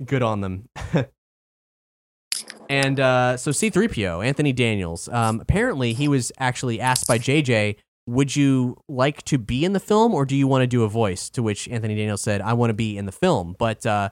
[0.05, 0.69] good on them.
[2.69, 8.37] and uh, so C3PO, Anthony Daniels, um, apparently he was actually asked by JJ, would
[8.37, 11.31] you like to be in the film or do you want to do a voice?
[11.31, 13.57] To which Anthony Daniels said, I want to be in the film.
[13.59, 14.11] But uh,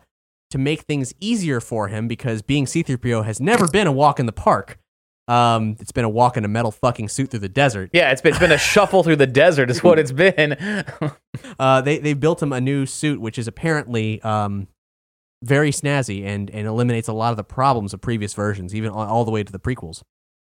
[0.54, 4.26] to make things easier for him, because being C3PO has never been a walk in
[4.26, 4.78] the park,
[5.26, 7.90] um, it's been a walk in a metal fucking suit through the desert.
[7.92, 10.56] Yeah, it's been it's been a shuffle through the desert, is what it's been.
[11.58, 14.68] Uh, they they built him a new suit, which is apparently um,
[15.42, 19.24] very snazzy and and eliminates a lot of the problems of previous versions, even all,
[19.24, 20.02] the way to the prequels.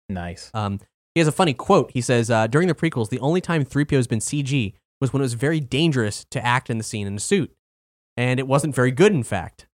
[0.09, 0.49] nice.
[0.55, 0.79] Um,
[1.13, 1.91] he has a funny quote.
[1.91, 5.21] He says, uh, "During the prequels, the only time 3PO has been CG was when
[5.21, 7.53] it was very dangerous to act in the scene in a suit,
[8.17, 9.67] and it wasn't very good, in fact.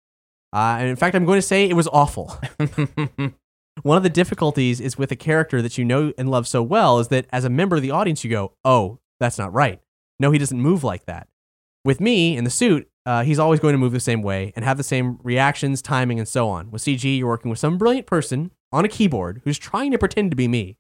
[0.54, 2.38] Uh, and in fact, I'm going to say it was awful.
[3.82, 7.00] One of the difficulties is with a character that you know and love so well
[7.00, 9.80] is that as a member of the audience, you go, "Oh, that's not right.
[10.20, 11.26] No, he doesn't move like that."
[11.84, 14.64] With me in the suit, uh, he's always going to move the same way and
[14.64, 16.70] have the same reactions, timing, and so on.
[16.70, 20.30] With CG, you're working with some brilliant person on a keyboard who's trying to pretend
[20.30, 20.76] to be me.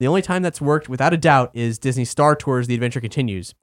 [0.00, 3.54] The only time that's worked, without a doubt, is Disney Star Tours The Adventure Continues.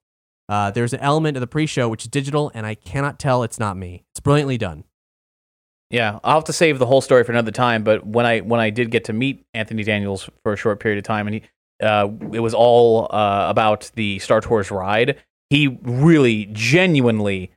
[0.48, 3.42] Uh, there's an element of the pre show which is digital, and I cannot tell
[3.42, 4.04] it's not me.
[4.12, 4.84] It's brilliantly done.
[5.90, 7.84] Yeah, I'll have to save the whole story for another time.
[7.84, 10.98] But when I when I did get to meet Anthony Daniels for a short period
[10.98, 11.42] of time, and he,
[11.82, 15.16] uh, it was all uh, about the Star Tours ride.
[15.48, 17.52] He really, genuinely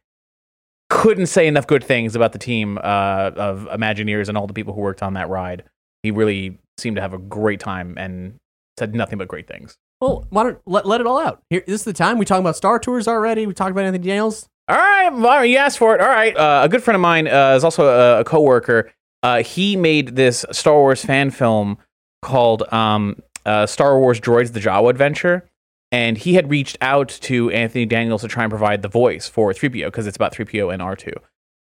[0.90, 4.74] couldn't say enough good things about the team uh, of Imagineers and all the people
[4.74, 5.64] who worked on that ride.
[6.04, 8.36] He really seemed to have a great time and
[8.78, 9.78] said nothing but great things.
[10.02, 11.42] Well, why don't let, let it all out?
[11.50, 13.46] Here, this is the time we talking about Star Tours already.
[13.46, 14.48] We talked about Anthony Daniels.
[14.70, 16.02] All right, you asked for it.
[16.02, 18.92] All right, uh, a good friend of mine uh, is also a, a coworker.
[19.24, 21.80] Uh, he made this Star Wars fan film
[22.22, 25.50] called um, uh, Star Wars Droids: The Jawa Adventure,
[25.92, 29.52] and he had reached out to Anthony Daniels to try and provide the voice for
[29.54, 31.16] 3PO because it's about 3PO and R2.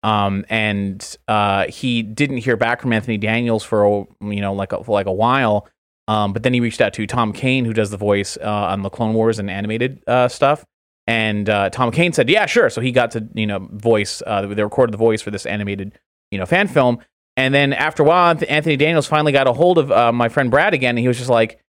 [0.03, 4.79] Um, and uh, he didn't hear back from Anthony Daniels for you know like a,
[4.91, 5.69] like a while.
[6.09, 8.83] Um, but then he reached out to Tom Kane, who does the voice uh, on
[8.83, 10.65] the Clone Wars and animated stuff.
[11.07, 14.23] And uh, Tom Kane said, "Yeah, sure." So he got to you know voice.
[14.27, 15.99] Uh, they recorded the voice for this animated
[16.31, 16.99] you know fan film.
[17.37, 20.51] And then after a while, Anthony Daniels finally got a hold of uh, my friend
[20.51, 21.61] Brad again, and he was just like,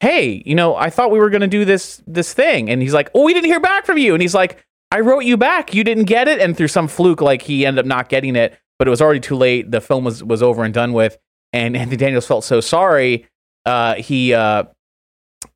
[0.00, 2.94] "Hey, you know, I thought we were going to do this this thing." And he's
[2.94, 5.74] like, "Oh, we didn't hear back from you." And he's like, "I wrote you back.
[5.74, 8.58] You didn't get it." And through some fluke, like he ended up not getting it,
[8.78, 9.70] but it was already too late.
[9.70, 11.18] The film was was over and done with.
[11.52, 13.28] And Anthony Daniels felt so sorry
[13.66, 14.64] uh, he uh,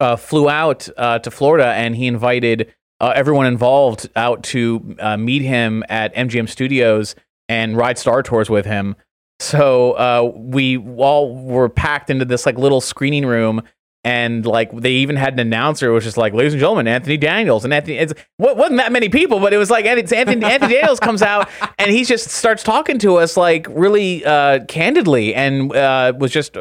[0.00, 5.16] uh, flew out uh, to Florida and he invited uh, everyone involved out to uh,
[5.16, 7.14] meet him at MGM Studios
[7.48, 8.96] and ride Star Tours with him.
[9.40, 13.62] So we all were packed into this like little screening room.
[14.02, 17.66] And like they even had an announcer, which is like, "Ladies and gentlemen, Anthony Daniels."
[17.66, 21.20] And Anthony, it wasn't that many people, but it was like Anthony, Anthony Daniels comes
[21.20, 24.20] out and he just starts talking to us like really
[24.68, 26.56] candidly, and was just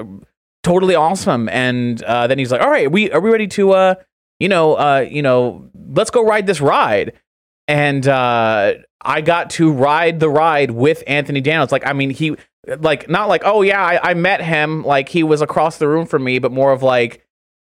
[0.63, 1.47] totally awesome.
[1.49, 3.95] And uh, then he's like, "All right, are we are we ready to uh,
[4.39, 7.13] you know, uh, you know, let's go ride this ride."
[7.67, 11.71] And uh, I got to ride the ride with Anthony Daniels.
[11.71, 12.35] Like, I mean, he
[12.67, 14.83] like not like, oh yeah, I, I met him.
[14.83, 17.25] Like he was across the room from me, but more of like,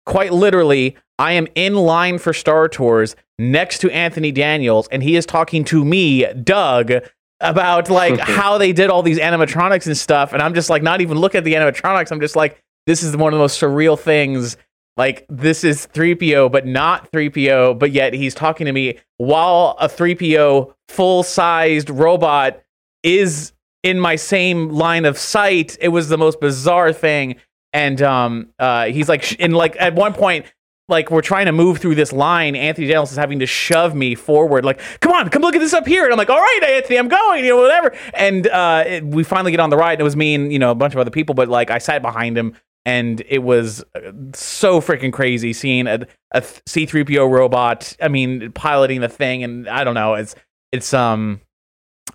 [0.07, 5.17] quite literally, I am in line for Star Tours next to Anthony Daniels, and he
[5.17, 6.93] is talking to me, Doug,
[7.41, 10.33] about like how they did all these animatronics and stuff.
[10.33, 12.11] And I'm just like, not even look at the animatronics.
[12.11, 14.57] I'm just like, this is one of the most surreal things.
[14.97, 19.89] Like this is 3PO, but not 3PO, but yet he's talking to me while a
[19.89, 22.63] 3PO full sized robot
[23.03, 25.77] is in my same line of sight.
[25.81, 27.37] It was the most bizarre thing.
[27.73, 30.47] And um, uh, he's like, in like at one point,
[30.89, 32.55] like we're trying to move through this line.
[32.55, 35.73] Anthony Daniels is having to shove me forward, like, come on, come look at this
[35.73, 36.05] up here.
[36.05, 37.97] And I'm like, all right, Anthony, I'm going, you know, whatever.
[38.13, 39.93] And uh, it, we finally get on the ride.
[39.93, 41.79] And it was me and, you know, a bunch of other people, but like I
[41.79, 42.55] sat behind him
[42.85, 47.97] and it was uh, so freaking crazy seeing a, a C3PO robot.
[48.01, 50.15] I mean, piloting the thing, and I don't know.
[50.15, 50.35] It's
[50.73, 51.41] it's um,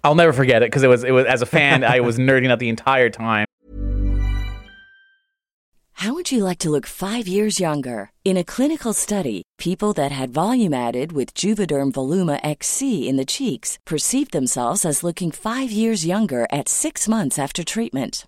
[0.04, 2.52] I'll never forget it because it was it was as a fan, I was nerding
[2.52, 3.46] out the entire time.
[6.02, 8.12] How would you like to look five years younger?
[8.24, 13.26] In a clinical study, people that had volume added with Juvederm Voluma XC in the
[13.26, 18.28] cheeks perceived themselves as looking five years younger at six months after treatment.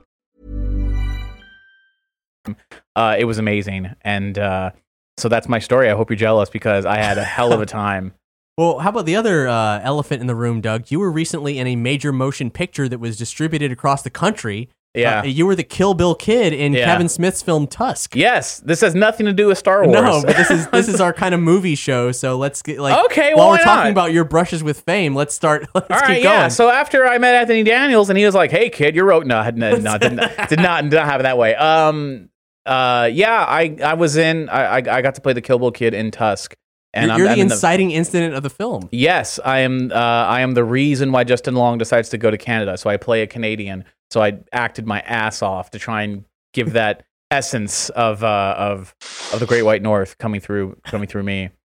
[2.95, 4.71] Uh, it was amazing, and uh,
[5.17, 5.89] so that's my story.
[5.89, 8.13] I hope you're jealous because I had a hell of a time.
[8.57, 10.91] Well, how about the other uh, elephant in the room, Doug?
[10.91, 15.21] You were recently in a major motion picture that was distributed across the country Yeah.
[15.21, 16.83] Uh, you were the Kill Bill kid in Yeah.
[16.85, 18.13] Kevin Smith's film Tusk.
[18.13, 19.93] Yes, this has nothing to do with Star Wars.
[19.95, 22.11] No, but this is this is our kind of movie show.
[22.11, 23.91] So let's get like Okay, while we're talking not?
[23.91, 25.65] about your brushes with fame, let's start.
[25.73, 26.23] Let's All keep going.
[26.23, 26.47] yeah.
[26.49, 29.41] So after I met Anthony Daniels, and he was like, "Hey, kid, you're wrote." No,
[29.49, 31.55] no, no, did not, did not, did not have it that way.
[31.55, 32.27] Um,
[32.65, 34.49] uh, yeah, I, I was in.
[34.49, 36.53] I, I, got to play the Kill Bill kid in Tusk,
[36.93, 38.89] and you're, I'm, you're I'm the in inciting incident of the film.
[38.91, 39.91] Yes, I am.
[39.91, 42.77] Uh, I am the reason why Justin Long decides to go to Canada.
[42.77, 43.85] So I play a Canadian.
[44.11, 48.93] So I acted my ass off to try and give that essence of uh, of
[49.33, 51.49] of the Great White North coming through coming through me.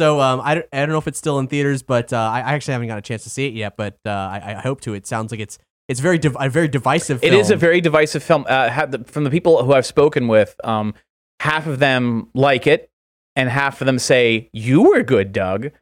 [0.00, 2.38] So um, I, don't, I don't know if it's still in theaters, but uh, I,
[2.38, 3.76] I actually haven't got a chance to see it yet.
[3.76, 4.94] But uh, I, I hope to.
[4.94, 5.58] It sounds like it's
[5.90, 7.18] it's very div- a very divisive.
[7.22, 7.40] It Film.
[7.40, 8.46] is a very divisive film.
[8.48, 10.94] Uh, had the, from the people who I've spoken with, um,
[11.40, 12.92] half of them like it,
[13.34, 15.72] and half of them say you were good, Doug,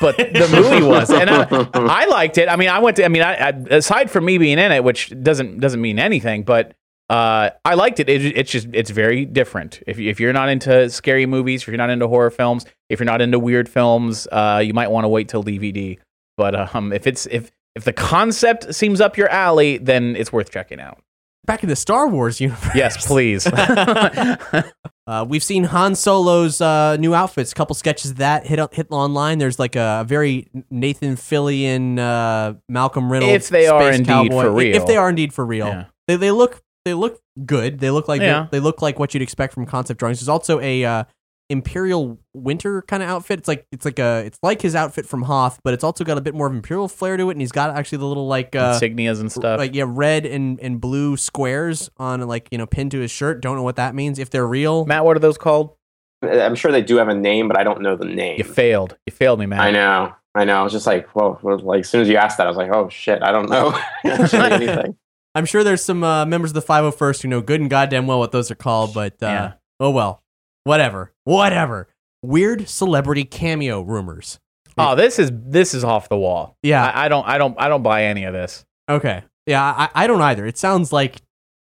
[0.00, 2.48] but the movie was, and I, I liked it.
[2.48, 3.04] I mean, I went to.
[3.04, 6.44] I mean, I, I, aside from me being in it, which doesn't doesn't mean anything,
[6.44, 6.74] but
[7.10, 8.08] uh, I liked it.
[8.08, 8.38] it.
[8.38, 9.82] It's just it's very different.
[9.86, 13.04] If if you're not into scary movies, if you're not into horror films, if you're
[13.04, 15.98] not into weird films, uh, you might want to wait till DVD.
[16.38, 20.50] But um, if it's if if the concept seems up your alley, then it's worth
[20.50, 21.00] checking out.
[21.46, 22.74] back in the Star Wars universe.
[22.74, 23.46] Yes, please.
[25.08, 27.50] Uh, we've seen Han Solo's uh, new outfits.
[27.50, 29.38] A couple sketches of that hit hit online.
[29.38, 33.46] There's like a very Nathan Fillion, uh, Malcolm Reynolds.
[33.46, 34.42] If they are indeed cowboy.
[34.42, 34.76] for real.
[34.76, 35.84] If they are indeed for real, Yeah.
[36.08, 37.78] they they look they look good.
[37.80, 38.48] They look like Yeah.
[38.50, 40.20] they look like what you'd expect from concept drawings.
[40.20, 41.04] There's also a uh,
[41.50, 43.38] Imperial winter kind of outfit.
[43.38, 46.18] It's like it's like a it's like his outfit from Hoth, but it's also got
[46.18, 48.54] a bit more of Imperial flair to it, and he's got actually the little like
[48.54, 49.58] uh, Insignias and stuff.
[49.58, 53.40] like yeah, red and, and blue squares on like you know pinned to his shirt.
[53.40, 54.18] Don't know what that means.
[54.18, 55.74] If they're real, Matt, what are those called?
[56.22, 58.38] I'm sure they do have a name, but I don't know the name.
[58.38, 58.96] You failed.
[59.06, 59.60] You failed me, Matt.
[59.60, 60.14] I know.
[60.34, 60.58] I know.
[60.60, 62.56] I was just like, well, well, like as soon as you asked that, I was
[62.56, 64.96] like, oh shit, I don't know anything.
[65.34, 68.18] I'm sure there's some uh, members of the 501st who know good and goddamn well
[68.18, 69.52] what those are called, but uh, Yeah.
[69.78, 70.22] oh well,
[70.64, 71.88] whatever, whatever.
[72.22, 74.38] Weird celebrity cameo rumors.
[74.76, 76.56] Oh, this is this is off the wall.
[76.62, 76.84] Yeah.
[76.84, 78.64] I, I don't I don't I don't buy any of this.
[78.88, 79.22] Okay.
[79.46, 80.46] Yeah, I, I don't either.
[80.46, 81.22] It sounds like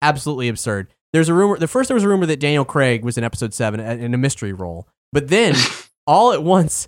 [0.01, 0.87] absolutely absurd.
[1.13, 1.57] There's a rumor.
[1.57, 4.13] The first there was a rumor that Daniel Craig was in Episode Seven uh, in
[4.13, 5.55] a mystery role, but then
[6.07, 6.87] all at once,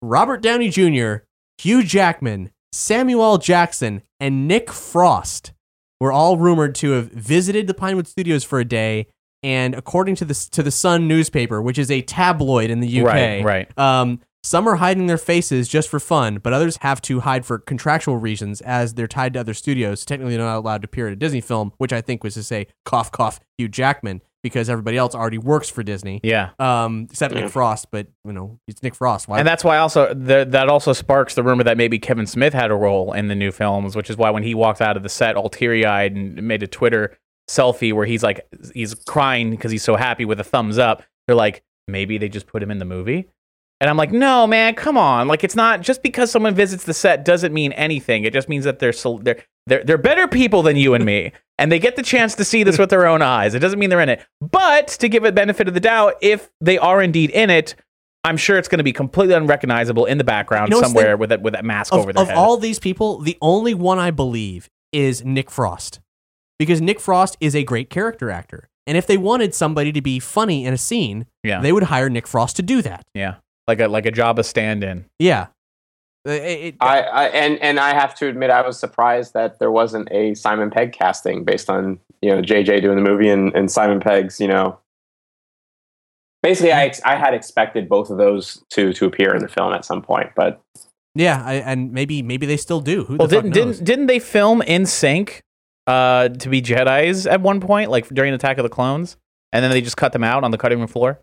[0.00, 1.24] Robert Downey Jr.,
[1.58, 5.52] Hugh Jackman, Samuel Jackson, and Nick Frost
[6.00, 9.06] were all rumored to have visited the Pinewood Studios for a day.
[9.42, 13.06] And according to the to the Sun newspaper, which is a tabloid in the UK,
[13.06, 13.78] Right, right.
[13.78, 17.58] um, some are hiding their faces just for fun, but others have to hide for
[17.58, 20.04] contractual reasons as they're tied to other studios.
[20.04, 22.42] Technically, they're not allowed to appear in a Disney film, which I think was to
[22.42, 26.18] say cough cough Hugh Jackman because everybody else already works for Disney.
[26.24, 26.50] Yeah.
[26.58, 29.28] Um, except Nick Frost, but you know it's Nick Frost.
[29.28, 29.38] Why?
[29.38, 32.72] And that's why also the, that also sparks the rumor that maybe Kevin Smith had
[32.72, 35.08] a role in the new films, which is why when he walked out of the
[35.08, 37.16] set all teary eyed and made a Twitter
[37.48, 41.02] selfie where he's like he's crying because he's so happy with a thumbs up.
[41.26, 43.28] They're like, maybe they just put him in the movie.
[43.80, 45.26] And I'm like, no, man, come on.
[45.26, 48.22] Like, it's not just because someone visits the set doesn't mean anything.
[48.22, 51.32] It just means that they're so, they're they're they're better people than you and me,
[51.58, 53.54] and they get the chance to see this with their own eyes.
[53.54, 56.48] It doesn't mean they're in it, but to give it benefit of the doubt, if
[56.60, 57.74] they are indeed in it,
[58.24, 61.16] I'm sure it's going to be completely unrecognizable in the background You know somewhere the-
[61.16, 62.36] with that with that mask of, over their of head.
[62.38, 65.98] all these people, the only one I believe is Nick Frost,
[66.62, 70.18] because Nick Frost is a great character actor, and if they wanted somebody to be
[70.18, 71.60] funny in a scene, Yeah.
[71.60, 73.02] they would hire Nick Frost to do that.
[73.14, 73.36] yeah,
[73.68, 75.04] like a like a job of stand-in.
[75.18, 75.46] Yeah.
[76.26, 79.58] Uh, it- it- I, I and and I have to admit, I was surprised that
[79.58, 83.52] there wasn't a Simon Pegg casting based on you know JJ doing the movie and,
[83.56, 84.78] and Simon Pegg's you know.
[86.42, 89.72] Basically, I ex- I had expected both of those to to appear in the film
[89.72, 90.60] at some point, but
[91.14, 93.04] yeah, I, and maybe maybe they still do.
[93.04, 93.76] Who Well, the didn't knows?
[93.78, 95.40] didn't didn't they film NSYNC
[95.86, 99.16] uh, to be Jedi's at one point, like during Attack of the Clones,
[99.52, 101.20] and then they just cut them out on the cutting room floor?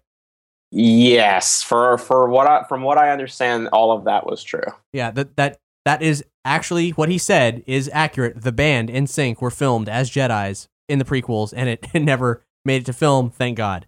[0.71, 4.61] yes, for for what I from what I understand, all of that was true.
[4.93, 8.41] Yeah, that that that is actually what he said is accurate.
[8.41, 12.83] The band NSYNC were filmed as Jedi's in the prequels, and it, it never made
[12.83, 13.29] it to film.
[13.29, 13.87] Thank God.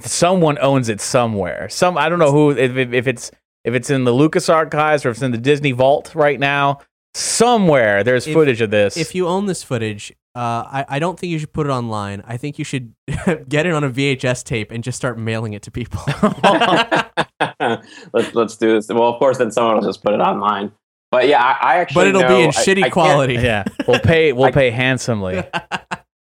[0.00, 1.68] Someone owns it somewhere.
[1.68, 3.30] Some I don't know who if, if, if it's
[3.64, 6.80] if it's in the Lucas archives or if it's in the Disney vault right now.
[7.14, 8.96] Somewhere there's If- footage of this.
[8.96, 10.38] If you own this footage, uh,
[10.70, 12.22] I I don't think you should put it online.
[12.26, 12.92] I think you should
[13.48, 16.00] get it on a VHS tape and just start mailing it to people.
[18.12, 18.88] let's let's do this.
[18.88, 20.72] Well, of course, then someone will just put it online.
[21.10, 21.94] But yeah, I, I actually.
[21.94, 23.34] but it'll know- be in I- shitty I quality.
[23.42, 25.42] yeah, we'll pay we'll I- pay handsomely.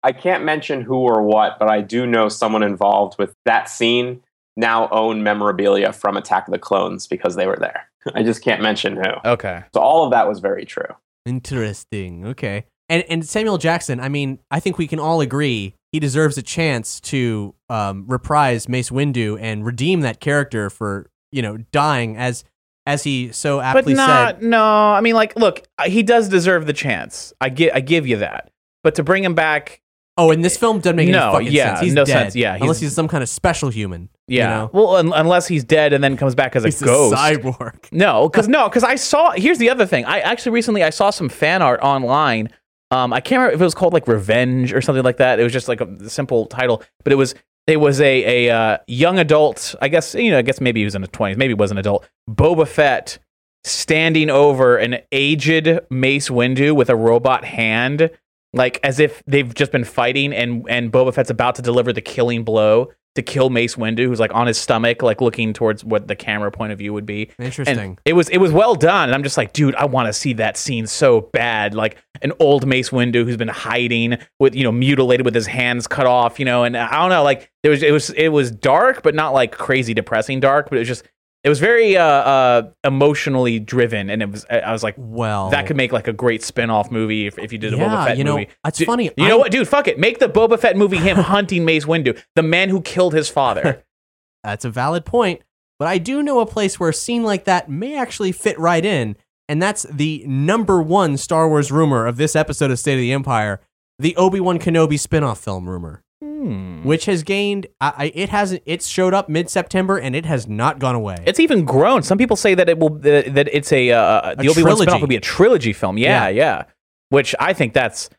[0.02, 4.20] I can't mention who or what, but I do know someone involved with that scene
[4.56, 7.88] now own memorabilia from Attack of the Clones because they were there.
[8.14, 9.10] I just can't mention who.
[9.30, 9.64] Okay.
[9.74, 10.86] So all of that was very true.
[11.26, 12.26] Interesting.
[12.26, 12.66] Okay.
[12.88, 16.42] And and Samuel Jackson, I mean, I think we can all agree he deserves a
[16.42, 22.42] chance to um, reprise Mace Windu and redeem that character for you know dying as
[22.84, 24.42] as he so aptly but aptly not said.
[24.42, 24.64] no.
[24.64, 27.32] I mean, like, look, he does deserve the chance.
[27.40, 28.50] I give I give you that.
[28.82, 29.82] But to bring him back,
[30.16, 31.80] Oh, in this film doesn't make No, any fucking yeah, sense.
[31.80, 32.12] He's no dead.
[32.12, 32.36] sense.
[32.36, 34.08] Yeah, he's- unless he's some kind of special human.
[34.28, 34.48] you yeah.
[34.48, 34.70] know?
[34.72, 37.14] Well, un- unless he's dead and then comes back as a he's ghost.
[37.14, 37.74] a cyborg.
[37.92, 39.32] No, because no, because I saw.
[39.32, 40.04] Here's the other thing.
[40.04, 42.50] I actually recently I saw some fan art online.
[42.92, 45.40] Um, I can't remember if it was called like Revenge or something like that.
[45.40, 47.34] It was just like a simple title, but it was
[47.66, 49.74] it was a a uh, young adult.
[49.82, 50.38] I guess you know.
[50.38, 51.36] I guess maybe he was in his twenties.
[51.38, 52.08] Maybe he was an adult.
[52.30, 53.18] Boba Fett
[53.64, 58.10] standing over an aged Mace Windu with a robot hand,
[58.54, 62.00] like as if they've just been fighting, and and Boba Fett's about to deliver the
[62.00, 66.08] killing blow to kill Mace Windu, who's like on his stomach, like looking towards what
[66.08, 67.30] the camera point of view would be.
[67.38, 67.78] Interesting.
[67.78, 70.12] And it was it was well done, and I'm just like, dude, I want to
[70.12, 71.74] see that scene so bad.
[71.74, 75.86] Like an old Mace Windu who's been hiding with you know mutilated with his hands
[75.86, 78.28] cut off, you know, and uh, I don't know, like there was it was it
[78.28, 81.04] was dark, but not like crazy depressing dark, but it was just
[81.44, 85.50] it was very uh, uh, emotionally driven, and it was I I was like, well,
[85.50, 88.06] that could make like a great spin-off movie if, if you did a Yeah, Boba
[88.06, 88.48] Fett you know, movie.
[88.66, 89.68] it's Du- funny, You know what, dude?
[89.68, 89.98] Fuck it.
[89.98, 93.84] Make the Boba Fett movie him hunting Mace Windu, the man who killed his father.
[94.42, 95.42] That's a valid point.
[95.78, 98.84] But I do know a place where a scene like that may actually fit right
[98.84, 99.16] in,
[99.48, 103.12] and that's the number one Star Wars rumor of this episode of State of the
[103.12, 103.60] Empire,
[103.98, 106.82] the Obi Wan Kenobi spin-off film rumor, Hmm.
[106.82, 107.66] which has gained.
[107.80, 108.62] I, I, it hasn't.
[108.66, 111.16] It's showed up mid September, and it has not gone away.
[111.26, 112.02] It's even grown.
[112.02, 114.90] Some people say that it will that, that it's a uh, the Obi Wan trilogy.
[114.90, 115.98] spinoff will be a trilogy film.
[115.98, 116.28] Yeah, Yeah.
[116.28, 116.62] yeah,
[117.10, 118.10] Which I think that's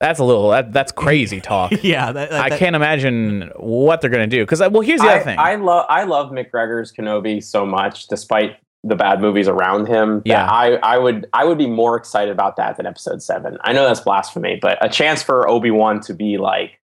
[0.00, 1.72] that's a little that, that's crazy talk.
[1.82, 4.42] yeah, that, that- I that- can't imagine what they're gonna do.
[4.44, 5.38] Because well, here's the I, other thing.
[5.38, 8.56] I love I love McGregor's Kenobi so much, despite
[8.86, 10.20] the bad movies around him.
[10.26, 10.46] Yeah.
[10.46, 13.56] I, I would I would be more excited about that than Episode Seven.
[13.62, 16.78] I know that's blasphemy, but a chance for Obi Wan to be like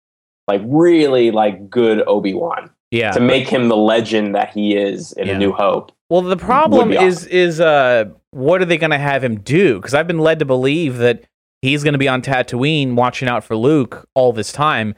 [0.47, 3.11] like really like good Obi Wan yeah.
[3.11, 5.35] to make him the legend that he is in Yeah.
[5.35, 5.91] A New Hope.
[6.09, 9.75] Well, the problem be is is uh, what are they going to have him do?
[9.75, 11.23] Because I've been led to believe that
[11.61, 14.93] he's going to be on Tatooine watching out for Luke all this time.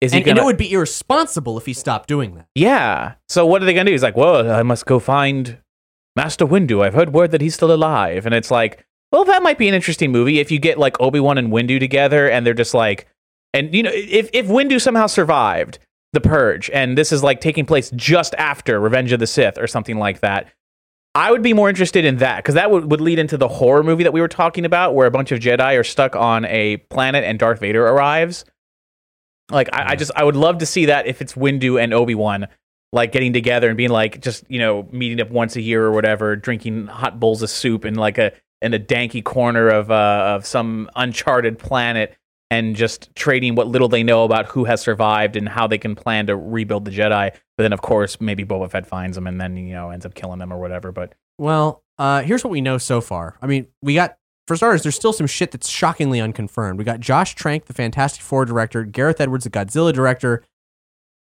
[0.00, 0.46] Is he and, going and it to?
[0.46, 2.46] would be irresponsible if he stopped doing that.
[2.54, 3.14] yeah.
[3.28, 3.94] So what are they going to do?
[3.94, 5.58] He's like, well, I must go find
[6.14, 6.84] Master Windu.
[6.84, 9.74] I've heard word that he's still alive, and it's like, well, that might be an
[9.74, 13.06] interesting movie if you get like Obi Wan and Windu together, and they're just like,
[13.56, 15.78] and you know, if if Windu somehow survived
[16.12, 19.66] the Purge, and this is like taking place just after Revenge of the Sith or
[19.66, 20.48] something like that.
[21.14, 23.82] I would be more interested in that because that would, would lead into the horror
[23.82, 26.76] movie that we were talking about, where a bunch of Jedi are stuck on a
[26.76, 28.44] planet and Darth Vader arrives.
[29.50, 32.14] Like, I, I just, I would love to see that if it's Windu and Obi
[32.14, 32.48] Wan,
[32.92, 35.92] like getting together and being like, just you know, meeting up once a year or
[35.92, 40.34] whatever, drinking hot bowls of soup in like a in a danky corner of uh,
[40.36, 42.14] of some uncharted planet,
[42.50, 45.94] and just trading what little they know about who has survived and how they can
[45.94, 47.32] plan to rebuild the Jedi.
[47.56, 50.14] But then, of course, maybe Boba Fett finds them and then you know ends up
[50.14, 50.92] killing them or whatever.
[50.92, 53.36] But Well, uh, here's what we know so far.
[53.42, 54.16] I mean, we got
[54.46, 56.78] for starters, there's still some shit that's shockingly unconfirmed.
[56.78, 60.44] We got Josh Trank, the Fantastic Four director, Gareth Edwards, the Godzilla director,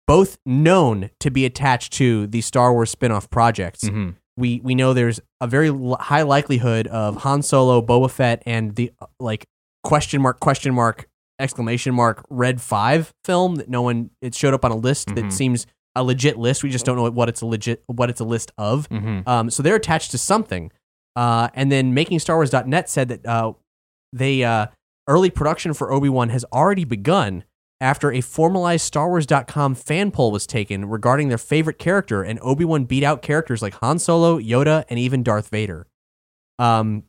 [0.06, 3.84] both known to be attached to the Star Wars spin-off projects.
[3.84, 4.16] Mhm.
[4.36, 8.74] We we know there's a very l- high likelihood of Han Solo, Boba Fett, and
[8.74, 9.46] the uh, like
[9.84, 11.06] question mark question mark
[11.38, 15.14] exclamation mark Red Five film that no one it showed up on a list Mhm.
[15.16, 15.66] that seems
[15.96, 16.62] a legit list.
[16.62, 18.88] We just don't know what it's a legit what it's a list of.
[18.88, 19.26] Mhm.
[19.28, 20.70] Um, so they're attached to something.
[21.16, 23.52] Uh, and then MakingStarWars.net said that uh,
[24.12, 24.66] they uh,
[25.08, 27.44] early production for Obi Wan has already begun
[27.80, 32.84] after a formalized StarWars.com fan poll was taken regarding their favorite character, and Obi Wan
[32.84, 35.86] beat out characters like Han Solo, Yoda, and even Darth Vader.
[36.58, 37.02] Um,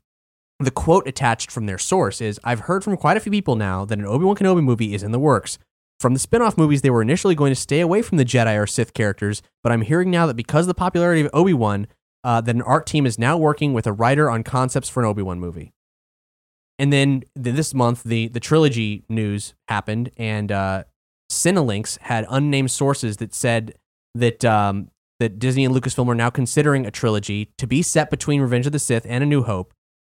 [0.60, 3.86] the quote attached from their source is I've heard from quite a few people now
[3.86, 5.58] that an Obi Wan Kenobi movie is in the works.
[6.00, 8.62] From the spin off movies, they were initially going to stay away from the Jedi
[8.62, 11.88] or Sith characters, but I'm hearing now that because of the popularity of Obi Wan,
[12.24, 15.08] uh, that an art team is now working with a writer on concepts for an
[15.08, 15.74] Obi Wan movie.
[16.78, 20.84] And then th- this month, the, the trilogy news happened, and uh,
[21.32, 23.76] Cinelinx had unnamed sources that said
[24.16, 24.90] that um,
[25.20, 28.74] that Disney and Lucasfilm are now considering a trilogy to be set between Revenge of
[28.74, 29.74] the Sith and A New Hope,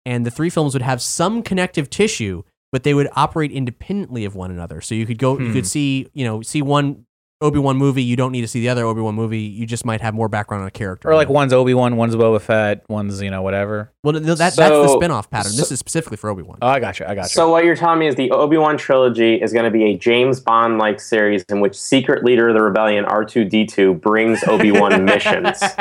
[0.07, 2.43] and the three films would have some connective tissue,
[2.73, 4.81] but they would operate independently of one another.
[4.81, 5.53] So you could go, you Hmm.
[5.53, 7.05] could see, you know, see one
[7.43, 8.03] Obi Wan movie.
[8.03, 9.41] You don't need to see the other Obi Wan movie.
[9.41, 11.11] You just might have more background on a character.
[11.11, 13.93] or like one's Obi Wan, one's Boba Fett, one's you know whatever.
[14.03, 15.53] well, no, that, that's the So- spin off pattern.
[15.55, 16.57] this is specifically for Obi Wan.
[16.63, 17.05] Oh, I got you.
[17.07, 17.29] I got you.
[17.29, 19.99] So what you're telling me is the Obi Wan trilogy is going to be a
[19.99, 25.05] James Bond like series in which secret leader of the rebellion R2D2 brings Obi Wan
[25.05, 25.61] missions.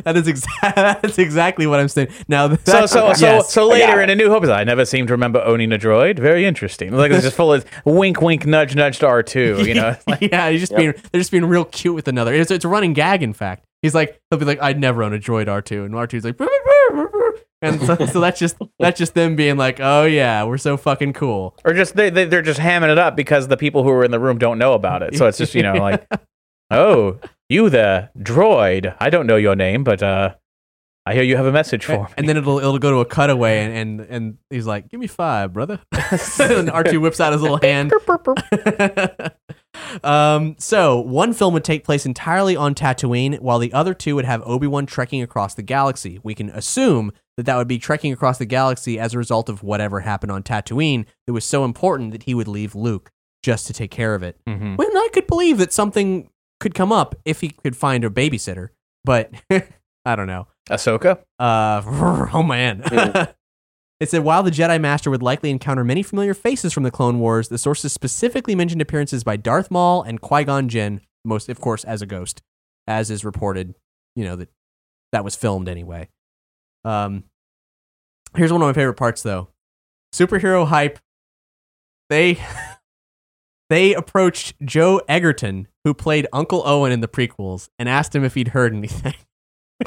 [0.05, 2.09] that is exactly that's exactly what I'm saying.
[2.29, 3.53] Now, So that's, so so yes.
[3.53, 6.19] so later in A New Hope, I never seem to remember owning a droid.
[6.19, 6.93] Very interesting.
[6.93, 9.65] Like it's just full of wink, wink, nudge, nudge to R two.
[9.67, 12.35] You know, yeah, he's just being they're just being real cute with another.
[12.35, 13.65] It's, it's a running gag, in fact.
[13.83, 16.25] He's like he'll be like, "I'd never own a droid R two, and R 2s
[16.25, 19.81] like, "Brr, brr, brr, brr." and so, so that's just that's just them being like,
[19.81, 23.17] "Oh yeah, we're so fucking cool." or just they, they they're just hamming it up
[23.17, 25.17] because the people who are in the room don't know about it.
[25.17, 26.07] So it's just you know like,
[26.71, 27.19] oh,
[27.49, 28.95] you the droid.
[29.01, 30.35] I don't know your name, but uh,
[31.05, 32.09] I hear you have a message for me.
[32.17, 35.07] And then it'll it'll go to a cutaway, and and, and he's like, "Give me
[35.07, 35.79] five, brother."
[36.41, 37.93] and R two whips out his little hand.
[40.03, 44.25] um, so one film would take place entirely on Tatooine, while the other two would
[44.25, 46.19] have Obi Wan trekking across the galaxy.
[46.25, 49.63] We can assume that that would be trekking across the galaxy as a result of
[49.63, 53.11] whatever happened on Tatooine that was so important that he would leave Luke
[53.43, 54.39] just to take care of it.
[54.49, 54.77] Mhm.
[54.77, 56.31] When I could believe that something
[56.61, 58.69] could come up if he could find a babysitter,
[59.05, 59.31] but
[60.05, 60.47] I don't know.
[60.71, 61.19] Ahsoka.
[61.39, 61.83] Uh,
[62.33, 62.83] oh man.
[64.01, 67.19] it said while the Jedi Master would likely encounter many familiar faces from the Clone
[67.19, 71.61] Wars, the sources specifically mentioned appearances by Darth Maul and Qui Gon Jinn, most of
[71.61, 72.43] course as a ghost,
[72.87, 73.75] as is reported.
[74.15, 74.49] You know that
[75.13, 76.09] that was filmed anyway.
[76.85, 77.25] Um,
[78.35, 79.49] here's one of my favorite parts though.
[80.15, 80.99] Superhero hype.
[82.09, 82.39] They
[83.69, 88.35] they approached Joel Edgerton, who played Uncle Owen in the prequels, and asked him if
[88.35, 89.15] he'd heard anything.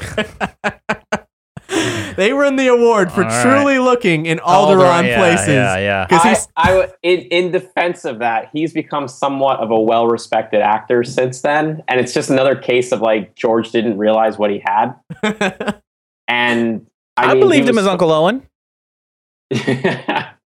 [2.16, 3.42] they won the award for All right.
[3.42, 5.48] truly looking in Alderaan Alderaan, yeah, places.
[5.48, 6.06] yeah, yeah.
[6.06, 11.04] Because I, he's in, in defense of that, he's become somewhat of a well-respected actor
[11.04, 14.94] since then, and it's just another case of like George didn't realize what he had.
[16.28, 18.46] and I, I, mean, he believed him as Uncle Owen.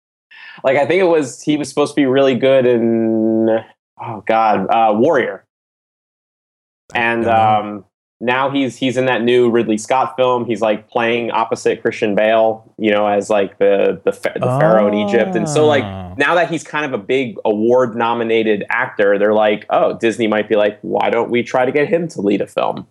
[0.63, 3.49] like I think it was he was supposed to be really good in
[4.01, 5.45] oh god, uh, Warrior,
[6.93, 7.85] and um,
[8.19, 10.45] now he's he's in that new Ridley Scott film.
[10.45, 14.93] He's like playing opposite Christian Bale, you know, as like the the, the pharaoh in
[14.93, 16.15] Egypt, and so like Oh.
[16.17, 20.47] now that he's kind of a big award nominated actor, they're like, oh, Disney might
[20.47, 22.87] be like, why don't we try to get him to lead a film?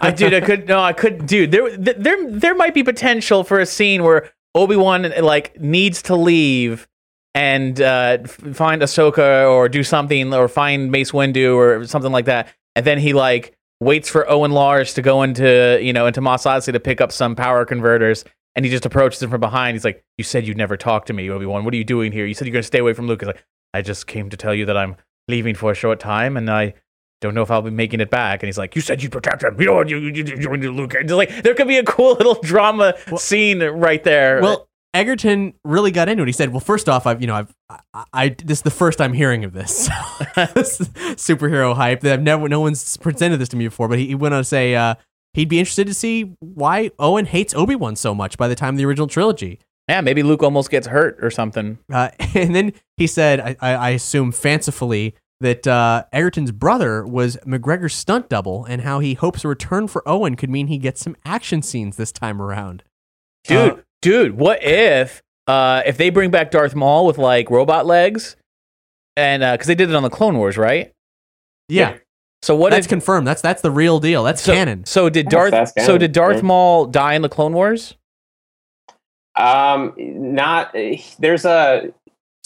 [0.00, 1.52] I dude, I could no, I could, dude.
[1.52, 6.16] There, there, there might be potential for a scene where Obi Wan like needs to
[6.16, 6.88] leave
[7.34, 12.48] and uh, find Ahsoka or do something or find Mace Windu or something like that,
[12.74, 16.44] and then he like waits for Owen Lars to go into you know into Mos
[16.44, 18.24] Eisley to pick up some power converters.
[18.54, 19.74] And he just approaches him from behind.
[19.74, 21.66] He's like, "You said you'd never talk to me, Obi Wan.
[21.66, 22.24] What are you doing here?
[22.24, 23.44] You said you're going to stay away from Luke." He's like,
[23.74, 24.96] "I just came to tell you that I'm
[25.28, 26.72] leaving for a short time, and I
[27.20, 28.42] don't know if I'll be making it back.
[28.42, 29.60] And he's like, "You said you'd protect him.
[29.60, 29.82] You know?
[29.82, 33.62] You you you joined Luke." And like there could be a cool little drama scene
[33.62, 34.40] right there.
[34.42, 36.26] Well, Edgerton really got into it.
[36.26, 39.00] He said, "Well, first off, I've you know I've I, I this is the first
[39.00, 39.88] I'm hearing of this,
[40.54, 40.78] This
[41.16, 44.14] superhero hype that I've never no one's presented this to me before." But he, he
[44.14, 44.94] went on to say uh,
[45.34, 48.74] he'd be interested to see why Owen hates Obi Wan so much by the time
[48.74, 49.60] of the original trilogy.
[49.88, 51.78] yeah, maybe Luke almost gets hurt or something.
[51.92, 57.36] Uh, and then he said, I, I, I assume fancifully, that uh, Edgerton's brother was
[57.46, 61.00] McGregor's stunt double, and how he hopes a return for Owen could mean he gets
[61.02, 62.82] some action scenes this time around.
[63.44, 67.86] Dude, Uh, dude, what if uh if they bring back Darth Maul with like robot
[67.86, 68.36] legs,
[69.16, 70.92] and uh because they did it on the Clone Wars, right?
[71.68, 71.98] yeah,
[72.42, 73.26] So what that's if confirmed.
[73.26, 74.22] That's that's the real deal.
[74.24, 74.84] That's so, canon.
[74.86, 75.50] So did Yes, Darth?
[75.50, 76.42] that's So did Darth yeah.
[76.42, 77.94] Maul die in the Clone Wars?
[79.36, 80.74] Um, not
[81.18, 81.92] there's a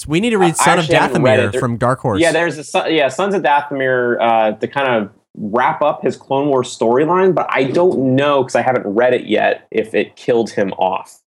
[0.01, 2.21] So we need to read I Son of actually Dathomir from Dark Horse.
[2.21, 6.17] Yeah, there's a son- yeah Sons of Dathomir uh, to kind of wrap up his
[6.17, 10.17] Clone Wars storyline, but I don't know because I haven't read it yet if it
[10.17, 11.21] killed him off.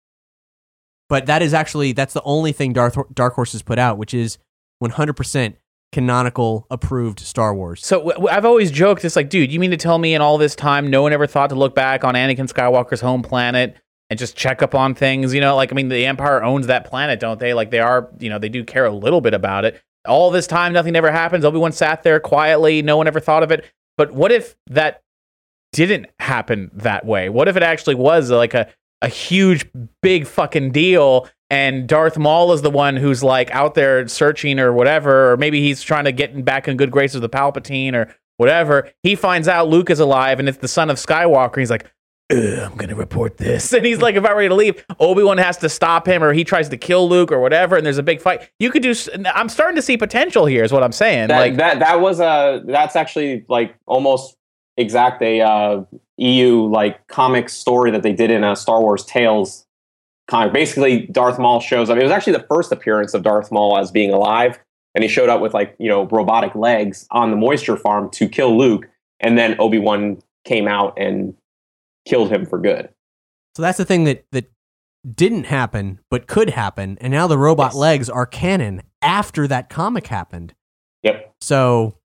[1.09, 4.15] but that is actually that's the only thing Darth, Dark Horse has put out, which
[4.15, 4.39] is
[4.83, 5.55] 100%
[5.93, 7.85] canonical approved Star Wars.
[7.85, 10.23] So w- w- I've always joked, it's like, dude, you mean to tell me in
[10.23, 13.77] all this time, no one ever thought to look back on Anakin Skywalker's home planet
[14.11, 15.33] and just check up on things?
[15.33, 17.55] You know, like I mean, the Empire owns that planet, don't they?
[17.55, 19.81] Like they are, you know, they do care a little bit about it.
[20.07, 21.45] All this time, nothing ever happens.
[21.45, 23.65] Obi Wan sat there quietly, no one ever thought of it.
[23.97, 25.03] But what if that
[25.73, 27.29] didn't happen that way?
[27.29, 28.69] What if it actually was like a
[29.03, 29.67] a huge,
[30.03, 31.29] big fucking deal.
[31.49, 35.61] And Darth Maul is the one who's like out there searching or whatever, or maybe
[35.61, 38.91] he's trying to get back in good graces with the Palpatine or whatever.
[39.03, 41.59] He finds out Luke is alive and it's the son of Skywalker.
[41.59, 41.91] He's like, "Ugh,
[42.31, 44.85] I'm gonna report this, and he's like about ready to leave.
[44.99, 47.77] Obi Wan has to stop him, or he tries to kill Luke or whatever.
[47.77, 48.49] And there's a big fight.
[48.59, 48.95] You could do.
[49.35, 50.65] I'm starting to see potential here.
[50.65, 51.29] Is what I'm saying.
[51.29, 54.37] That, like that that was a that's actually like almost
[54.77, 55.85] exact a uh,
[56.19, 59.67] EU like comic story that they did in a Star Wars Tales
[60.29, 60.53] comic.
[60.53, 61.99] Basically, Darth Maul shows up.
[61.99, 64.59] It was actually the first appearance of Darth Maul as being alive,
[64.95, 68.29] and he showed up with like you know robotic legs on the moisture farm to
[68.29, 68.89] kill Luke,
[69.19, 71.35] and then Obi Wan came out and
[72.07, 72.89] killed him for good.
[73.57, 74.51] So that's the thing that that
[75.15, 77.77] didn't happen but could happen, and now the robot Yes.
[77.77, 80.55] legs are canon after that comic happened.
[81.03, 81.35] Yep.
[81.41, 81.97] So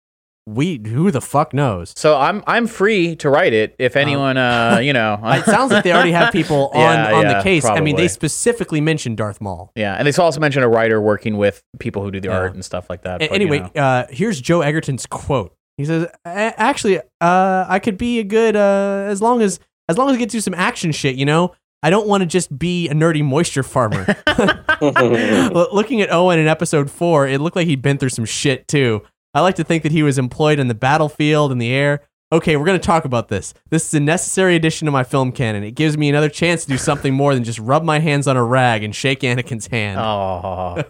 [0.48, 1.92] we who the fuck knows?
[1.98, 5.20] So I'm I'm free to write it if anyone uh you know.
[5.24, 7.66] It sounds like they already have people on Yeah, on yeah, the case.
[7.66, 9.72] I mean, they specifically mentioned Darth Maul.
[9.76, 12.38] Yeah, and they also mentioned a writer working with people who do the Yeah.
[12.38, 13.22] art and stuff like that.
[13.22, 13.82] A- but, you anyway, know.
[13.82, 15.54] uh, here's Joel Edgerton's quote.
[15.78, 19.60] He says, "A- "Actually, uh, I could be a good uh, as long as
[19.90, 21.16] as long as I get to some action shit.
[21.16, 21.54] You know,
[21.84, 24.06] I don't want to just be a nerdy moisture farmer."
[25.74, 29.02] Looking at Owen in episode four, it looked like he'd been through some shit too.
[29.34, 32.02] I like to think that he was employed in the battlefield in the air.
[32.32, 33.54] Okay, we're going to talk about this.
[33.70, 35.64] This is a necessary addition to my film canon.
[35.64, 38.36] It gives me another chance to do something more than just rub my hands on
[38.36, 40.00] a rag and shake Anakin's hand.
[40.00, 40.84] Oh,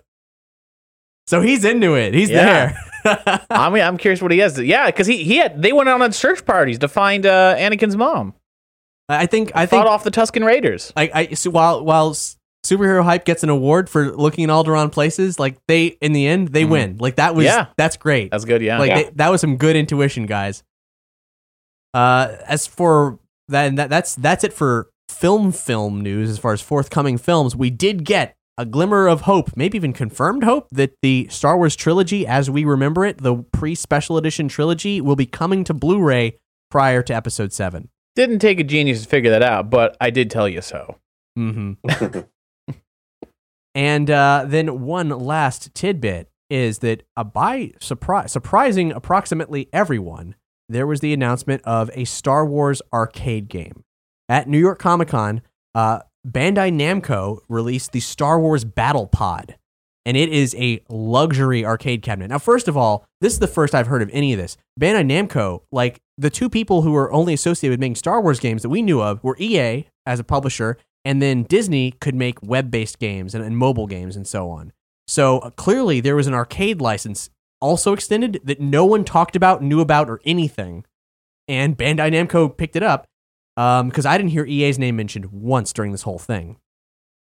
[1.27, 2.13] So he's into it.
[2.13, 2.75] He's Yeah.
[3.03, 3.41] there.
[3.49, 4.59] I mean, I'm curious what he has.
[4.59, 7.97] Yeah, because he he had they went out on search parties to find uh, Anakin's
[7.97, 8.33] mom.
[9.07, 10.91] I think I Fought think off the Tuscan Raiders.
[10.95, 12.15] I, I so while while
[12.65, 16.49] superhero hype gets an award for looking in Alderaan places, like they in the end
[16.49, 16.97] they win.
[16.97, 17.57] Like that was Mm-hmm.
[17.59, 17.67] Yeah.
[17.77, 18.31] that's great.
[18.31, 18.61] That's good.
[18.61, 18.79] Yeah.
[18.79, 19.03] like Yeah.
[19.03, 20.63] They, that was some good intuition, guys.
[21.93, 26.29] Uh, as for that, and that that's that's it for film film news.
[26.29, 30.43] As far as forthcoming films, we did get a glimmer of hope, maybe even confirmed
[30.43, 34.99] hope, that the Star Wars trilogy, as we remember it, the pre special edition trilogy,
[35.01, 36.37] will be coming to Blu-ray
[36.71, 37.89] prior to Episode Seven.
[38.15, 40.97] Didn't take a genius to figure that out, but I did tell you so.
[41.37, 42.19] Mm-hmm.
[43.75, 50.35] and uh, then one last tidbit is that uh, by surprise, surprising approximately everyone,
[50.69, 53.83] there was the announcement of a Star Wars arcade game
[54.29, 55.41] at New York Comic Con.
[55.73, 59.57] Uh, Bandai Namco released the Star Wars Battle Pod,
[60.05, 62.29] and it is a luxury arcade cabinet.
[62.29, 64.55] Now, first of all, this is the first I've heard of any of this.
[64.79, 68.61] Bandai Namco, like the two people who were only associated with making Star Wars games
[68.61, 72.69] that we knew of, were EA as a publisher, and then Disney could make web
[72.69, 74.71] based games and, and mobile games and so on.
[75.07, 77.29] So uh, clearly, there was an arcade license
[77.61, 80.85] also extended that no one talked about, knew about, or anything.
[81.47, 83.07] And Bandai Namco picked it up
[83.55, 86.57] because I didn't hear EA's name mentioned once during this whole thing.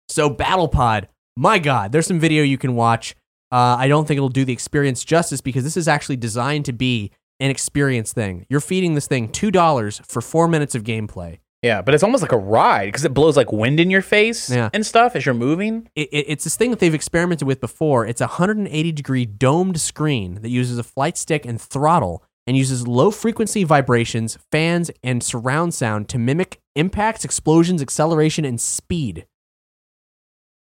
[0.07, 1.07] So BattlePod,
[1.39, 3.15] my God, there's some video you can watch.
[3.51, 6.73] Uh, I don't think it'll do the experience justice because this is actually designed to
[6.73, 8.45] be an experience thing.
[8.49, 11.39] You're feeding this thing two dollars for four minutes of gameplay.
[11.61, 14.49] Yeah, but it's almost like a ride because it blows like wind in your face
[14.49, 14.69] Yeah.
[14.73, 15.89] and stuff as you're moving.
[15.95, 18.05] It, it, it's this thing that they've experimented with before.
[18.05, 22.87] It's a 180 degree domed screen that uses a flight stick and throttle and uses
[22.87, 29.25] low frequency vibrations, fans, and surround sound to mimic impacts, explosions, acceleration, and speed.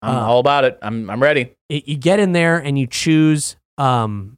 [0.02, 0.78] I'm Uh, all about it.
[0.82, 1.54] I'm I'm ready.
[1.68, 4.36] it, you get in there and you choose um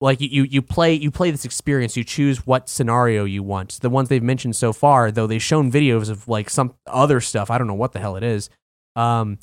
[0.00, 1.96] like you, you play you play this experience.
[1.96, 3.78] You choose what scenario you want.
[3.80, 7.50] The ones they've mentioned so far though they've shown videos of like some other stuff.
[7.50, 8.50] I don't know what the hell it is.
[8.96, 9.38] Um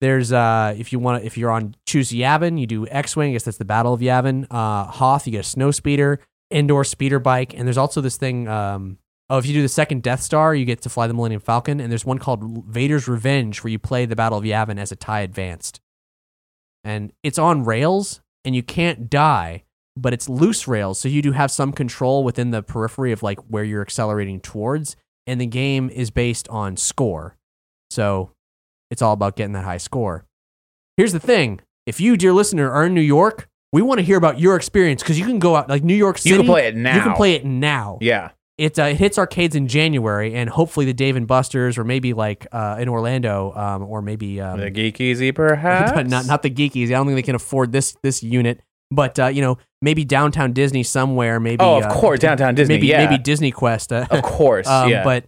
[0.00, 3.30] there's uh if you want to if you're on choose yavin you do x-wing.
[3.30, 4.46] I guess that's the battle of yavin.
[4.50, 6.20] Uh hoth you get a snow speeder
[6.50, 8.98] indoor speeder bike and there's also this thing um
[9.30, 11.80] oh if you do the second death star you get to fly the millennium falcon
[11.80, 14.96] and there's one called vader's revenge where you play the battle of yavin as a
[14.96, 15.80] tie advanced.
[16.82, 19.64] And it's on rails and you can't die
[19.96, 23.38] but it's loose rails so you do have some control within the periphery of like
[23.48, 24.96] where you're accelerating towards
[25.26, 27.36] and the game is based on score.
[27.90, 28.32] So
[28.90, 30.26] it's all about getting that high score.
[30.98, 31.60] Here's the thing.
[31.86, 35.02] If you dear listener are in new york we want to hear about your experience
[35.02, 36.94] because you can go out like new york city You can play it now.
[36.94, 37.98] you can play it now.
[38.00, 38.30] Yeah.
[38.56, 42.12] It, uh, it hits arcades in January, and hopefully the Dave and Buster's, or maybe
[42.12, 45.92] like uh, in Orlando, um, or maybe um, The Geek Easy, perhaps.
[46.08, 46.86] not not the geekies.
[46.86, 48.60] I don't think they can afford this this unit,
[48.90, 51.40] but uh, you know maybe downtown Disney somewhere.
[51.40, 53.04] Maybe Oh, of uh, course, downtown Disney, Maybe yeah.
[53.04, 53.92] maybe Disney Quest.
[53.92, 55.02] Uh, Of course, um, yeah.
[55.02, 55.24] But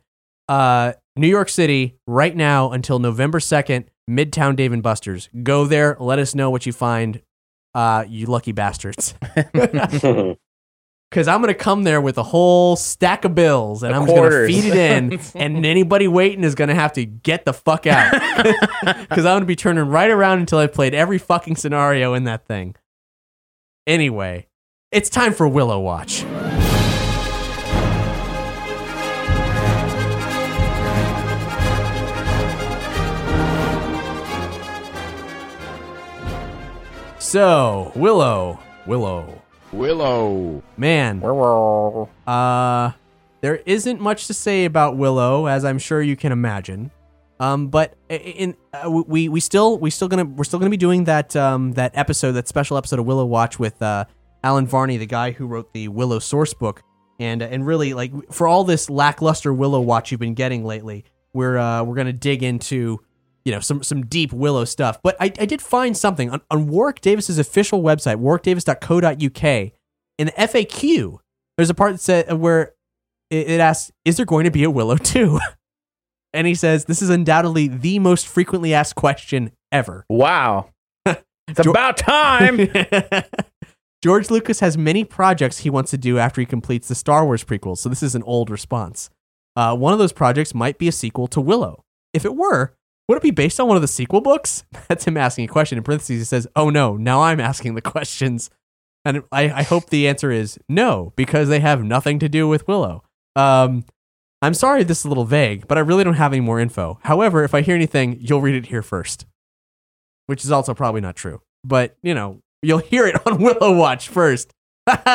[0.48, 5.28] uh, New York City right now until November second, Midtown Dave and Buster's.
[5.42, 5.96] Go there.
[5.98, 7.22] Let us know what you find.
[7.74, 9.14] Uh, you lucky bastards.
[11.10, 14.16] Because I'm gonna come there with a whole stack of bills, and Of I'm just
[14.16, 14.50] gonna quarters.
[14.50, 18.12] feed it in, and anybody waiting is gonna have to get the fuck out.
[19.08, 22.44] Because I'm gonna be turning right around until I've played every fucking scenario in that
[22.46, 22.74] thing.
[23.86, 24.48] Anyway,
[24.92, 26.24] it's time for Willow Watch.
[37.18, 39.35] So Willow, Willow,
[39.76, 40.62] Willow.
[40.76, 41.22] man.
[42.26, 42.92] Uh,
[43.40, 46.90] there isn't much to say about Willow, as I'm sure you can imagine.
[47.38, 51.04] Um, but in uh, we we still we still gonna we're still gonna be doing
[51.04, 54.06] that um that episode that special episode of Willow Watch with uh
[54.42, 56.82] Allen Varney, the guy who wrote the Willow source book.
[57.20, 61.04] and and really like for all this lackluster Willow watch you've been getting lately,
[61.34, 63.00] we're uh, we're gonna dig into
[63.46, 65.00] you know some some deep Willow stuff.
[65.02, 69.72] But I, I did find something on, on Warwick Davis's official website, warwickdavis.co.uk.
[70.18, 71.18] In the FAQ,
[71.56, 72.74] there's a part that said where
[73.30, 75.38] it, it asks, "Is there going to be a Willow 2?
[76.32, 80.70] and he says, "This is undoubtedly the most frequently asked question ever." Wow.
[81.48, 82.68] It's about time.
[84.02, 87.44] George Lucas has many projects he wants to do after he completes the Star Wars
[87.44, 89.10] prequels, so this is an old response.
[89.54, 91.84] Uh, one of those projects might be a sequel to Willow.
[92.12, 92.74] If it were,
[93.08, 94.64] would it be based on one of the sequel books?
[94.88, 95.78] That's him asking a question.
[95.78, 98.50] In parentheses, he says, Oh no, now I'm asking the questions.
[99.04, 102.66] And I, I hope the answer is no, because they have nothing to do with
[102.66, 103.04] Willow.
[103.36, 103.84] Um,
[104.42, 106.98] I'm sorry this is a little vague, but I really don't have any more info.
[107.02, 109.26] However, if I hear anything, you'll read it here first,
[110.26, 111.40] which is also probably not true.
[111.62, 114.52] But, you know, you'll hear it on Willow Watch first.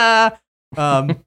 [0.77, 1.23] um,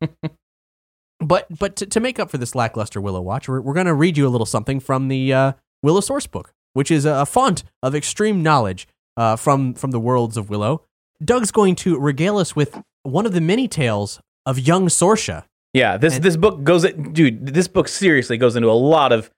[1.20, 3.94] but but to, to make up for this lackluster Willow Watch, we're, we're going to
[3.94, 5.52] read you a little something from the uh,
[5.84, 10.36] Willow source book, which is a, font of extreme knowledge uh, from from the worlds
[10.36, 10.82] of Willow.
[11.24, 15.44] Doug's going to regale us with one of the many tales of young Sorsha.
[15.72, 17.46] Yeah, this this book goes, dude.
[17.46, 19.30] This book seriously goes into a lot of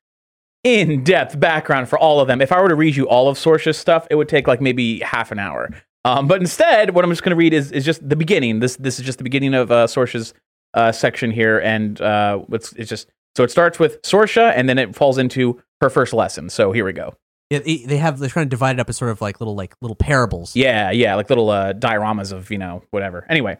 [0.65, 2.41] in-depth background for all of them.
[2.41, 5.01] If I were to read you all of Sorsha's stuff, it would take like maybe
[5.01, 5.71] half an hour.
[6.05, 8.61] Um, but instead, what I'm just going to read is, is just the beginning.
[8.61, 10.35] This this is just the beginning of uh, Sorsha's
[10.75, 14.79] uh, section here, and uh, it's it's just so it starts with Sorsha, and then
[14.79, 16.49] it falls into her first lesson.
[16.49, 17.15] So here we go.
[17.51, 19.55] Yeah, they they have they're trying to divide it up as sort of like little
[19.55, 20.57] like little parables.
[20.57, 23.27] Yeah, yeah, like little uh, dioramas of you know whatever.
[23.29, 23.59] Anyway,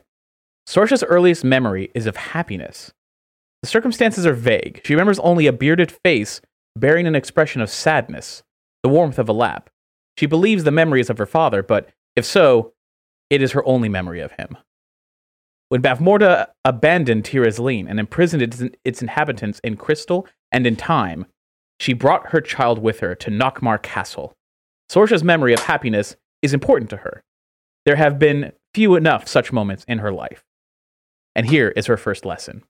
[0.67, 2.93] Sorsha's earliest memory is of happiness.
[3.63, 4.81] The circumstances are vague.
[4.85, 6.41] She remembers only a bearded face
[6.75, 8.43] bearing an expression of sadness,
[8.83, 9.71] the warmth of a lap.
[10.19, 12.73] She believes the memory is of her father, but if so,
[13.29, 14.57] it is her only memory of him.
[15.69, 21.27] When Bavmorda abandoned Tir Asleen and imprisoned its, its inhabitants in crystal and in time,
[21.81, 24.35] she brought her child with her to Nockmaar Castle.
[24.91, 27.23] Sorsha's memory of happiness is important to her.
[27.85, 30.45] There have been few enough such moments in her life.
[31.35, 32.63] And here is her first lesson.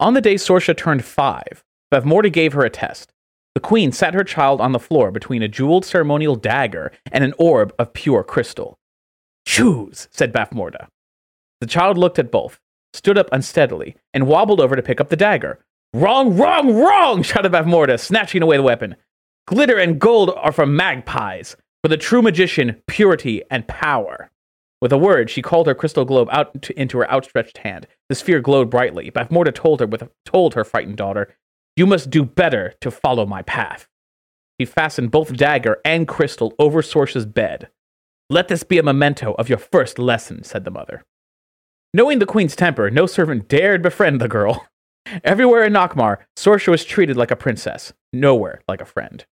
[0.00, 1.62] On the day Sorsha turned five,
[1.92, 3.12] Bavmorda gave her a test.
[3.54, 7.34] The queen sat her child on the floor between a jeweled ceremonial dagger and an
[7.38, 8.78] orb of pure crystal.
[9.46, 10.88] Choose, said Bavmorda.
[11.60, 12.60] The child looked at both,
[12.92, 15.58] stood up unsteadily, and wobbled over to pick up the dagger.
[15.92, 18.96] Wrong, wrong, wrong, shouted Bavmorda, snatching away the weapon.
[19.46, 21.56] Glitter and gold are for magpies.
[21.82, 24.30] For the true magician, purity and power.
[24.80, 27.86] With a word, she called her crystal globe out to, into her outstretched hand.
[28.08, 29.10] The sphere glowed brightly.
[29.10, 31.34] Bavmorda told her with told her frightened daughter,
[31.76, 33.88] "You must do better to follow my path."
[34.58, 37.68] He fastened both dagger and crystal over Sorsha's bed.
[38.28, 41.02] Let this be a memento of your first lesson," said the mother.
[41.92, 44.66] Knowing the queen's temper, no servant dared befriend the girl.
[45.24, 49.24] Everywhere in Nockmaar, Sorsha was treated like a princess, nowhere like a friend.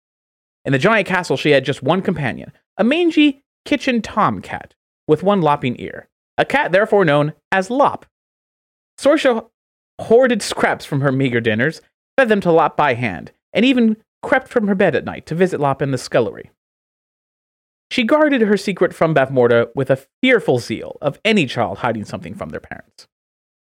[0.64, 4.74] In the giant castle, she had just one companion, a mangy kitchen tomcat
[5.06, 6.08] with one lopping ear,
[6.38, 8.06] a cat therefore known as Lop.
[8.98, 9.46] Sorsha
[10.00, 11.82] hoarded scraps from her meager dinners,
[12.16, 15.34] fed them to Lop by hand, and even crept from her bed at night to
[15.34, 16.50] visit Lop in the scullery.
[17.90, 22.34] She guarded her secret from Bavmorda with a fearful zeal of any child hiding something
[22.34, 23.06] from their parents.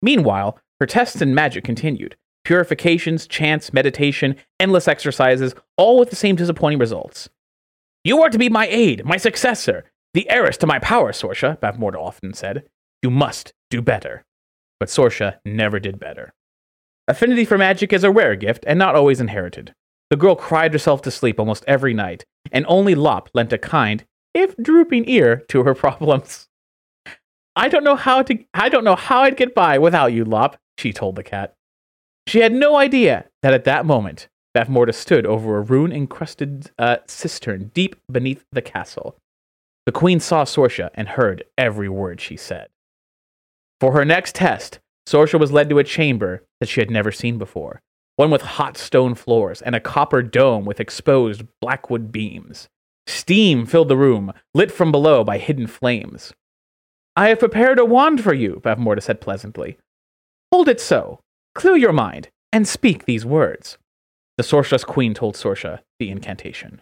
[0.00, 6.36] Meanwhile, her tests in magic continued purifications, chants, meditation, endless exercises, all with the same
[6.36, 7.30] disappointing results.
[8.04, 11.96] You are to be my aid, my successor, the heiress to my power, Sorsha, Bavmorda
[11.96, 12.64] often said.
[13.02, 14.24] You must do better.
[14.78, 16.34] But Sorsha never did better.
[17.08, 19.74] Affinity for magic is a rare gift and not always inherited.
[20.10, 22.24] The girl cried herself to sleep almost every night,
[22.54, 26.48] and only Lop lent a kind, if drooping ear to her problems.
[27.56, 30.56] I don't know how to I don't know how I'd get by without you, Lop,
[30.78, 31.54] she told the cat.
[32.26, 36.98] She had no idea that at that moment, Bavmorda stood over a rune encrusted uh,
[37.06, 39.16] cistern deep beneath the castle.
[39.84, 42.68] The queen saw Sorsha and heard every word she said.
[43.80, 47.36] For her next test, Sorsha was led to a chamber that she had never seen
[47.36, 47.82] before,
[48.16, 52.68] one with hot stone floors and a copper dome with exposed blackwood beams.
[53.06, 56.32] Steam filled the room, lit from below by hidden flames.
[57.16, 59.78] I have prepared a wand for you, Bavmorda said pleasantly.
[60.52, 61.20] Hold it so,
[61.54, 63.78] clear your mind, and speak these words.
[64.36, 66.80] The sorceress queen told Sorsha the incantation.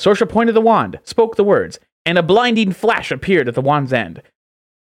[0.00, 3.92] Sorsha pointed the wand, spoke the words, and a blinding flash appeared at the wand's
[3.92, 4.22] end.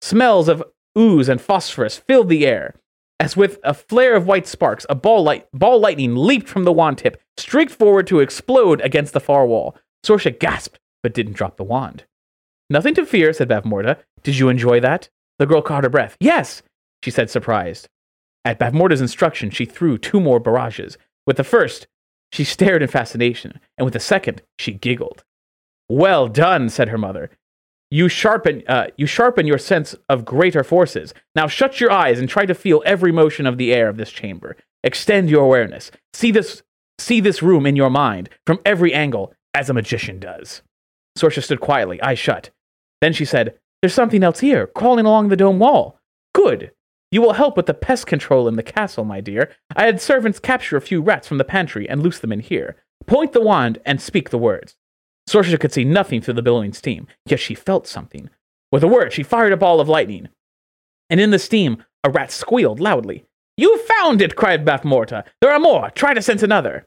[0.01, 0.62] Smells of
[0.99, 2.74] ooze and phosphorus filled the air.
[3.23, 6.73] As with a flare of white sparks, a ball, light, ball lightning leaped from the
[6.73, 9.77] wand tip, streaked forward to explode against the far wall.
[10.05, 12.03] Sorsha gasped, but didn't drop the wand.
[12.69, 13.99] Nothing to fear, said Bavmorda.
[14.24, 15.09] Did you enjoy that?
[15.39, 16.16] The girl caught her breath.
[16.19, 16.65] Yes,
[17.05, 17.89] she said, surprised.
[18.44, 20.99] At Bavmorda's instruction, she threw two more barrages.
[21.24, 21.86] With the first,
[22.32, 25.23] she stared in fascination, and with the second, she giggled.
[25.89, 27.31] Well done, said her mother.
[27.93, 31.12] You sharpen, uh, you sharpen your sense of greater forces.
[31.35, 34.10] Now shut your eyes and try to feel every motion of the air of this
[34.10, 34.56] chamber.
[34.82, 35.90] Extend your awareness.
[36.14, 36.62] See this,
[36.98, 40.62] see this room in your mind from every angle, as a magician does.
[41.19, 42.48] Sorsha stood quietly, eyes shut.
[43.02, 45.98] Then she said, There's something else here, crawling along the dome wall.
[46.35, 46.70] Good.
[47.10, 49.52] You will help with the pest control in the castle, my dear.
[49.77, 52.77] I had servants capture a few rats from the pantry and loose them in here.
[53.06, 54.77] Point the wand and speak the words.
[55.28, 58.31] Sorsha could see nothing through the billowing steam, yet she felt something.
[58.70, 60.28] With a word, she fired a ball of lightning.
[61.11, 63.24] And in the steam, a rat squealed loudly.
[63.57, 65.24] You found it, cried Bavmorda.
[65.40, 65.90] There are more.
[65.90, 66.86] Try to sense another.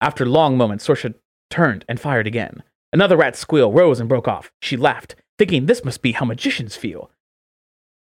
[0.00, 1.14] After long moments, Sorsha
[1.50, 2.62] turned and fired again.
[2.92, 4.52] Another rat squeal rose and broke off.
[4.60, 7.10] She laughed, thinking this must be how magicians feel.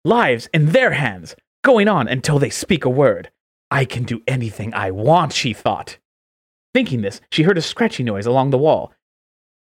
[0.04, 3.30] Lives in their hands, going on until they speak a word.
[3.70, 5.98] I can do anything I want, she thought.
[6.74, 8.92] Thinking this, she heard a scratchy noise along the wall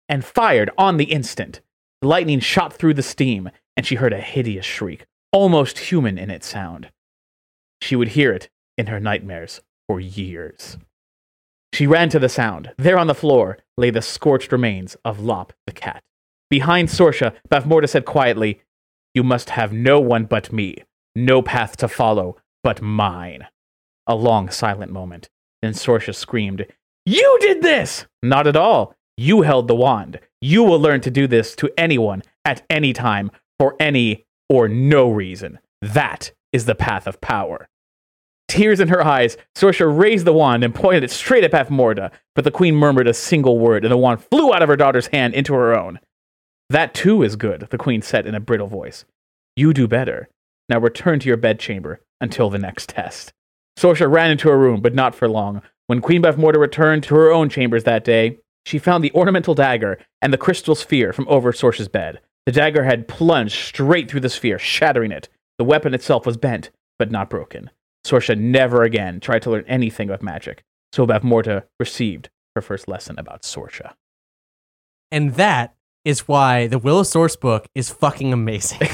[0.09, 1.61] and fired on the instant.
[2.01, 6.29] The lightning shot through the steam, and she heard a hideous shriek, almost human in
[6.29, 6.89] its sound.
[7.81, 10.77] She would hear it in her nightmares for years.
[11.73, 12.71] She ran to the sound.
[12.77, 16.03] There on the floor lay the scorched remains of Lop the cat.
[16.49, 18.61] Behind Sorsha, Bavmorda said quietly,
[19.13, 20.83] You must have no one but me,
[21.15, 23.47] no path to follow but mine.
[24.07, 25.29] A long silent moment.
[25.61, 26.65] Then Sorsha screamed,
[27.05, 28.07] You did this!
[28.23, 28.95] Not at all.
[29.19, 30.21] You held the wand.
[30.39, 35.09] You will learn to do this to anyone at any time for any or no
[35.09, 35.59] reason.
[35.81, 37.67] That is the path of power.
[38.47, 42.45] Tears in her eyes, Sorsha raised the wand and pointed it straight at Bavmorda, but
[42.45, 45.33] the queen murmured a single word, and the wand flew out of her daughter's hand
[45.33, 45.99] into her own.
[46.69, 49.03] That too is good, the queen said in a brittle voice.
[49.57, 50.29] You do better.
[50.69, 53.33] Now return to your bedchamber until the next test.
[53.77, 55.61] Sorsha ran into her room, but not for long.
[55.87, 58.37] When Queen Bethmorda returned to her own chambers that day,
[58.69, 62.19] she found the ornamental dagger and the crystal sphere from over Sorsha's bed.
[62.45, 65.27] The dagger had plunged straight through the sphere, shattering it.
[65.57, 66.69] The weapon itself was bent,
[66.99, 67.71] but not broken.
[68.05, 70.63] Sorsha never again tried to learn anything of magic,
[70.93, 73.93] so Bavmorda received her first lesson about Sorsha.
[75.11, 75.75] And that
[76.05, 78.79] is why the Willow Source book is fucking amazing.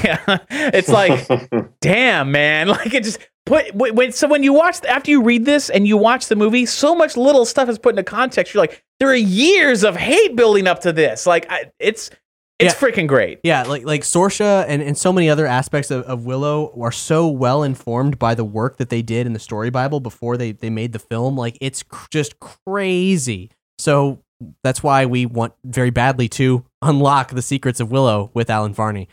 [0.50, 1.28] it's like,
[1.80, 2.68] damn, man.
[2.76, 5.96] Like it just put when so when you watch after you read this and you
[5.96, 8.52] watch the movie, so much little stuff is put into context.
[8.52, 11.26] You're like, there are years of hate building up to this.
[11.26, 12.10] Like I, it's
[12.58, 12.88] it's Yeah.
[12.88, 13.40] freaking great.
[13.42, 17.28] Yeah, like like Sorsha and, and so many other aspects of, of Willow are so
[17.28, 20.70] well informed by the work that they did in the story Bible before they, they
[20.70, 21.36] made the film.
[21.36, 23.50] Like it's cr- just crazy.
[23.78, 24.22] So
[24.64, 29.08] that's why we want very badly to unlock the secrets of Willow with Allen Varney.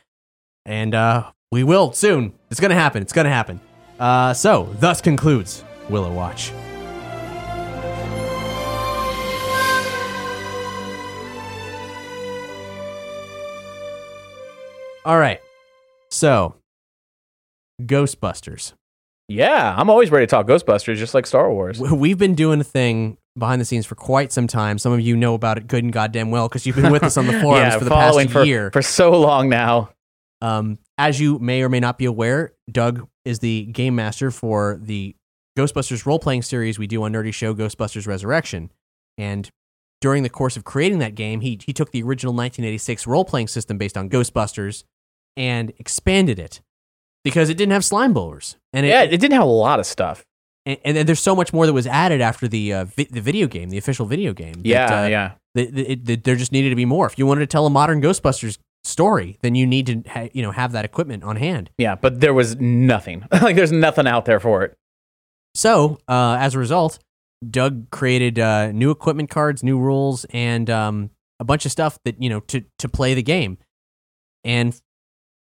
[0.66, 2.34] And uh, we will soon.
[2.50, 3.02] It's gonna happen.
[3.02, 3.60] It's gonna happen.
[4.04, 6.52] Uh, so thus concludes Willow Watch.
[15.06, 15.40] All right.
[16.12, 16.56] So,
[17.82, 18.74] Ghostbusters.
[19.30, 21.80] Yeah, I'm always ready to talk Ghostbusters, just like Star Wars.
[21.80, 24.80] We've been doing a thing behind the scenes for quite some time.
[24.80, 27.16] Some of you know about it good and goddamn well because you've been with us
[27.16, 28.70] on the forums yeah, for the past for, year.
[28.72, 29.93] for so long now.
[30.44, 34.78] Um, as you may or may not be aware, Doug is the game master for
[34.82, 35.16] the
[35.58, 38.72] Ghostbusters role playing series we do on Nerdy Show Ghostbusters Resurrection.
[39.18, 39.50] And
[40.02, 43.48] during the course of creating that game, he, he took the original 1986 role playing
[43.48, 44.84] system based on Ghostbusters
[45.38, 46.62] and expanded it
[47.24, 48.58] because it didn't have slime blowers.
[48.74, 50.26] And it, yeah, it didn't have a lot of stuff.
[50.66, 53.22] and, and then there's so much more that was added after the uh, vi- the
[53.22, 54.54] video game, the official video game.
[54.56, 55.32] that, Yeah, uh, yeah.
[55.56, 57.06] that- that it- that there just needed to be more.
[57.08, 60.42] If you wanted to tell a modern Ghostbusters story, then you need to ha- you
[60.42, 61.70] know have that equipment on hand.
[61.78, 63.26] Yeah, but there was nothing.
[63.32, 64.78] like there's nothing out there for it.
[65.56, 67.00] So uh, as a result,
[67.50, 72.22] Doug created uh, new equipment cards, new rules, and um, a bunch of stuff that
[72.22, 73.58] you know to to play the game.
[74.44, 74.80] And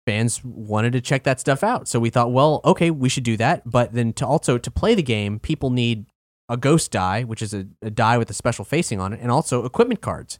[0.05, 3.37] fans wanted to check that stuff out, so we thought, well, okay, we should do
[3.37, 3.69] that.
[3.69, 6.05] But then to also to play the game, people need
[6.49, 9.31] a ghost die, which is a, a die with a special facing on it, and
[9.31, 10.39] also equipment cards.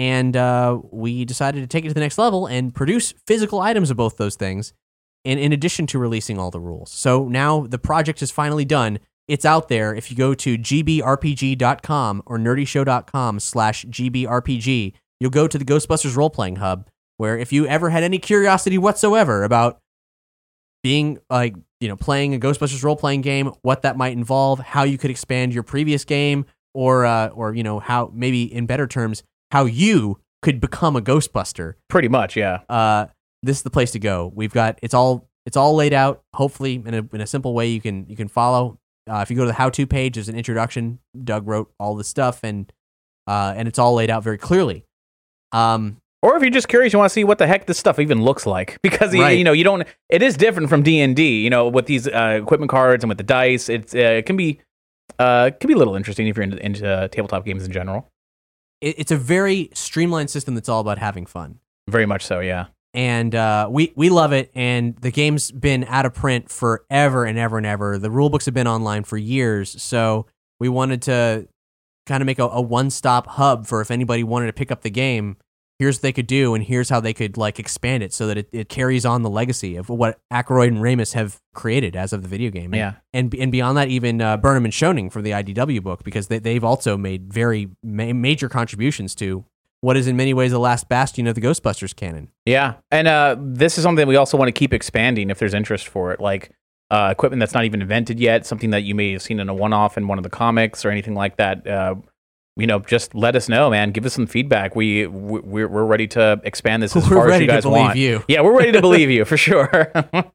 [0.00, 3.90] And uh, we decided to take it to the next level and produce physical items
[3.90, 4.72] of both those things,
[5.26, 6.90] in, in addition to releasing all the rules.
[6.90, 9.00] So now the project is finally done.
[9.28, 9.94] It's out there.
[9.94, 16.56] If you go to gbrpg.com or nerdyshow.com slash gbrpg, you'll go to the Ghostbusters role-playing
[16.56, 19.80] hub, where if you ever had any curiosity whatsoever about
[20.82, 24.84] being like you know playing a Ghostbusters role playing game, what that might involve, how
[24.84, 28.86] you could expand your previous game, or uh, or you know how maybe in better
[28.86, 31.74] terms how you could become a Ghostbuster.
[31.88, 32.60] Pretty much, yeah.
[32.68, 33.06] Uh,
[33.42, 34.32] this is the place to go.
[34.34, 37.68] We've got it's all It's all laid out, hopefully in a in a simple way
[37.68, 38.78] you can you can follow.
[39.10, 40.98] Uh, if you go to the how to page, there's an introduction.
[41.24, 42.70] Doug wrote all this stuff, and
[43.26, 44.84] uh, and it's all laid out very clearly.
[45.52, 47.98] Um, Or if you're just curious, you want to see what the heck this stuff
[47.98, 49.38] even looks like, because you- Right.
[49.38, 49.86] you know you don't.
[50.10, 51.42] It is different from D and D.
[51.42, 54.36] You know, with these uh, equipment cards and with the dice, it's uh, it can
[54.36, 54.60] be
[55.18, 57.72] uh, it can be a little interesting if you're into, into uh, tabletop games in
[57.72, 58.06] general.
[58.80, 61.58] It, it's a very streamlined system that's all about having fun.
[61.88, 62.66] Very much so, yeah.
[62.94, 64.50] and uh, we we love it.
[64.54, 67.98] And the game's been out of print forever and ever and ever.
[67.98, 70.26] The rule books have been online for years, so
[70.58, 71.48] we wanted to
[72.06, 74.82] kind of make a, a one stop hub for if anybody wanted to pick up
[74.82, 75.36] the game.
[75.80, 78.36] Here's what they could do, and here's how they could like expand it so that
[78.36, 82.20] it, it carries on the legacy of what Aykroyd and Ramis have created as of
[82.20, 82.74] the video game.
[82.74, 82.96] Yeah.
[83.14, 86.38] and and beyond that, even uh, Burnham and Schoening from the IDW book because they,
[86.38, 89.46] they've also made very ma- major contributions to
[89.80, 92.28] what is in many ways the last bastion of the Ghostbusters canon.
[92.44, 95.88] Yeah, and uh, this is something we also want to keep expanding if there's interest
[95.88, 96.52] for it, like
[96.90, 99.54] uh, equipment that's not even invented yet, something that you may have seen in a
[99.54, 101.66] one-off in one of the comics or anything like that.
[101.66, 101.94] Uh,
[102.60, 103.90] you know, just let us know, man.
[103.90, 104.76] Give us some feedback.
[104.76, 107.56] We we- we're, we're ready to expand this as We're far as ready you to
[107.56, 107.98] guys believe want.
[107.98, 108.24] you.
[108.28, 109.92] Yeah, we're ready to believe you for sure.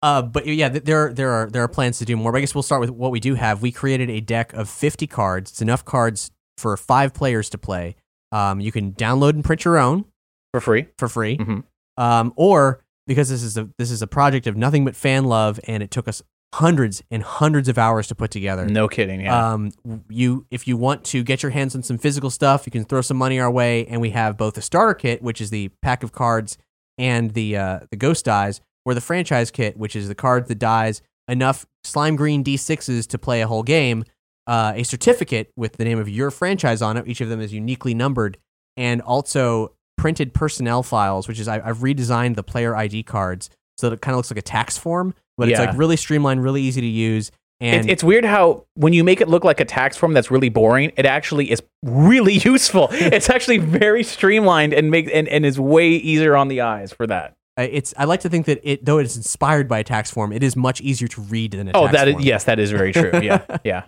[0.00, 2.30] Uh, but yeah, there are, there are there are plans to do more.
[2.30, 3.62] But I guess we'll start with what we do have.
[3.62, 5.50] We created a deck of 50 cards.
[5.50, 7.96] It's enough cards for five players to play.
[8.30, 10.04] Um, you can download and print your own
[10.52, 10.86] for free.
[10.98, 11.64] for free, Mhm.
[11.96, 15.58] um, or because this is a this is a project of nothing but fan love,
[15.66, 16.22] and it took us
[16.54, 18.66] hundreds and hundreds of hours to put together.
[18.66, 19.20] No kidding.
[19.20, 19.52] Yeah.
[19.52, 19.72] Um,
[20.08, 23.00] you if you want to get your hands on some physical stuff, you can throw
[23.00, 26.02] some money our way, and we have both the starter kit, which is the pack
[26.02, 26.58] of cards,
[26.96, 30.54] and the uh, the ghost dies, or the franchise kit, which is the cards, the
[30.54, 34.04] dies, enough slime green d6s to play a whole game,
[34.46, 37.06] uh, a certificate with the name of your franchise on it.
[37.06, 38.38] Each of them is uniquely numbered,
[38.76, 43.90] and also printed personnel files, which is I, I've redesigned the player ID cards so
[43.90, 45.66] that it kind of looks like a tax form, but it's Yeah.
[45.70, 47.30] like really streamlined, really easy to use.
[47.60, 50.30] And It, it's weird how when you make it look like a tax form that's
[50.30, 52.88] really boring, it actually is really useful.
[52.92, 57.06] it's actually very streamlined and make and, and is way easier on the eyes for
[57.06, 57.34] that.
[57.58, 60.32] Uh, it's I like to think that it though it's inspired by a tax form,
[60.32, 62.22] it is much easier to read than a Oh, tax that is form.
[62.24, 63.10] yes, that is very true.
[63.22, 63.82] Yeah, yeah.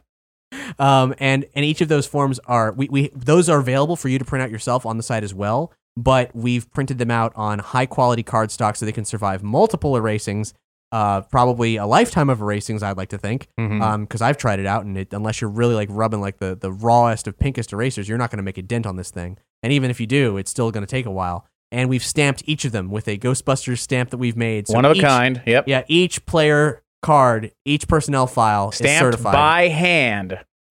[0.81, 4.19] Um, and and each of those forms are we, we those are available for you
[4.19, 5.73] to print out yourself on the site as well.
[5.97, 10.55] But we've printed them out on high quality cardstock so they can survive multiple erasings,
[10.93, 12.83] uh, probably a lifetime of erasings.
[12.83, 13.81] I'd like to think, Mhm.
[13.83, 16.57] um, because I've tried it out, and it, unless you're really like rubbing like the
[16.61, 19.39] the rawest of pinkest erasers, you're not going to make a dent on this thing.
[19.63, 21.47] And even if you do, it's still going to take a while.
[21.73, 24.67] And we've stamped each of them with a Ghostbusters stamp that we've made.
[24.67, 25.41] So One of a kind.
[25.47, 25.69] Yep.
[25.69, 30.39] Yeah, each player card, each personnel file is Stamped certified by hand.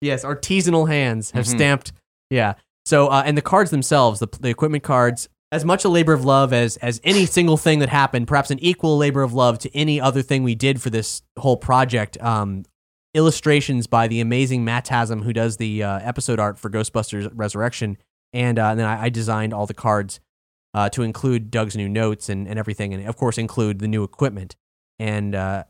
[0.00, 1.48] yes, artisanal hands have Mhm.
[1.48, 1.92] stamped.
[2.30, 2.54] Yeah.
[2.86, 6.24] So uh, and the cards themselves, the the equipment cards, as much a labor of
[6.24, 9.76] love as as any single thing that happened, perhaps an equal labor of love to
[9.76, 12.20] any other thing we did for this whole project.
[12.20, 12.64] Um,
[13.14, 17.98] illustrations by the amazing Matt Tasm, who does the uh, episode art for Ghostbusters Resurrection,
[18.32, 20.18] and, uh, and then I, I designed all the cards
[20.72, 24.02] uh, to include Doug's new notes and, and everything, and of course include the new
[24.02, 24.56] equipment.
[24.98, 25.64] And uh,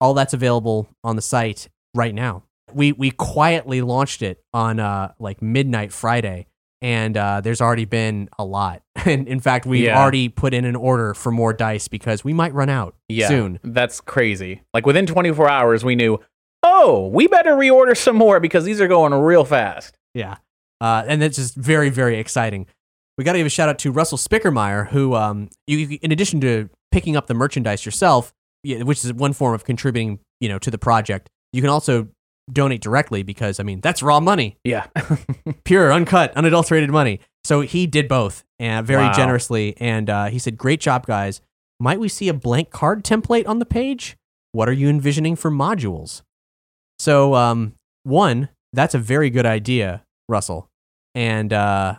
[0.00, 2.44] all that's available on the site right now.
[2.72, 6.46] We we quietly launched it on uh, like midnight Friday,
[6.82, 8.82] and uh, there's already been a lot.
[9.06, 10.00] And in fact, we Yeah.
[10.00, 13.28] already put in an order for more dice because we might run out Yeah.
[13.28, 13.60] soon.
[13.62, 14.62] That's crazy.
[14.74, 16.18] Like within 24 hours, we knew,
[16.64, 19.96] oh, we better reorder some more because these are going real fast.
[20.12, 20.36] Yeah.
[20.80, 22.66] Uh, and it's just very, very exciting.
[23.16, 26.10] We got to give a shout out to Russell Spickermeyer, who, um, you, you- in
[26.10, 28.32] addition to picking up the merchandise yourself,
[28.64, 32.08] yeah, which is one form of contributing, you know, to the project, you can also
[32.52, 34.86] donate directly because, I mean, that's raw money, Yeah.
[35.64, 37.20] pure, uncut, unadulterated money.
[37.44, 39.12] So he did both and very Wow.
[39.12, 39.76] generously.
[39.78, 41.40] And uh, he said, Great job, guys.
[41.78, 44.16] Might we see a blank card template on the page?
[44.52, 46.22] What are you envisioning for modules?
[46.98, 47.74] So, um,
[48.04, 50.68] one, that's a very good idea, Russell.
[51.14, 51.96] And uh,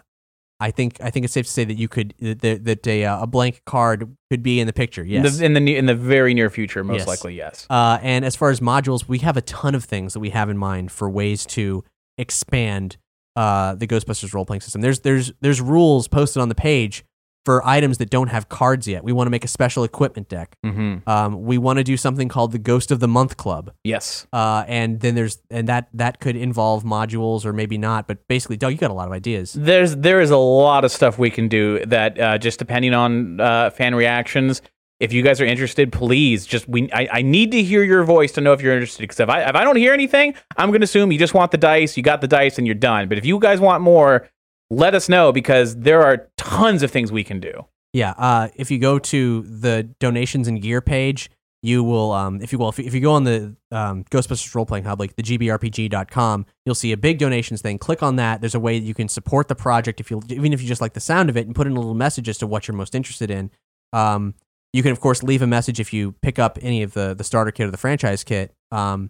[0.59, 3.23] I think I think it's safe to say that you could that, that a, uh,
[3.23, 5.03] a blank card could be in the picture.
[5.03, 5.37] In Yes.
[5.37, 7.07] the, in the in the very near future, most Yes.
[7.07, 7.67] likely, yes.
[7.69, 10.49] Uh, and as far as modules, we have a ton of things that we have
[10.49, 11.83] in mind for ways to
[12.17, 12.97] expand
[13.35, 14.81] uh, the Ghostbusters role playing system.
[14.81, 17.03] There's there's there's rules posted on the page
[17.47, 19.05] for items that don't have cards yet.
[19.05, 20.57] We want to make a special equipment deck.
[20.65, 21.09] Mm-hmm.
[21.09, 23.71] Um, we want to do something called the Ghost of the Month Club.
[23.85, 24.27] Yes.
[24.33, 28.05] Uh, and then there's and that that could involve modules or maybe not.
[28.05, 29.53] But basically, Doug, you got a lot of ideas.
[29.53, 33.39] There's there is a lot of stuff we can do that uh, just depending on
[33.39, 34.61] uh, fan reactions.
[34.99, 38.33] If you guys are interested, please just we I, I need to hear your voice
[38.33, 39.03] to know if you're interested.
[39.03, 41.57] Because if I if I don't hear anything, I'm gonna assume you just want the
[41.57, 41.95] dice.
[41.95, 43.07] You got the dice and you're done.
[43.07, 44.27] But if you guys want more,
[44.69, 47.65] let us know because there are tons of things we can do.
[47.93, 51.29] Yeah, uh, if you go to the donations and gear page,
[51.63, 54.83] you will, um, if you will, if you, go on the um, Ghostbusters Role Playing
[54.83, 57.79] Hub, like the GBRPG.com, you'll see a big donations thing.
[57.79, 58.41] Click on that.
[58.41, 60.81] There's a way that you can support the project if you, even if you just
[60.81, 62.77] like the sound of it, and put in a little message as to what you're
[62.77, 63.49] most interested in.
[63.93, 64.35] Um,
[64.73, 67.23] you can of course leave a message if you pick up any of the the
[67.23, 68.53] starter kit or the franchise kit.
[68.71, 69.09] Um,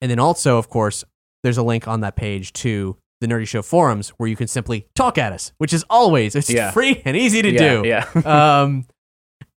[0.00, 1.04] and then also, of course,
[1.42, 4.86] there's a link on that page to the Nerdy Show forums where you can simply
[4.94, 6.70] talk at us, which is always it's Yeah.
[6.70, 7.88] free and easy to Yeah, do.
[7.88, 8.04] yeah.
[8.62, 8.86] um,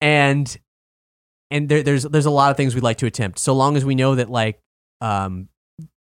[0.00, 0.56] and
[1.50, 3.84] and there, there's there's a lot of things we'd like to attempt, so long as
[3.84, 4.60] we know that like
[5.00, 5.48] um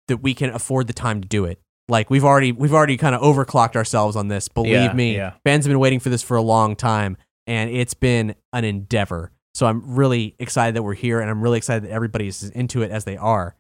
[0.07, 1.59] that we can afford the time to do it.
[1.88, 4.47] Like we've already we've already kind of overclocked ourselves on this.
[4.47, 5.34] Believe Yeah, me, yeah.
[5.45, 9.31] fans have been waiting for this for a long time, and it's been an endeavor.
[9.53, 12.91] So I'm really excited that we're here, and I'm really excited that everybody's into it
[12.91, 13.55] as they are.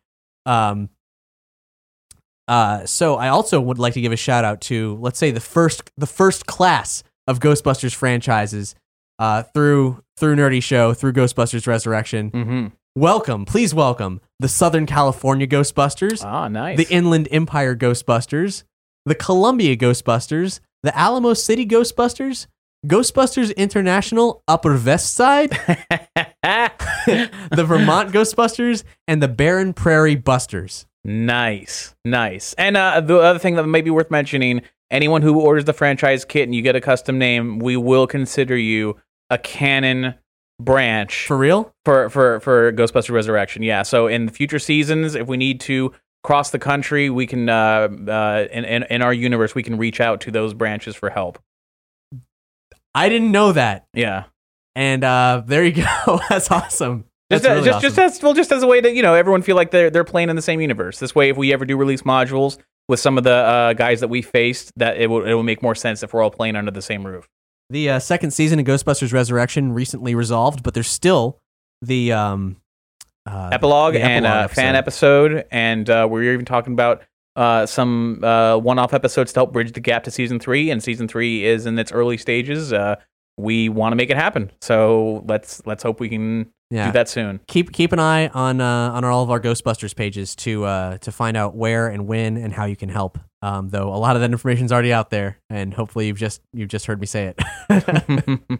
[0.45, 0.89] Um,
[2.51, 5.39] uh, so I also would like to give a shout out to let's say the
[5.39, 8.75] first the first class of Ghostbusters franchises
[9.19, 12.29] uh, through through Nerdy Show through Ghostbusters Resurrection.
[12.31, 12.67] Mm-hmm.
[12.95, 16.77] Welcome, please welcome the Southern California Ghostbusters, Ah, nice.
[16.77, 18.63] the Inland Empire Ghostbusters,
[19.05, 22.47] the Columbia Ghostbusters, the Alamo City Ghostbusters,
[22.85, 25.51] Ghostbusters International Upper West Side,
[26.43, 30.85] the Vermont Ghostbusters, and the Barren Prairie Busters.
[31.03, 32.53] Nice, nice.
[32.53, 34.61] And uh, the other thing that may be worth mentioning:
[34.91, 38.55] anyone who orders the franchise kit and you get a custom name, we will consider
[38.55, 38.97] you
[39.29, 40.15] a canon
[40.59, 41.73] branch For real?
[41.85, 43.63] for for for Ghostbuster Resurrection.
[43.63, 43.81] Yeah.
[43.83, 45.91] So in the future seasons, if we need to
[46.23, 49.99] cross the country, we can uh, uh, in, in in our universe we can reach
[49.99, 51.39] out to those branches for help.
[52.93, 53.87] I didn't know that.
[53.93, 54.25] Yeah.
[54.75, 56.19] And uh, there you go.
[56.29, 57.05] That's awesome.
[57.31, 57.81] Just, really just, awesome.
[57.81, 60.03] just as well, just as a way that you know everyone feel like they're they're
[60.03, 60.99] playing in the same universe.
[60.99, 64.09] This way, if we ever do release modules with some of the uh, guys that
[64.09, 66.71] we faced, that it will it will make more sense if we're all playing under
[66.71, 67.27] the same roof.
[67.69, 71.39] The uh, second season of Ghostbusters Resurrection recently resolved, but there's still
[71.81, 72.57] the um,
[73.25, 77.03] uh, epilogue the and epilogue uh, fan episode, and uh, we're even talking about
[77.37, 80.69] uh, some uh, one-off episodes to help bridge the gap to season three.
[80.69, 82.73] And season three is in its early stages.
[83.37, 86.87] We want to make it happen, so let's let's hope we can Yeah.
[86.87, 87.39] do that soon.
[87.47, 91.11] Keep keep an eye on uh, on all of our Ghostbusters pages to uh, to
[91.11, 93.17] find out where and when and how you can help.
[93.41, 96.41] Um, though a lot of that information is already out there, and hopefully you've just
[96.53, 97.33] you've just heard me say
[97.69, 98.59] it.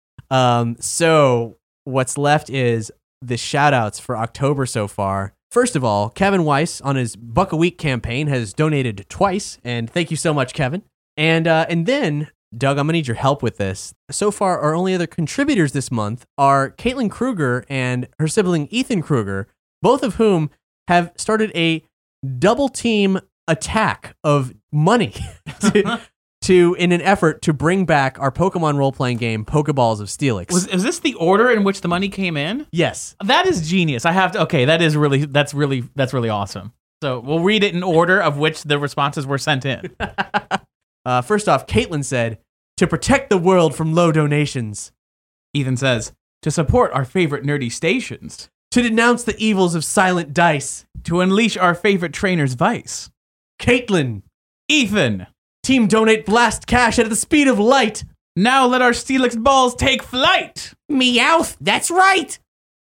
[0.30, 2.92] um, so what's left is
[3.22, 5.34] the shout outs for October so far.
[5.50, 9.90] First of all, Kevin Weiss on his Buck a Week campaign has donated twice, and
[9.90, 10.82] thank you so much, Kevin.
[11.16, 13.94] And uh, and then Doug, I'm gonna need your help with this.
[14.10, 19.02] So far, our only other contributors this month are Caitlin Kruger and her sibling Ethan
[19.02, 19.46] Kruger,
[19.82, 20.50] both of whom
[20.88, 21.84] have started a
[22.38, 25.14] double team attack of money
[25.60, 26.00] to,
[26.42, 30.52] to in an effort to bring back our Pokemon role playing game, Pokeballs of Steelix.
[30.52, 32.66] Was is this the order in which the money came in?
[32.72, 33.14] yes.
[33.24, 34.04] That is genius.
[34.04, 34.42] I have to.
[34.42, 35.24] Okay, that is really.
[35.24, 35.84] That's really.
[35.94, 36.72] That's really awesome.
[37.02, 39.96] So we'll read it in order of which the responses were sent in.
[41.04, 42.38] Uh, first off, Caitlin said,
[42.76, 44.92] to protect the world from low donations,
[45.54, 46.12] Ethan says
[46.42, 50.86] to support our favorite nerdy stations, to denounce the evils of silent dice.
[51.04, 53.10] to unleash our favorite trainer's vice.
[53.60, 54.22] Caitlin,
[54.68, 55.26] Ethan,
[55.62, 58.04] team donate blast cash at the speed of light.
[58.36, 60.72] now let our Steelix balls take flight.
[60.90, 62.38] Meowth, that's right.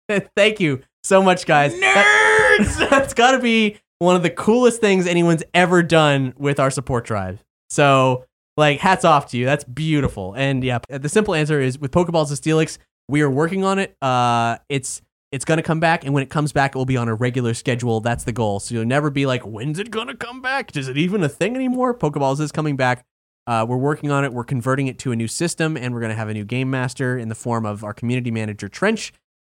[0.37, 1.73] Thank you so much, guys.
[1.75, 2.91] Nerds!
[2.91, 7.05] that's got to be one of the coolest things anyone's ever done with our support
[7.05, 7.43] drive.
[7.69, 8.25] So,
[8.57, 9.45] like, hats off to you.
[9.45, 10.35] That's beautiful.
[10.35, 12.79] And yeah, the simple answer is with Pokeballs of Steelix,
[13.09, 13.97] we are working on it.
[14.03, 17.07] Uh, it's it's gonna come back, and when it comes back, it will be on
[17.09, 18.01] a regular schedule.
[18.01, 18.61] That's the goal.
[18.61, 20.75] So you'll never be like, when's it gonna come back?
[20.77, 21.95] Is it even a thing anymore?
[21.95, 23.05] Pokeballs is coming back.
[23.47, 24.33] Uh, we're working on it.
[24.33, 27.19] We're converting it to a new system, and we're to have a new game master
[27.19, 29.13] in the form of our community manager, Trench.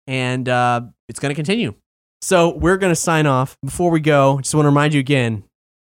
[0.07, 1.75] And uh, it's to continue.
[2.21, 3.57] So we're to sign off.
[3.63, 5.43] Before we go, just want to remind you again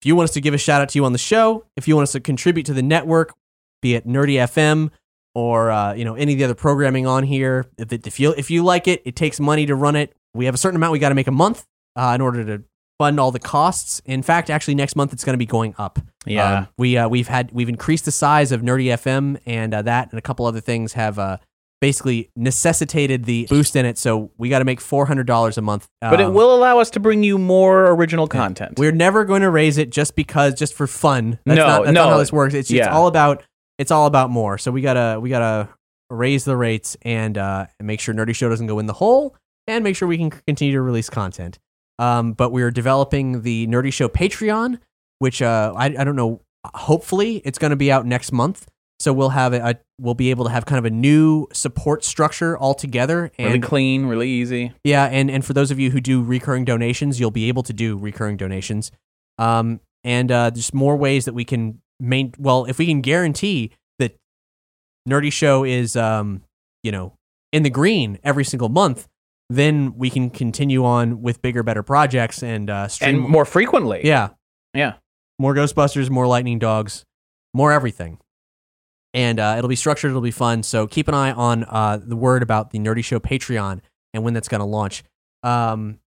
[0.01, 1.87] if you want us to give a shout out to you on the show, if
[1.87, 3.33] you want us to contribute to the network,
[3.81, 4.91] be it Nerdy FM
[5.35, 8.33] or uh, you know any of the other programming on here, if, it, if you
[8.37, 10.15] if you like it, it takes money to run it.
[10.33, 11.65] We have a certain amount we got to make a month
[11.95, 12.63] uh, in order to
[12.97, 14.01] fund all the costs.
[14.05, 15.99] In fact, actually next month it's going to be going up.
[16.25, 16.59] Yeah.
[16.59, 20.11] Um, we uh, we've had we've increased the size of Nerdy FM, and uh, that
[20.11, 21.37] and a couple other things have uh,
[21.81, 23.97] basically necessitated the boost in it.
[23.97, 25.87] So we got to make four hundred dollars a month.
[26.01, 28.77] But it Um, will allow us to bring you more original content.
[28.77, 31.39] We're never going to raise it just because, just for fun.
[31.45, 32.03] That's No, not, that's no.
[32.05, 32.53] not how this works.
[32.53, 33.43] It's, it's all about
[33.77, 34.57] it's all about more.
[34.57, 35.69] So we gotta we gotta
[36.09, 39.35] raise the rates and uh, make sure Nerdy Show doesn't go in the hole,
[39.67, 41.59] and make sure we can continue to release content.
[41.97, 44.79] Um, but we're developing the Nerdy Show Patreon,
[45.19, 46.41] which uh, I I don't know.
[46.75, 48.67] Hopefully, it's going to be out next month.
[48.99, 52.03] So we'll have a, a we'll be able to have kind of a new support
[52.03, 53.31] structure altogether.
[53.37, 54.73] And Really clean, really easy.
[54.83, 57.73] yeah, and and for those of you who do recurring donations, you'll be able to
[57.73, 58.91] do recurring donations.
[59.37, 62.33] Um, and uh, there's more ways that we can main.
[62.37, 64.17] Well, if we can guarantee that
[65.07, 66.43] Nerdy Show is, um,
[66.83, 67.13] you know,
[67.53, 69.07] in the green every single month,
[69.49, 74.01] then we can continue on with bigger, better projects and uh, stream And more frequently.
[74.03, 74.29] Yeah,
[74.73, 74.93] Yeah.
[75.39, 77.03] more Ghostbusters, more Lightning Dogs,
[77.53, 78.19] more everything.
[79.13, 80.61] And uh, it'll be structured, it'll be fun.
[80.63, 83.81] So keep an eye on uh, the word about the Nerdy Show Patreon
[84.13, 85.03] and when that's going to launch.
[85.43, 85.99] Um,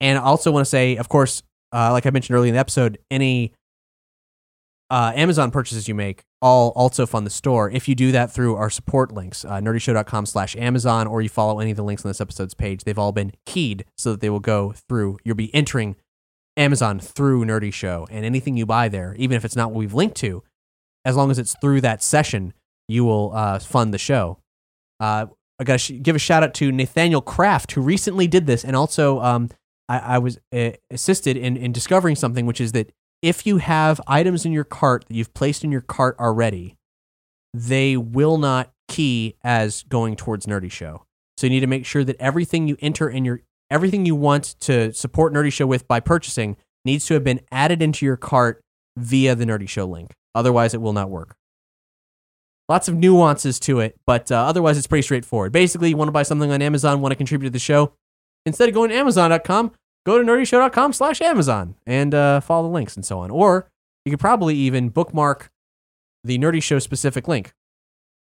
[0.00, 1.42] and I also want to say, of course,
[1.72, 3.52] uh, like I mentioned earlier in the episode, any
[4.90, 7.70] uh, Amazon purchases you make all also fund the store.
[7.70, 11.60] If you do that through our support links, uh, nerdyshow.com slash Amazon, or you follow
[11.60, 14.30] any of the links on this episode's page, they've all been keyed so that they
[14.30, 15.18] will go through.
[15.24, 15.96] You'll be entering
[16.56, 19.94] Amazon through Nerdy Show, and anything you buy there, even if it's not what we've
[19.94, 20.42] linked to,
[21.08, 22.52] as long as it's through that session,
[22.86, 24.38] you will uh, fund the show.
[25.00, 25.24] Uh,
[25.58, 28.62] I got to sh- give a shout out to Nathaniel Kraft, who recently did this,
[28.62, 29.48] and also um,
[29.88, 34.02] I, I was uh, assisted in, in discovering something, which is that if you have
[34.06, 36.76] items in your cart that you've placed in your cart already,
[37.54, 41.06] they will not key as going towards Nerdy Show.
[41.38, 43.40] So you need to make sure that everything you enter in your
[43.70, 47.80] everything you want to support Nerdy Show with by purchasing needs to have been added
[47.80, 48.60] into your cart
[48.98, 50.14] via the Nerdy Show link.
[50.34, 51.34] Otherwise, it will not work.
[52.68, 55.52] Lots of nuances to it, but uh, otherwise, it's pretty straightforward.
[55.52, 57.92] Basically, you want to buy something on Amazon, want to contribute to the show.
[58.44, 59.72] Instead of going to Amazon.com,
[60.04, 63.30] go to nerdyshow.com slash Amazon and uh, follow the links and so on.
[63.30, 63.70] Or
[64.04, 65.50] you could probably even bookmark
[66.24, 67.52] the Nerdy Show specific link.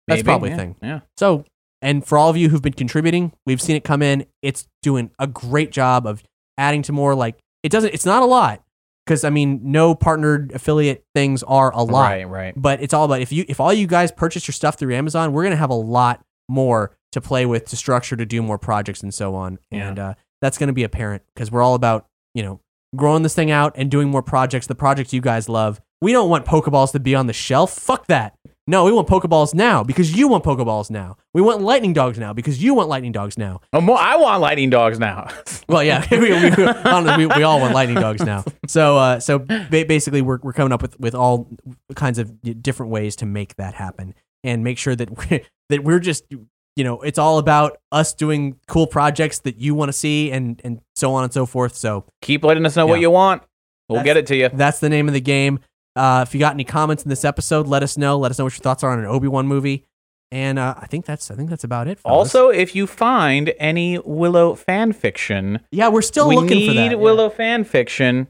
[0.06, 0.76] That's Maybe, probably yeah, a thing.
[0.80, 1.00] Yeah.
[1.16, 1.44] So,
[1.82, 4.26] and for all of you who've been contributing, we've seen it come in.
[4.42, 6.22] It's doing a great job of
[6.56, 7.16] adding to more.
[7.16, 7.92] Like it doesn't.
[7.92, 8.62] It's not a lot
[9.06, 12.10] because I mean, no partnered affiliate things are a lot.
[12.10, 12.54] Right, right.
[12.56, 15.32] But it's all about if you if all you guys purchase your stuff through Amazon,
[15.32, 19.02] we're gonna have a lot more to play with, to structure, to do more projects
[19.02, 19.58] and so on.
[19.70, 19.88] Yeah.
[19.88, 22.60] And uh, that's gonna be apparent because we're all about you know
[22.94, 24.66] growing this thing out and doing more projects.
[24.66, 25.80] The projects you guys love.
[26.00, 27.72] We don't want Pokeballs to be on the shelf.
[27.72, 28.36] Fuck that.
[28.68, 31.16] No, we want Pokeballs now because you want Pokeballs now.
[31.32, 33.60] We want Lightning Dogs now because you want Lightning Dogs now.
[33.72, 35.28] Oh, more, I want lightning dogs now.
[35.68, 38.44] Well, yeah, we, we, honestly, we, we all want lightning dogs now.
[38.68, 41.48] So, uh, so ba- basically, we're, we're coming up with, with all
[41.96, 42.32] kinds of
[42.62, 44.14] different ways to make that happen
[44.44, 48.60] and make sure that we that we're just you know it's all about us doing
[48.68, 51.74] cool projects that you want to see and and so on and so forth.
[51.74, 52.90] So Keep letting us know Yeah.
[52.92, 53.42] what you want.
[53.88, 54.48] We'll That's- get it to you.
[54.52, 55.58] that's the name of the game.
[55.96, 58.18] Uh, if you got any comments in this episode, let us know.
[58.18, 59.84] Let us know what your thoughts are on an Obi Wan movie.
[60.30, 62.00] And uh, I think that's I think that's about it.
[62.00, 62.34] fellas.
[62.34, 66.74] Also, if you find any Willow fan fiction, yeah, we're still we looking need for
[66.74, 66.90] that.
[66.90, 66.94] yeah.
[66.96, 68.26] Willow fan fiction.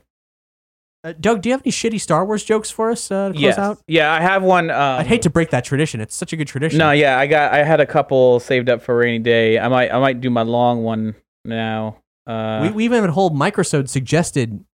[1.03, 3.43] Uh, Doug, do you have any shitty Star Wars jokes for us uh, to close
[3.43, 3.59] Yes.
[3.59, 3.79] out?
[3.87, 4.71] Yeah, I have one.
[4.71, 6.01] Um, I'd hate to break that tradition.
[6.01, 6.79] It's such a good tradition.
[6.79, 7.53] No, yeah, I got.
[7.53, 9.59] I had a couple saved up for a rainy day.
[9.59, 9.91] I might.
[9.93, 11.15] I might do my long one
[11.45, 12.03] now.
[12.27, 14.65] Uh, we, we even have a whole microsode suggested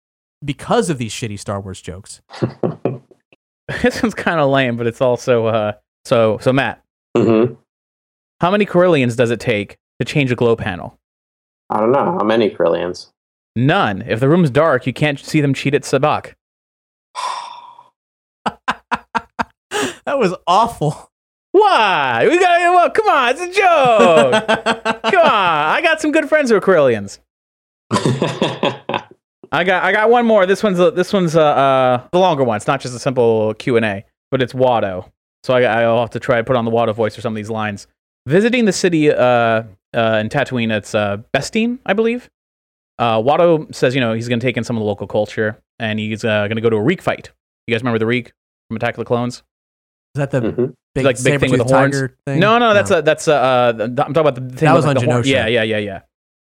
[0.44, 2.20] because of these shitty Star Wars jokes.
[3.83, 5.47] this one's kind of lame, but it's also.
[5.47, 5.73] Uh,
[6.05, 6.83] so so Matt,
[7.17, 7.55] hmm
[8.41, 10.99] how many Corellians does it take to change a glow panel?
[11.71, 13.11] I don't know how many Corellians.
[13.55, 14.03] None.
[14.03, 16.35] If the room's dark, you can't see them cheat at sabacc.
[20.05, 21.11] That was awful.
[21.53, 22.27] Why?
[22.29, 22.61] We got.
[22.61, 25.03] Well, come on, it's a joke.
[25.05, 27.19] come on, I got some good friends who are Corellians.
[29.53, 30.47] I got I got one more.
[30.47, 32.57] This one's a, this one's uh, uh the longer one.
[32.57, 35.11] It's not just a simple Q and A, but it's Watto.
[35.45, 37.37] So I I'll have to try to put on the Watto voice for some of
[37.37, 37.87] these lines.
[38.27, 39.65] Visiting the city uh, uh
[39.95, 42.31] in Tatooine, it's uh Bestine, I believe.
[42.99, 45.59] Uh, Watto says you know he's going to take in some of the local culture
[45.79, 47.31] and he's uh, going to go to a Reek fight.
[47.66, 48.33] You guys remember the Reek
[48.69, 49.43] from Attack of the Clones?
[50.15, 50.74] Is that the Mhm.
[50.95, 51.95] big, like big thing with the saber-toothed horns.
[51.95, 52.39] tiger thing?
[52.41, 54.97] No, no, that's a that's a, uh, I'm talking about the thing That was like,
[54.99, 55.27] on the horn- Geonosis.
[55.27, 56.01] Yeah, yeah, yeah, yeah.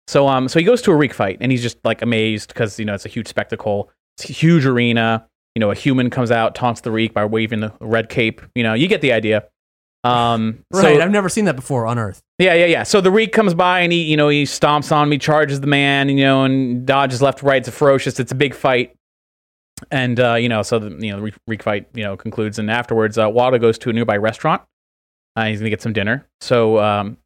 [0.07, 2.79] So um, so he goes to a Reek fight and he's just like amazed because
[2.79, 3.91] you know it's a huge spectacle.
[4.19, 5.27] It's a huge arena.
[5.55, 8.43] You know, a human comes out, taunts the Reek by waving the red cape.
[8.55, 9.45] You know, you get the idea.
[10.03, 10.83] Um, right.
[10.97, 12.21] So, I've never seen that before on Earth.
[12.39, 12.83] yeah, yeah, yeah.
[12.83, 15.67] So the Reek comes by and he, you know, he stomps on me, charges the
[15.67, 17.59] man, you know, and dodges left, right.
[17.59, 18.21] It's a ferocious.
[18.21, 18.95] It's a big fight.
[19.91, 22.71] And uh, you know, so the you know the Reek- fight you know concludes, and
[22.71, 24.63] afterwards, uh, Watto goes to a nearby restaurant.
[25.37, 26.27] Uh, he's gonna get some dinner.
[26.41, 27.17] So um,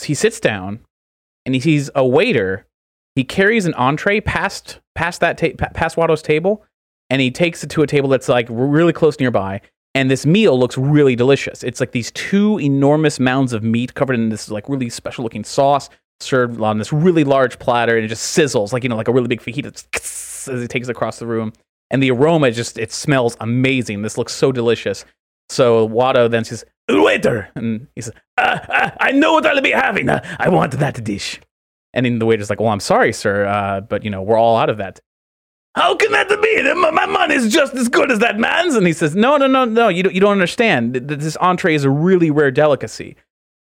[0.00, 0.80] he sits down,
[1.46, 2.66] and he sees a waiter.
[3.14, 6.64] He carries an entree past past that ta- past Watto's table,
[7.08, 9.62] and he takes it to a table that's like really close nearby.
[9.94, 11.64] And this meal looks really delicious.
[11.64, 15.44] It's like these two enormous mounds of meat covered in this like really special looking
[15.44, 15.88] sauce,
[16.20, 19.12] served on this really large platter, and it just sizzles like you know like a
[19.12, 21.52] really big fajita as it takes it across the room.
[21.90, 24.02] And the aroma just it smells amazing.
[24.02, 25.04] This looks so delicious.
[25.48, 29.72] So Watto then says, waiter, and he says, uh, uh, I know what I'll be
[29.72, 30.08] having.
[30.08, 31.40] Uh, I want that dish.
[31.92, 34.56] And then the waiter's like, Well, I'm sorry, sir, uh, but you know we're all
[34.56, 35.00] out of that.
[35.74, 36.74] How can that be?
[36.92, 38.74] My money's just as good as that man's.
[38.76, 39.88] And he says, No, no, no, no.
[39.88, 40.94] You don't, you don't understand.
[40.94, 43.16] Th- th- This entree is a really rare delicacy.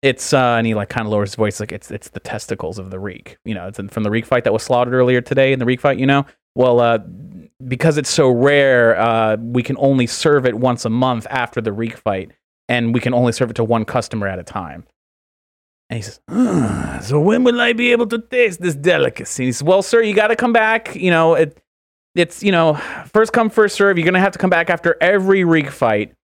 [0.03, 2.79] It's uh, and he like kind of lowers his voice, like it's it's the testicles
[2.79, 3.37] of the reek.
[3.45, 5.81] You know, it's from the reek fight that was slaughtered earlier today in the reek
[5.81, 5.99] fight.
[5.99, 6.25] You know,
[6.55, 6.99] well, uh,
[7.69, 11.73] because it's so rare, uh, we can only serve it once a month after the
[11.73, 12.31] reek fight,
[12.71, 14.85] and we can only serve it to one customer at a time.
[15.91, 19.43] And he says, "Ah, So when will I be able to taste this delicacy?
[19.43, 20.95] And he says, Well, sir, you got to come back.
[20.95, 21.61] You know, it,
[22.15, 22.75] it's, you know,
[23.13, 23.99] first come, first serve.
[23.99, 26.15] You're to have to come back after every reek fight.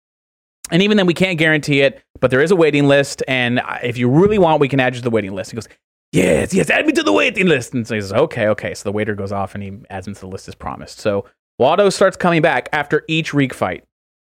[0.71, 3.23] And even then, we can't guarantee it, but there is a waiting list.
[3.27, 5.51] And if you really want, we can add you to the waiting list.
[5.51, 5.67] He goes,
[6.13, 7.73] Yes, yes, add me to the waiting list.
[7.73, 8.73] And so he says, Okay, okay.
[8.73, 10.99] So the waiter goes off and he adds him to the list as promised.
[10.99, 11.25] So
[11.59, 13.83] Watto starts coming back after each reek fight.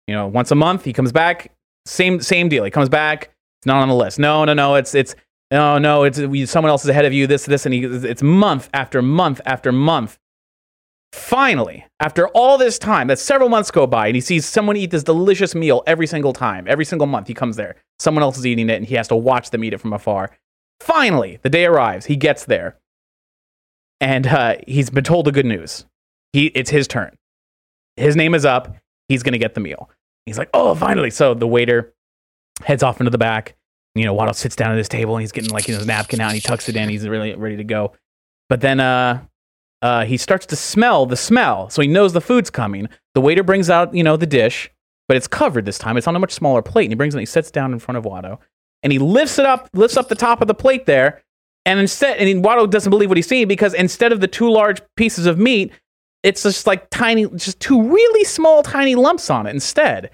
[0.08, 1.54] You know, once a month, he comes back.
[1.86, 2.64] Same same deal.
[2.64, 3.32] He comes back.
[3.60, 4.20] It's not on the list.
[4.20, 4.76] No, no, no.
[4.76, 5.16] It's it's
[5.52, 6.04] no, no.
[6.04, 7.28] It's we, someone else is ahead of you.
[7.28, 7.84] This, this, and he.
[7.84, 10.18] It's month after month after month.
[11.12, 14.92] Finally, after all this time, that several months go by, and he sees someone eat
[14.92, 17.76] this delicious meal every single time, every single month he comes there.
[17.98, 20.30] Someone else is eating it, and he has to watch them eat it from afar.
[20.80, 22.06] Finally, the day arrives.
[22.06, 22.78] He gets there,
[24.00, 25.86] and uh, he's been told the good news.
[26.32, 27.18] He, it's his turn.
[27.98, 28.76] His name is up.
[29.08, 29.90] He's gonna get the meal.
[30.30, 31.10] He's like, oh, finally.
[31.10, 31.94] So the waiter
[32.64, 33.56] heads off into the back.
[33.96, 36.28] You know, Watto sits down at his table and he's getting like his napkin out
[36.28, 36.90] and he tucks it in.
[36.90, 37.94] He's really ready to go.
[38.48, 39.26] But then uh,
[39.82, 41.70] uh, he starts to smell the smell.
[41.70, 42.88] So he knows the food's coming.
[43.16, 44.70] The waiter brings out, you know, the dish,
[45.08, 45.98] but it's covered this time.
[45.98, 46.86] It's on a much smaller plate.
[46.86, 48.40] And he brings it and he sits down in front of Watto
[48.84, 51.22] and he lifts it up, lifts up the top of the plate there.
[51.66, 54.82] And instead, and Watto doesn't believe what he's seeing because instead of the two large
[54.96, 55.72] pieces of meat,
[56.24, 60.12] it's just like tiny, just two really small, tiny lumps on it instead.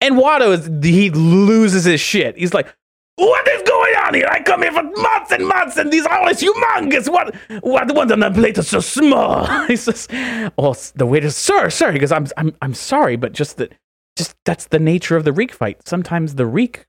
[0.00, 2.36] And Watto is he loses his shit.
[2.36, 2.74] He's like,
[3.16, 4.26] "What is going on here?
[4.30, 7.08] I come here for months and months, and these always humongous.
[7.10, 7.34] What?
[7.62, 10.08] What the ones on the plate are so small?" he says,
[10.56, 13.74] "Well, s- the waiter, sir, sir." He goes, "I'm, I'm, I'm sorry, but just that,
[14.16, 15.86] just that's the nature of the reek fight.
[15.86, 16.86] Sometimes the reek,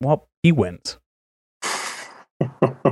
[0.00, 0.98] well, he wins."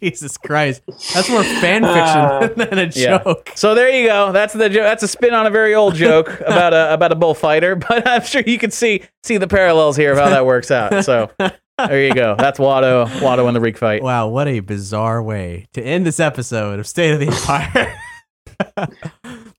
[0.00, 0.82] Jesus Christ.
[1.14, 2.48] That's more fan fiction ah.
[2.56, 3.18] than a Yeah.
[3.22, 3.50] joke.
[3.54, 4.32] So there you go.
[4.32, 7.16] That's the jo- that's a spin on a very old joke about a about a
[7.16, 10.70] bullfighter, but I'm sure you can see see the parallels here of how that works
[10.70, 11.04] out.
[11.04, 12.34] So there you go.
[12.38, 14.02] That's Watto Watto in the Reek fight.
[14.02, 17.94] Wow, what a bizarre way to end this episode of State of the Empire.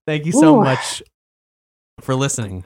[0.06, 0.64] Thank you so Ooh.
[0.64, 1.04] much
[2.02, 2.66] for listening.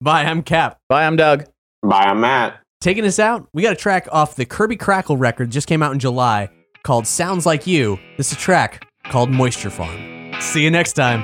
[0.00, 0.78] Bye, I'm Cap.
[0.88, 1.44] Bye, I'm Doug.
[1.82, 2.60] Bye, I'm Matt.
[2.80, 5.92] Taking us out, we got a track off the Kirby Krackle record, just came out
[5.92, 6.50] in July,
[6.84, 7.98] called Sounds Like You.
[8.16, 10.34] This is a track called Moisture Farm.
[10.40, 11.20] See you next time.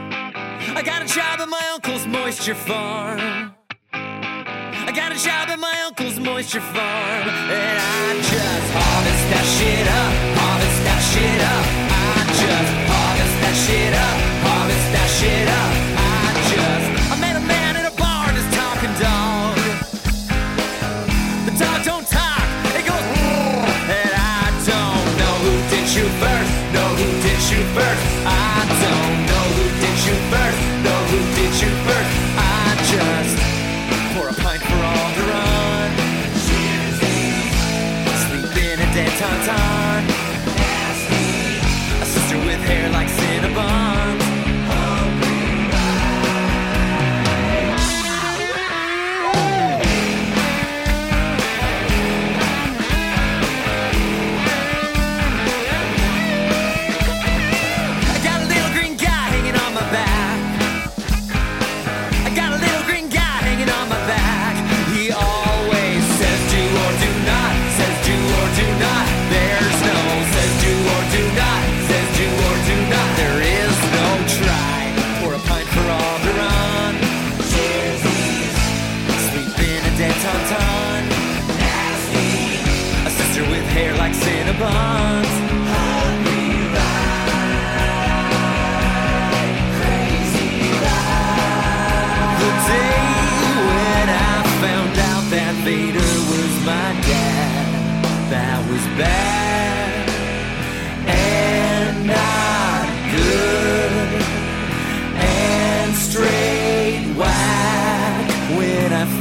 [0.74, 3.54] I got a job at my uncle's moisture farm.
[3.92, 7.28] I got a job at my uncle's moisture farm.
[7.28, 11.64] And I just harvest that shit up, harvest that shit up.
[11.92, 14.16] I just harvest that shit up,
[14.48, 15.89] harvest that shit up.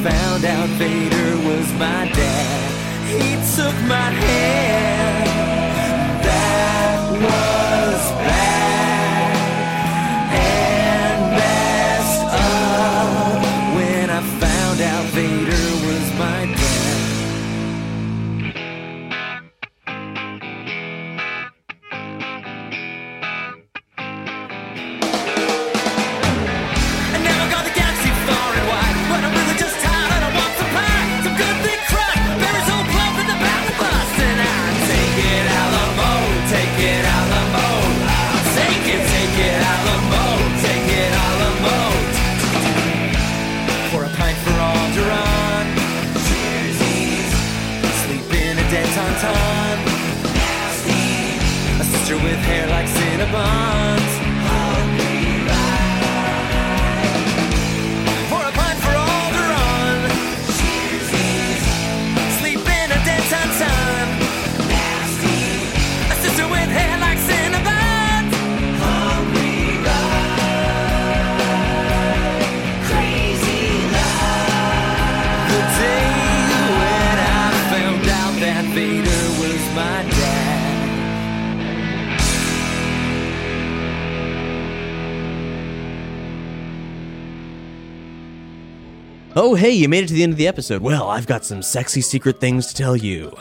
[0.04, 2.72] Found out Vader was my dad,
[3.06, 5.26] he took my hand.
[6.24, 7.59] That was
[89.42, 90.82] Oh, hey, you made it to the end of the episode.
[90.82, 93.34] Well, I've got some sexy secret things to tell you.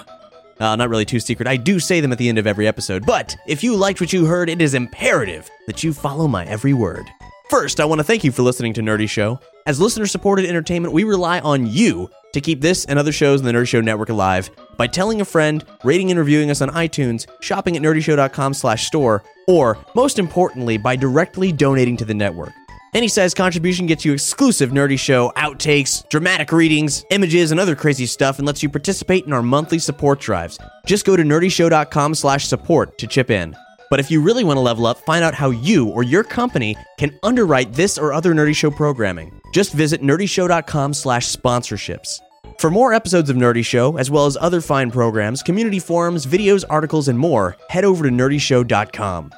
[0.61, 1.49] Uh, not really too secret.
[1.49, 3.05] I do say them at the end of every episode.
[3.05, 6.73] But if you liked what you heard, it is imperative that you follow my every
[6.73, 7.05] word.
[7.51, 9.41] First, I want to thank you for listening to Nerdy Show.
[9.67, 13.47] As listener supported entertainment, we rely on you to keep this and other shows in
[13.47, 17.27] the Nerdy Show network alive by telling a friend, rating and reviewing us on iTunes,
[17.41, 22.53] shopping at nerdyshow.com slash store, or, most importantly, by directly donating to the network.
[22.99, 28.07] Any size contribution gets you exclusive Nerdy Show outtakes, dramatic readings, images, and other crazy
[28.07, 30.59] stuff and lets you participate in our monthly support drives.
[30.85, 33.57] Just go to nerdyshow.com slash support to chip in.
[33.89, 36.77] But if you really want to level up, find out how you or your company
[36.99, 39.41] can underwrite this or other Nerdy Show programming.
[39.53, 42.19] Just visit nerdyshow.com slash sponsorships.
[42.59, 46.65] For more episodes of Nerdy Show, as well as other fine programs, community forums, videos,
[46.69, 49.33] articles, and more, head over to nerdyshow.com.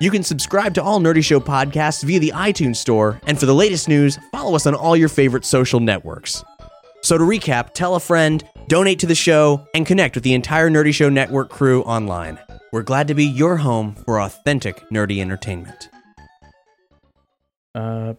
[0.00, 3.54] You can subscribe to all Nerdy Show podcasts via the iTunes Store, and for the
[3.54, 6.44] latest news, follow us on all your favorite social networks.
[7.02, 10.70] So to recap, tell a friend, donate to the show, and connect with the entire
[10.70, 12.38] Nerdy Show network crew online.
[12.70, 15.88] We're glad to be your home for authentic nerdy entertainment.
[17.74, 18.14] Uh.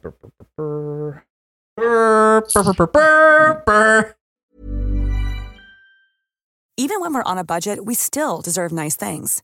[6.77, 9.43] Even when we're on a budget, we still deserve nice things.